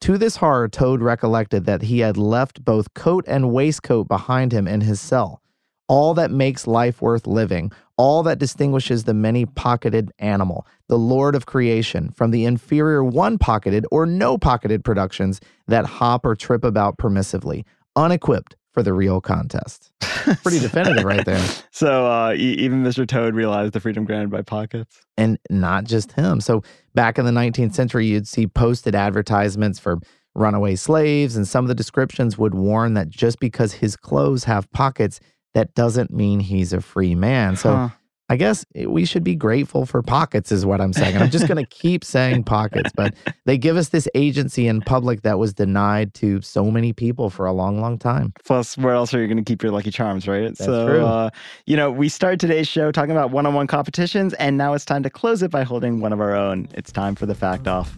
To 0.03 0.19
this 0.19 0.37
horror, 0.37 0.69
Toad 0.69 1.01
recollected 1.01 1.65
that 1.65 1.83
he 1.83 2.01
had 2.01 2.17
left 2.17 2.65
both 2.65 2.95
coat 2.95 3.25
and 3.27 3.53
waistcoat 3.53 4.09
behind 4.09 4.53
him 4.53 4.69
in 4.69 4.83
his 4.83 5.01
cell. 5.01 5.43
All 5.89 6.15
that 6.15 6.31
makes 6.31 6.67
life 6.67 7.01
worth 7.01 7.27
living, 7.27 7.71
all 7.97 8.23
that 8.25 8.39
distinguishes 8.39 9.05
the 9.05 9.15
many 9.15 9.47
pocketed 9.47 10.11
animal, 10.19 10.67
the 10.89 10.99
lord 10.99 11.35
of 11.35 11.47
creation, 11.47 12.11
from 12.11 12.31
the 12.31 12.45
inferior 12.45 13.05
one 13.05 13.39
pocketed 13.39 13.87
or 13.91 14.05
no 14.05 14.37
pocketed 14.37 14.85
productions 14.85 15.41
that 15.69 15.87
hop 15.87 16.27
or 16.27 16.35
trip 16.35 16.65
about 16.65 16.99
permissively, 16.99 17.65
unequipped 17.95 18.56
for 18.77 18.83
the 18.83 18.93
real 18.93 19.23
contest. 19.23 19.91
Pretty 20.43 20.59
definitive 20.59 21.03
right 21.03 21.25
there. 21.25 21.43
So 21.71 22.07
uh, 22.07 22.35
even 22.37 22.83
Mr. 22.85 23.09
Toad 23.09 23.35
realized 23.35 23.73
the 23.73 23.81
freedom 23.81 24.05
granted 24.05 24.29
by 24.29 24.43
pockets. 24.43 25.01
And 25.17 25.39
not 25.49 25.85
just 25.85 26.13
him. 26.13 26.43
So 26.43 26.63
back 26.95 27.19
in 27.19 27.25
the 27.25 27.31
19th 27.31 27.73
century, 27.75 28.05
you'd 28.05 28.29
see 28.29 28.47
posted 28.47 28.95
advertisements 28.95 29.79
for 29.79 29.97
runaway 30.35 30.77
slaves, 30.77 31.37
and 31.37 31.49
some 31.49 31.65
of 31.65 31.69
the 31.69 31.75
descriptions 31.75 32.37
would 32.37 32.55
warn 32.55 32.93
that 32.93 33.09
just 33.09 33.41
because 33.41 33.73
his 33.73 33.97
clothes 33.97 34.45
have 34.45 34.71
pockets, 34.73 35.21
that 35.55 35.75
doesn't 35.75 36.11
mean 36.11 36.41
he's 36.41 36.75
a 36.75 36.83
free 36.83 37.15
man. 37.15 37.57
So 37.57 37.75
Huh. 37.77 37.89
I 38.29 38.37
guess 38.37 38.67
we 38.75 39.05
should 39.05 39.23
be 39.23 39.37
grateful 39.37 39.87
for 39.87 40.03
pockets, 40.03 40.51
is 40.51 40.67
what 40.67 40.81
I'm 40.81 40.93
saying. 40.93 41.15
And 41.15 41.23
I'm 41.23 41.31
just 41.31 41.47
going 41.47 41.65
to 41.65 41.71
keep 41.71 42.05
saying 42.05 42.43
pockets, 42.43 42.91
but 42.97 43.15
they 43.45 43.57
give 43.57 43.77
us 43.77 43.91
this 43.91 44.09
agency 44.15 44.67
in 44.67 44.81
public 44.81 45.23
that 45.23 45.39
was 45.39 45.55
denied 45.55 46.13
to 46.15 46.41
so 46.41 46.71
many 46.71 46.93
people 46.93 47.31
for 47.31 47.47
a 47.47 47.53
long, 47.53 47.81
long 47.81 47.99
time. 47.99 48.33
Plus, 48.45 48.77
where 48.77 48.95
else 48.95 49.15
are 49.15 49.21
you 49.21 49.29
going 49.29 49.37
to 49.37 49.45
keep 49.45 49.63
your 49.63 49.71
lucky 49.71 49.93
charms, 49.93 50.27
right? 50.27 50.45
That's 50.45 50.65
so, 50.65 50.87
true. 50.89 51.05
Uh, 51.05 51.31
you 51.67 51.77
know, 51.77 51.91
we 51.91 52.09
started 52.09 52.41
today's 52.41 52.67
show 52.67 52.91
talking 52.91 53.13
about 53.13 53.31
one 53.31 53.47
on 53.47 53.55
one 53.55 53.69
competitions, 53.69 54.35
and 54.35 54.57
now 54.59 54.75
it's 54.75 54.85
time 54.85 55.05
to 55.05 55.11
close 55.11 55.43
it 55.43 55.53
by 55.53 55.63
holding 55.63 56.01
one 56.01 56.13
of 56.13 56.21
our 56.21 56.35
own. 56.35 56.69
It's 56.75 56.91
time 56.91 57.15
for 57.15 57.27
the 57.27 57.35
fact 57.35 57.69
off. 57.69 57.95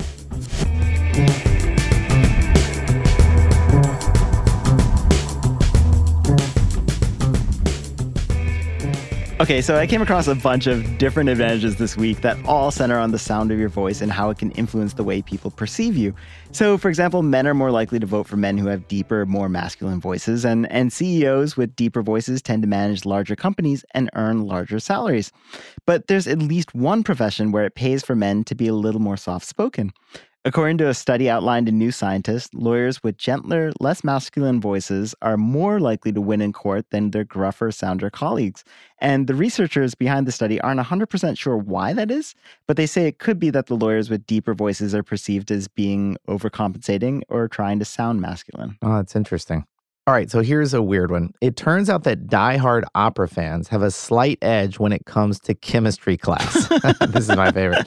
Okay, 9.41 9.63
so 9.63 9.77
I 9.77 9.87
came 9.87 10.03
across 10.03 10.27
a 10.27 10.35
bunch 10.35 10.67
of 10.67 10.99
different 10.99 11.29
advantages 11.29 11.77
this 11.77 11.97
week 11.97 12.23
that 12.23 12.37
all 12.45 12.73
center 12.73 12.99
on 12.99 13.13
the 13.13 13.21
sound 13.21 13.53
of 13.53 13.59
your 13.59 13.69
voice 13.69 14.01
and 14.01 14.11
how 14.11 14.31
it 14.31 14.39
can 14.39 14.51
influence 14.53 14.95
the 14.95 15.05
way 15.05 15.23
people 15.23 15.53
perceive 15.53 15.97
you. 15.97 16.13
So, 16.51 16.77
for 16.77 16.89
example, 16.89 17.23
men 17.23 17.47
are 17.47 17.55
more 17.55 17.71
likely 17.71 18.01
to 18.01 18.07
vote 18.07 18.27
for 18.27 18.37
men 18.37 18.59
who 18.59 18.67
have 18.67 18.89
deeper, 18.89 19.25
more 19.27 19.49
masculine 19.49 20.01
voices, 20.01 20.45
and, 20.45 20.71
and 20.73 20.93
CEOs 20.93 21.57
with 21.57 21.77
deeper 21.77 22.03
voices 22.03 22.43
tend 22.43 22.63
to 22.63 22.69
manage 22.69 23.05
larger 23.05 23.37
companies 23.37 23.85
and 23.93 24.11
earn 24.15 24.45
larger 24.45 24.81
salaries. 24.81 25.31
But 25.87 26.09
there's 26.09 26.27
at 26.27 26.41
least 26.41 26.75
one 26.75 27.05
profession 27.05 27.53
where 27.53 27.65
it 27.65 27.77
pays 27.77 28.03
for 28.03 28.17
men 28.17 28.43
to 28.43 28.57
be 28.57 28.67
a 28.67 28.75
little 28.75 29.01
more 29.01 29.17
soft 29.17 29.47
spoken. 29.47 29.93
According 30.45 30.79
to 30.79 30.89
a 30.89 30.95
study 30.95 31.29
outlined 31.29 31.69
in 31.69 31.79
New 31.79 31.91
Scientist, 31.91 32.55
lawyers 32.55 33.03
with 33.03 33.19
gentler, 33.19 33.73
less 33.81 34.05
masculine 34.05 34.61
voices 34.61 35.15
are 35.21 35.37
more 35.37 35.81
likely 35.81 36.13
to 36.13 36.21
win 36.21 36.41
in 36.41 36.53
court 36.53 36.87
than 36.91 37.11
their 37.11 37.25
gruffer 37.25 37.73
sounder 37.73 38.09
colleagues. 38.09 38.63
And 39.01 39.27
the 39.27 39.35
researchers 39.35 39.97
behind 39.97 40.29
the 40.29 40.33
study 40.33 40.61
aren't 40.61 40.81
100% 40.81 41.37
sure 41.37 41.57
why 41.57 41.93
that 41.93 42.11
is, 42.11 42.37
but 42.69 42.77
they 42.77 42.87
say 42.87 43.07
it 43.07 43.19
could 43.19 43.41
be 43.41 43.51
that 43.51 43.67
the 43.67 43.75
lawyers 43.75 44.09
with 44.09 44.27
deeper 44.27 44.55
voices 44.55 44.95
are 44.95 45.03
perceived 45.03 45.51
as 45.51 45.67
being 45.67 46.17
overcompensating 46.29 47.23
or 47.29 47.49
trying 47.49 47.81
to 47.81 47.85
sound 47.85 48.21
masculine. 48.21 48.79
Oh, 48.81 48.97
that's 48.97 49.17
interesting. 49.17 49.67
All 50.07 50.15
right, 50.15 50.31
so 50.31 50.41
here's 50.41 50.73
a 50.73 50.81
weird 50.81 51.11
one. 51.11 51.35
It 51.43 51.57
turns 51.57 51.91
out 51.91 52.05
that 52.05 52.29
diehard 52.29 52.85
opera 52.95 53.29
fans 53.29 53.69
have 53.69 53.83
a 53.83 53.91
slight 53.91 54.39
edge 54.41 54.79
when 54.79 54.93
it 54.93 55.05
comes 55.05 55.41
to 55.41 55.55
chemistry 55.55 56.17
class. 56.17 56.69
this 57.09 57.29
is 57.29 57.37
my 57.37 57.53
favorite. 57.53 57.87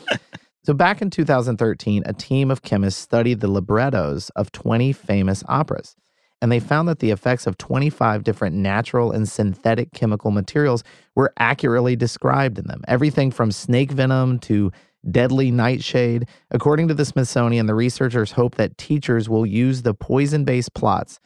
So, 0.64 0.74
back 0.76 1.02
in 1.02 1.10
2013, 1.10 2.04
a 2.06 2.14
team 2.14 2.52
of 2.52 2.62
chemists 2.62 3.02
studied 3.02 3.40
the 3.40 3.50
librettos 3.50 4.30
of 4.36 4.52
20 4.52 4.94
famous 4.94 5.44
operas, 5.48 5.96
and 6.40 6.52
they 6.52 6.60
found 6.60 6.88
that 6.88 7.00
the 7.00 7.10
effects 7.10 7.48
of 7.48 7.58
25 7.58 8.24
different 8.24 8.56
natural 8.56 9.12
and 9.12 9.28
synthetic 9.28 9.92
chemical 9.94 10.30
materials 10.30 10.84
were 11.16 11.34
accurately 11.38 11.96
described 11.96 12.60
in 12.60 12.68
them. 12.68 12.82
Everything 12.88 13.32
from 13.32 13.52
snake 13.52 13.92
venom 13.92 14.38
to 14.40 14.72
deadly 15.10 15.50
nightshade. 15.50 16.28
According 16.52 16.88
to 16.90 16.94
the 16.94 17.06
Smithsonian, 17.06 17.66
the 17.66 17.74
researchers 17.74 18.32
hope 18.32 18.56
that 18.56 18.78
teachers 18.78 19.28
will 19.28 19.48
use 19.48 19.82
the 19.82 19.96
poison 19.96 20.46
based 20.46 20.76
plots 20.76 21.20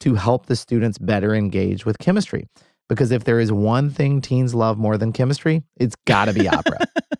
to 0.00 0.14
help 0.14 0.46
the 0.46 0.56
students 0.56 0.96
better 0.96 1.34
engage 1.34 1.84
with 1.84 1.98
chemistry. 1.98 2.46
Because 2.88 3.10
if 3.10 3.24
there 3.24 3.38
is 3.38 3.52
one 3.52 3.90
thing 3.90 4.22
teens 4.22 4.54
love 4.54 4.78
more 4.78 4.96
than 4.96 5.12
chemistry, 5.12 5.62
it's 5.76 5.96
got 6.06 6.24
to 6.24 6.32
be 6.32 6.48
opera. 6.48 6.78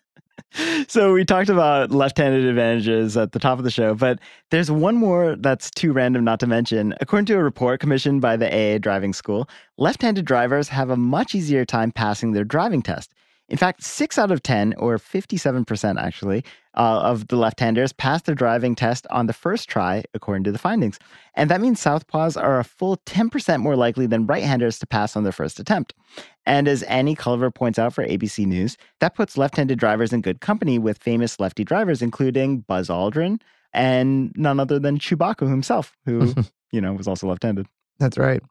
So 0.87 1.13
we 1.13 1.23
talked 1.23 1.49
about 1.49 1.91
left-handed 1.91 2.45
advantages 2.45 3.15
at 3.15 3.31
the 3.31 3.39
top 3.39 3.59
of 3.59 3.63
the 3.63 3.71
show, 3.71 3.93
but 3.93 4.19
there's 4.49 4.71
one 4.71 4.95
more 4.95 5.35
that's 5.35 5.69
too 5.69 5.91
random 5.91 6.23
not 6.23 6.39
to 6.39 6.47
mention. 6.47 6.95
According 6.99 7.27
to 7.27 7.35
a 7.35 7.43
report 7.43 7.79
commissioned 7.79 8.21
by 8.21 8.35
the 8.37 8.47
AA 8.47 8.79
Driving 8.79 9.13
School, 9.13 9.47
left-handed 9.77 10.25
drivers 10.25 10.67
have 10.69 10.89
a 10.89 10.97
much 10.97 11.35
easier 11.35 11.65
time 11.65 11.91
passing 11.91 12.31
their 12.31 12.43
driving 12.43 12.81
test. 12.81 13.13
In 13.49 13.57
fact, 13.57 13.83
six 13.83 14.17
out 14.17 14.31
of 14.31 14.43
10, 14.43 14.75
or 14.77 14.97
57% 14.97 15.99
actually, 15.99 16.43
uh, 16.75 17.01
of 17.01 17.27
the 17.27 17.35
left 17.35 17.59
handers 17.59 17.91
pass 17.91 18.21
their 18.21 18.35
driving 18.35 18.75
test 18.75 19.07
on 19.09 19.25
the 19.25 19.33
first 19.33 19.67
try, 19.67 20.03
according 20.13 20.43
to 20.43 20.51
the 20.51 20.59
findings. 20.59 20.99
And 21.33 21.49
that 21.49 21.59
means 21.59 21.81
Southpaws 21.81 22.41
are 22.41 22.59
a 22.59 22.63
full 22.63 22.97
10% 22.97 23.59
more 23.59 23.75
likely 23.75 24.05
than 24.05 24.27
right 24.27 24.43
handers 24.43 24.77
to 24.79 24.87
pass 24.87 25.15
on 25.15 25.23
their 25.23 25.31
first 25.31 25.59
attempt. 25.59 25.93
And 26.49 26.67
as 26.67 26.81
Annie 26.83 27.13
Culver 27.13 27.51
points 27.51 27.77
out 27.77 27.93
for 27.93 28.03
ABC 28.03 28.43
News, 28.43 28.75
that 29.01 29.13
puts 29.13 29.37
left 29.37 29.55
handed 29.55 29.77
drivers 29.77 30.11
in 30.11 30.21
good 30.21 30.41
company 30.41 30.79
with 30.79 30.97
famous 30.97 31.39
lefty 31.39 31.63
drivers, 31.63 32.01
including 32.01 32.61
Buzz 32.61 32.89
Aldrin 32.89 33.39
and 33.71 34.33
none 34.35 34.59
other 34.59 34.79
than 34.79 34.97
Chewbacca 34.97 35.47
himself, 35.47 35.95
who, 36.05 36.33
you 36.71 36.81
know, 36.81 36.93
was 36.93 37.07
also 37.07 37.27
left 37.27 37.43
handed. 37.43 37.67
That's 37.99 38.17
right. 38.17 38.41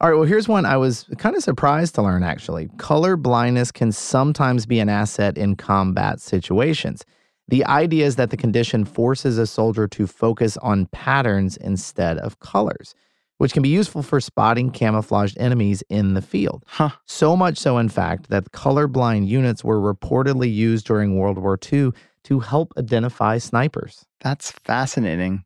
All 0.00 0.10
right, 0.10 0.16
well, 0.16 0.26
here's 0.26 0.48
one 0.48 0.66
I 0.66 0.76
was 0.76 1.08
kind 1.18 1.36
of 1.36 1.42
surprised 1.44 1.94
to 1.94 2.02
learn 2.02 2.24
actually. 2.24 2.68
Color 2.78 3.16
blindness 3.16 3.70
can 3.70 3.92
sometimes 3.92 4.66
be 4.66 4.80
an 4.80 4.88
asset 4.88 5.38
in 5.38 5.54
combat 5.54 6.20
situations. 6.20 7.04
The 7.46 7.64
idea 7.66 8.06
is 8.06 8.16
that 8.16 8.30
the 8.30 8.36
condition 8.36 8.84
forces 8.84 9.38
a 9.38 9.46
soldier 9.46 9.86
to 9.86 10.08
focus 10.08 10.56
on 10.56 10.86
patterns 10.86 11.56
instead 11.58 12.18
of 12.18 12.40
colors, 12.40 12.96
which 13.38 13.52
can 13.52 13.62
be 13.62 13.68
useful 13.68 14.02
for 14.02 14.20
spotting 14.20 14.70
camouflaged 14.70 15.36
enemies 15.38 15.82
in 15.88 16.14
the 16.14 16.22
field. 16.22 16.64
Huh. 16.66 16.90
So 17.06 17.36
much 17.36 17.58
so, 17.58 17.78
in 17.78 17.88
fact, 17.88 18.30
that 18.30 18.52
colorblind 18.52 19.28
units 19.28 19.62
were 19.62 19.80
reportedly 19.80 20.52
used 20.52 20.86
during 20.86 21.16
World 21.18 21.38
War 21.38 21.58
II 21.72 21.90
to 22.24 22.40
help 22.40 22.72
identify 22.78 23.38
snipers. 23.38 24.04
That's 24.20 24.50
fascinating. 24.50 25.44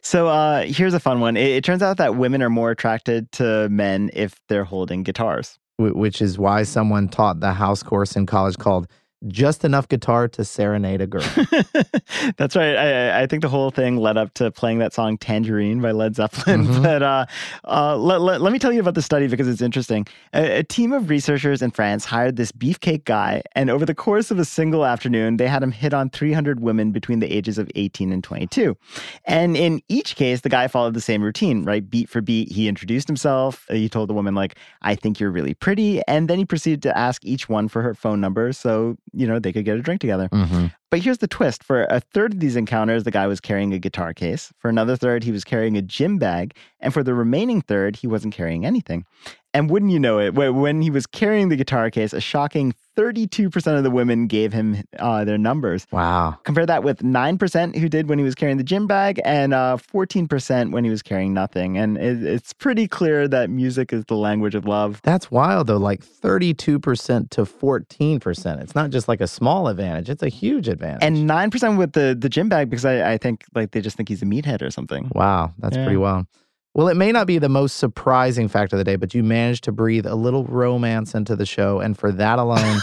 So 0.00 0.28
uh, 0.28 0.62
here's 0.62 0.94
a 0.94 1.00
fun 1.00 1.20
one. 1.20 1.36
It, 1.36 1.48
it 1.48 1.64
turns 1.64 1.82
out 1.82 1.98
that 1.98 2.16
women 2.16 2.42
are 2.42 2.50
more 2.50 2.70
attracted 2.70 3.30
to 3.32 3.68
men 3.68 4.10
if 4.14 4.40
they're 4.48 4.64
holding 4.64 5.02
guitars. 5.02 5.58
which 5.78 6.22
is 6.22 6.38
why 6.38 6.62
someone 6.62 7.08
taught 7.08 7.40
the 7.40 7.52
house 7.52 7.82
course 7.82 8.16
in 8.16 8.24
college 8.26 8.56
called 8.56 8.86
Just 9.28 9.64
Enough 9.64 9.88
Guitar 9.88 10.28
to 10.28 10.44
Serenade 10.44 11.00
a 11.00 11.06
Girl. 11.06 11.22
That's 12.36 12.54
right. 12.54 12.76
I, 12.76 13.22
I 13.22 13.26
think 13.26 13.42
the 13.42 13.48
whole 13.48 13.70
thing 13.70 13.96
led 13.96 14.16
up 14.16 14.34
to 14.34 14.50
playing 14.50 14.78
that 14.80 14.92
song 14.92 15.16
Tangerine 15.16 15.80
by 15.80 15.92
Led 15.92 16.14
Zeppelin. 16.16 16.66
Mhm. 16.66 16.82
But 16.86 17.02
uh, 17.02 17.26
uh, 17.64 17.96
let, 17.96 18.20
let, 18.20 18.40
let 18.40 18.52
me 18.52 18.58
tell 18.58 18.72
you 18.72 18.80
about 18.80 18.94
the 18.94 19.02
study 19.02 19.26
because 19.26 19.48
it's 19.48 19.62
interesting. 19.62 20.06
A, 20.34 20.58
a 20.58 20.62
team 20.62 20.92
of 20.92 21.08
researchers 21.08 21.62
in 21.62 21.70
France 21.70 22.04
hired 22.04 22.36
this 22.36 22.52
beefcake 22.52 23.04
guy, 23.04 23.42
and 23.56 23.70
over 23.70 23.84
the 23.84 23.94
course 23.94 24.30
of 24.30 24.38
a 24.38 24.44
single 24.44 24.84
afternoon, 24.84 25.38
they 25.38 25.48
had 25.48 25.62
him 25.62 25.72
hit 25.72 25.92
on 25.94 26.10
300 26.10 26.60
women 26.60 26.92
between 26.92 27.18
the 27.20 27.34
ages 27.34 27.58
of 27.58 27.70
18 27.74 28.12
and 28.12 28.22
22. 28.22 28.76
And 29.24 29.56
in 29.56 29.82
each 29.88 30.14
case, 30.16 30.42
the 30.42 30.48
guy 30.48 30.68
followed 30.68 30.94
the 30.94 31.00
same 31.00 31.22
routine, 31.22 31.64
right? 31.64 31.88
Beat 31.88 32.08
for 32.08 32.20
beat, 32.20 32.52
he 32.52 32.68
introduced 32.68 33.08
himself. 33.08 33.66
He 33.70 33.88
told 33.88 34.08
the 34.10 34.14
woman, 34.14 34.34
like, 34.34 34.56
I 34.82 34.94
think 34.94 35.18
you're 35.18 35.30
really 35.32 35.54
pretty. 35.54 36.02
And 36.06 36.28
then 36.28 36.38
he 36.38 36.44
proceeded 36.44 36.82
to 36.82 36.96
ask 36.96 37.24
each 37.24 37.48
one 37.48 37.66
for 37.68 37.82
her 37.82 37.94
phone 37.94 38.20
number 38.20 38.52
so, 38.52 38.96
you 39.12 39.26
know, 39.26 39.38
they 39.38 39.52
could 39.52 39.64
get 39.64 39.76
a 39.78 39.82
drink 39.82 40.00
together. 40.00 40.28
mm-hmm. 40.28 40.66
But 40.90 41.00
here's 41.00 41.18
the 41.18 41.26
twist 41.26 41.64
for 41.64 41.84
a 41.84 42.00
third 42.00 42.34
of 42.34 42.40
these 42.40 42.56
encounters, 42.56 43.04
the 43.04 43.10
guy 43.10 43.26
was 43.26 43.40
carrying 43.40 43.72
a 43.72 43.78
guitar 43.78 44.14
case. 44.14 44.52
For 44.58 44.68
another 44.68 44.96
third, 44.96 45.24
he 45.24 45.32
was 45.32 45.42
carrying 45.42 45.76
a 45.76 45.82
gym 45.82 46.18
bag. 46.18 46.54
And 46.78 46.94
for 46.94 47.02
the 47.02 47.14
remaining 47.14 47.60
third, 47.60 47.96
he 47.96 48.06
wasn't 48.06 48.34
carrying 48.34 48.64
anything. 48.64 49.04
And 49.52 49.70
wouldn't 49.70 49.90
you 49.90 49.98
know 49.98 50.20
it, 50.20 50.34
when 50.34 50.82
he 50.82 50.90
was 50.90 51.06
carrying 51.06 51.48
the 51.48 51.56
guitar 51.56 51.90
case, 51.90 52.12
a 52.12 52.20
shocking 52.20 52.74
32% 52.96 53.76
of 53.76 53.84
the 53.84 53.90
women 53.90 54.26
gave 54.26 54.52
him 54.52 54.82
uh, 54.98 55.24
their 55.24 55.38
numbers. 55.38 55.86
Wow. 55.90 56.38
Compare 56.44 56.66
that 56.66 56.82
with 56.82 56.98
9% 56.98 57.76
who 57.76 57.88
did 57.88 58.08
when 58.08 58.18
he 58.18 58.24
was 58.24 58.34
carrying 58.34 58.56
the 58.56 58.64
gym 58.64 58.86
bag 58.86 59.20
and 59.24 59.54
uh, 59.54 59.76
14% 59.76 60.72
when 60.72 60.84
he 60.84 60.90
was 60.90 61.02
carrying 61.02 61.32
nothing. 61.32 61.78
And 61.78 61.96
it, 61.96 62.22
it's 62.22 62.52
pretty 62.52 62.88
clear 62.88 63.28
that 63.28 63.50
music 63.50 63.92
is 63.92 64.04
the 64.06 64.16
language 64.16 64.54
of 64.54 64.66
love. 64.66 65.00
That's 65.02 65.30
wild, 65.30 65.68
though. 65.68 65.76
Like 65.76 66.04
32% 66.04 67.30
to 67.30 67.42
14%. 67.42 68.62
It's 68.62 68.74
not 68.74 68.90
just 68.90 69.08
like 69.08 69.20
a 69.20 69.26
small 69.26 69.68
advantage, 69.68 70.08
it's 70.10 70.22
a 70.22 70.28
huge 70.28 70.68
advantage. 70.68 70.75
And 70.82 71.28
9% 71.28 71.78
with 71.78 71.92
the, 71.92 72.16
the 72.18 72.28
gym 72.28 72.48
bag 72.48 72.70
because 72.70 72.84
I, 72.84 73.12
I 73.12 73.18
think 73.18 73.44
like 73.54 73.70
they 73.72 73.80
just 73.80 73.96
think 73.96 74.08
he's 74.08 74.22
a 74.22 74.26
meathead 74.26 74.62
or 74.62 74.70
something. 74.70 75.10
wow, 75.14 75.52
that's 75.58 75.76
Yeah. 75.76 75.84
pretty 75.84 75.96
well. 75.98 76.26
Well, 76.74 76.88
it 76.88 76.96
may 76.96 77.10
not 77.10 77.26
be 77.26 77.38
the 77.38 77.48
most 77.48 77.78
surprising 77.78 78.48
fact 78.48 78.72
of 78.74 78.78
the 78.78 78.84
day, 78.84 78.96
but 78.96 79.14
you 79.14 79.22
managed 79.22 79.64
to 79.64 79.72
breathe 79.72 80.04
a 80.04 80.14
little 80.14 80.44
romance 80.44 81.14
into 81.14 81.34
the 81.34 81.46
show. 81.46 81.80
And 81.80 81.96
for 81.96 82.12
that 82.12 82.38
alone, 82.38 82.80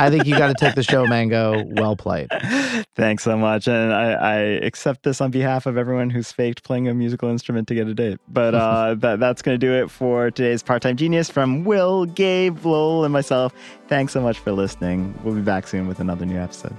I 0.00 0.10
think 0.10 0.26
you 0.26 0.36
got 0.36 0.48
to 0.48 0.54
take 0.54 0.74
the 0.74 0.82
show, 0.82 1.06
Mango. 1.06 1.62
Well 1.76 1.94
played. 1.94 2.26
Thanks 2.96 3.22
so 3.22 3.36
much. 3.38 3.68
And 3.68 3.92
I, 3.92 4.12
I 4.14 4.34
accept 4.66 5.04
this 5.04 5.20
on 5.20 5.30
behalf 5.30 5.66
of 5.66 5.76
everyone 5.78 6.10
who's 6.10 6.32
faked 6.32 6.64
playing 6.64 6.88
a 6.88 6.94
musical 6.94 7.28
instrument 7.28 7.68
to 7.68 7.74
get 7.76 7.86
a 7.86 7.94
date. 7.94 8.18
But 8.26 8.56
uh, 8.56 8.94
that, 8.98 9.20
that's 9.20 9.42
going 9.42 9.54
to 9.60 9.64
do 9.64 9.72
it 9.74 9.92
for 9.92 10.32
today's 10.32 10.64
Part 10.64 10.82
Time 10.82 10.96
Genius 10.96 11.30
from 11.30 11.62
Will, 11.62 12.06
Gabe, 12.06 12.66
Lowell, 12.66 13.04
and 13.04 13.12
myself. 13.12 13.54
Thanks 13.86 14.12
so 14.12 14.20
much 14.20 14.40
for 14.40 14.50
listening. 14.50 15.16
We'll 15.22 15.36
be 15.36 15.40
back 15.40 15.68
soon 15.68 15.86
with 15.86 16.00
another 16.00 16.26
new 16.26 16.38
episode. 16.40 16.76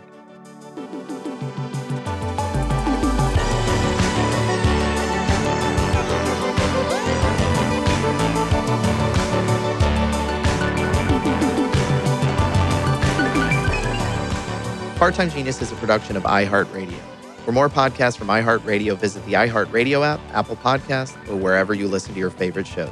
Part 15.02 15.16
Time 15.16 15.32
Genius 15.32 15.60
is 15.64 15.72
a 15.72 15.76
production 15.78 16.16
of 16.16 16.22
iHeartRadio. 16.26 17.00
For 17.44 17.52
more 17.52 17.70
podcasts 17.70 18.16
from 18.16 18.28
iHeartRadio, 18.28 18.96
visit 19.00 19.26
the 19.26 19.34
iHeartRadio 19.34 20.06
app, 20.06 20.20
Apple 20.32 20.56
Podcasts, 20.56 21.18
or 21.28 21.36
wherever 21.36 21.74
you 21.74 21.88
listen 21.88 22.14
to 22.14 22.20
your 22.20 22.30
favorite 22.30 22.68
shows. 22.68 22.92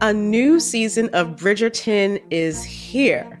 A 0.00 0.12
new 0.12 0.60
season 0.60 1.08
of 1.12 1.30
Bridgerton 1.30 2.22
is 2.30 2.62
here. 2.62 3.40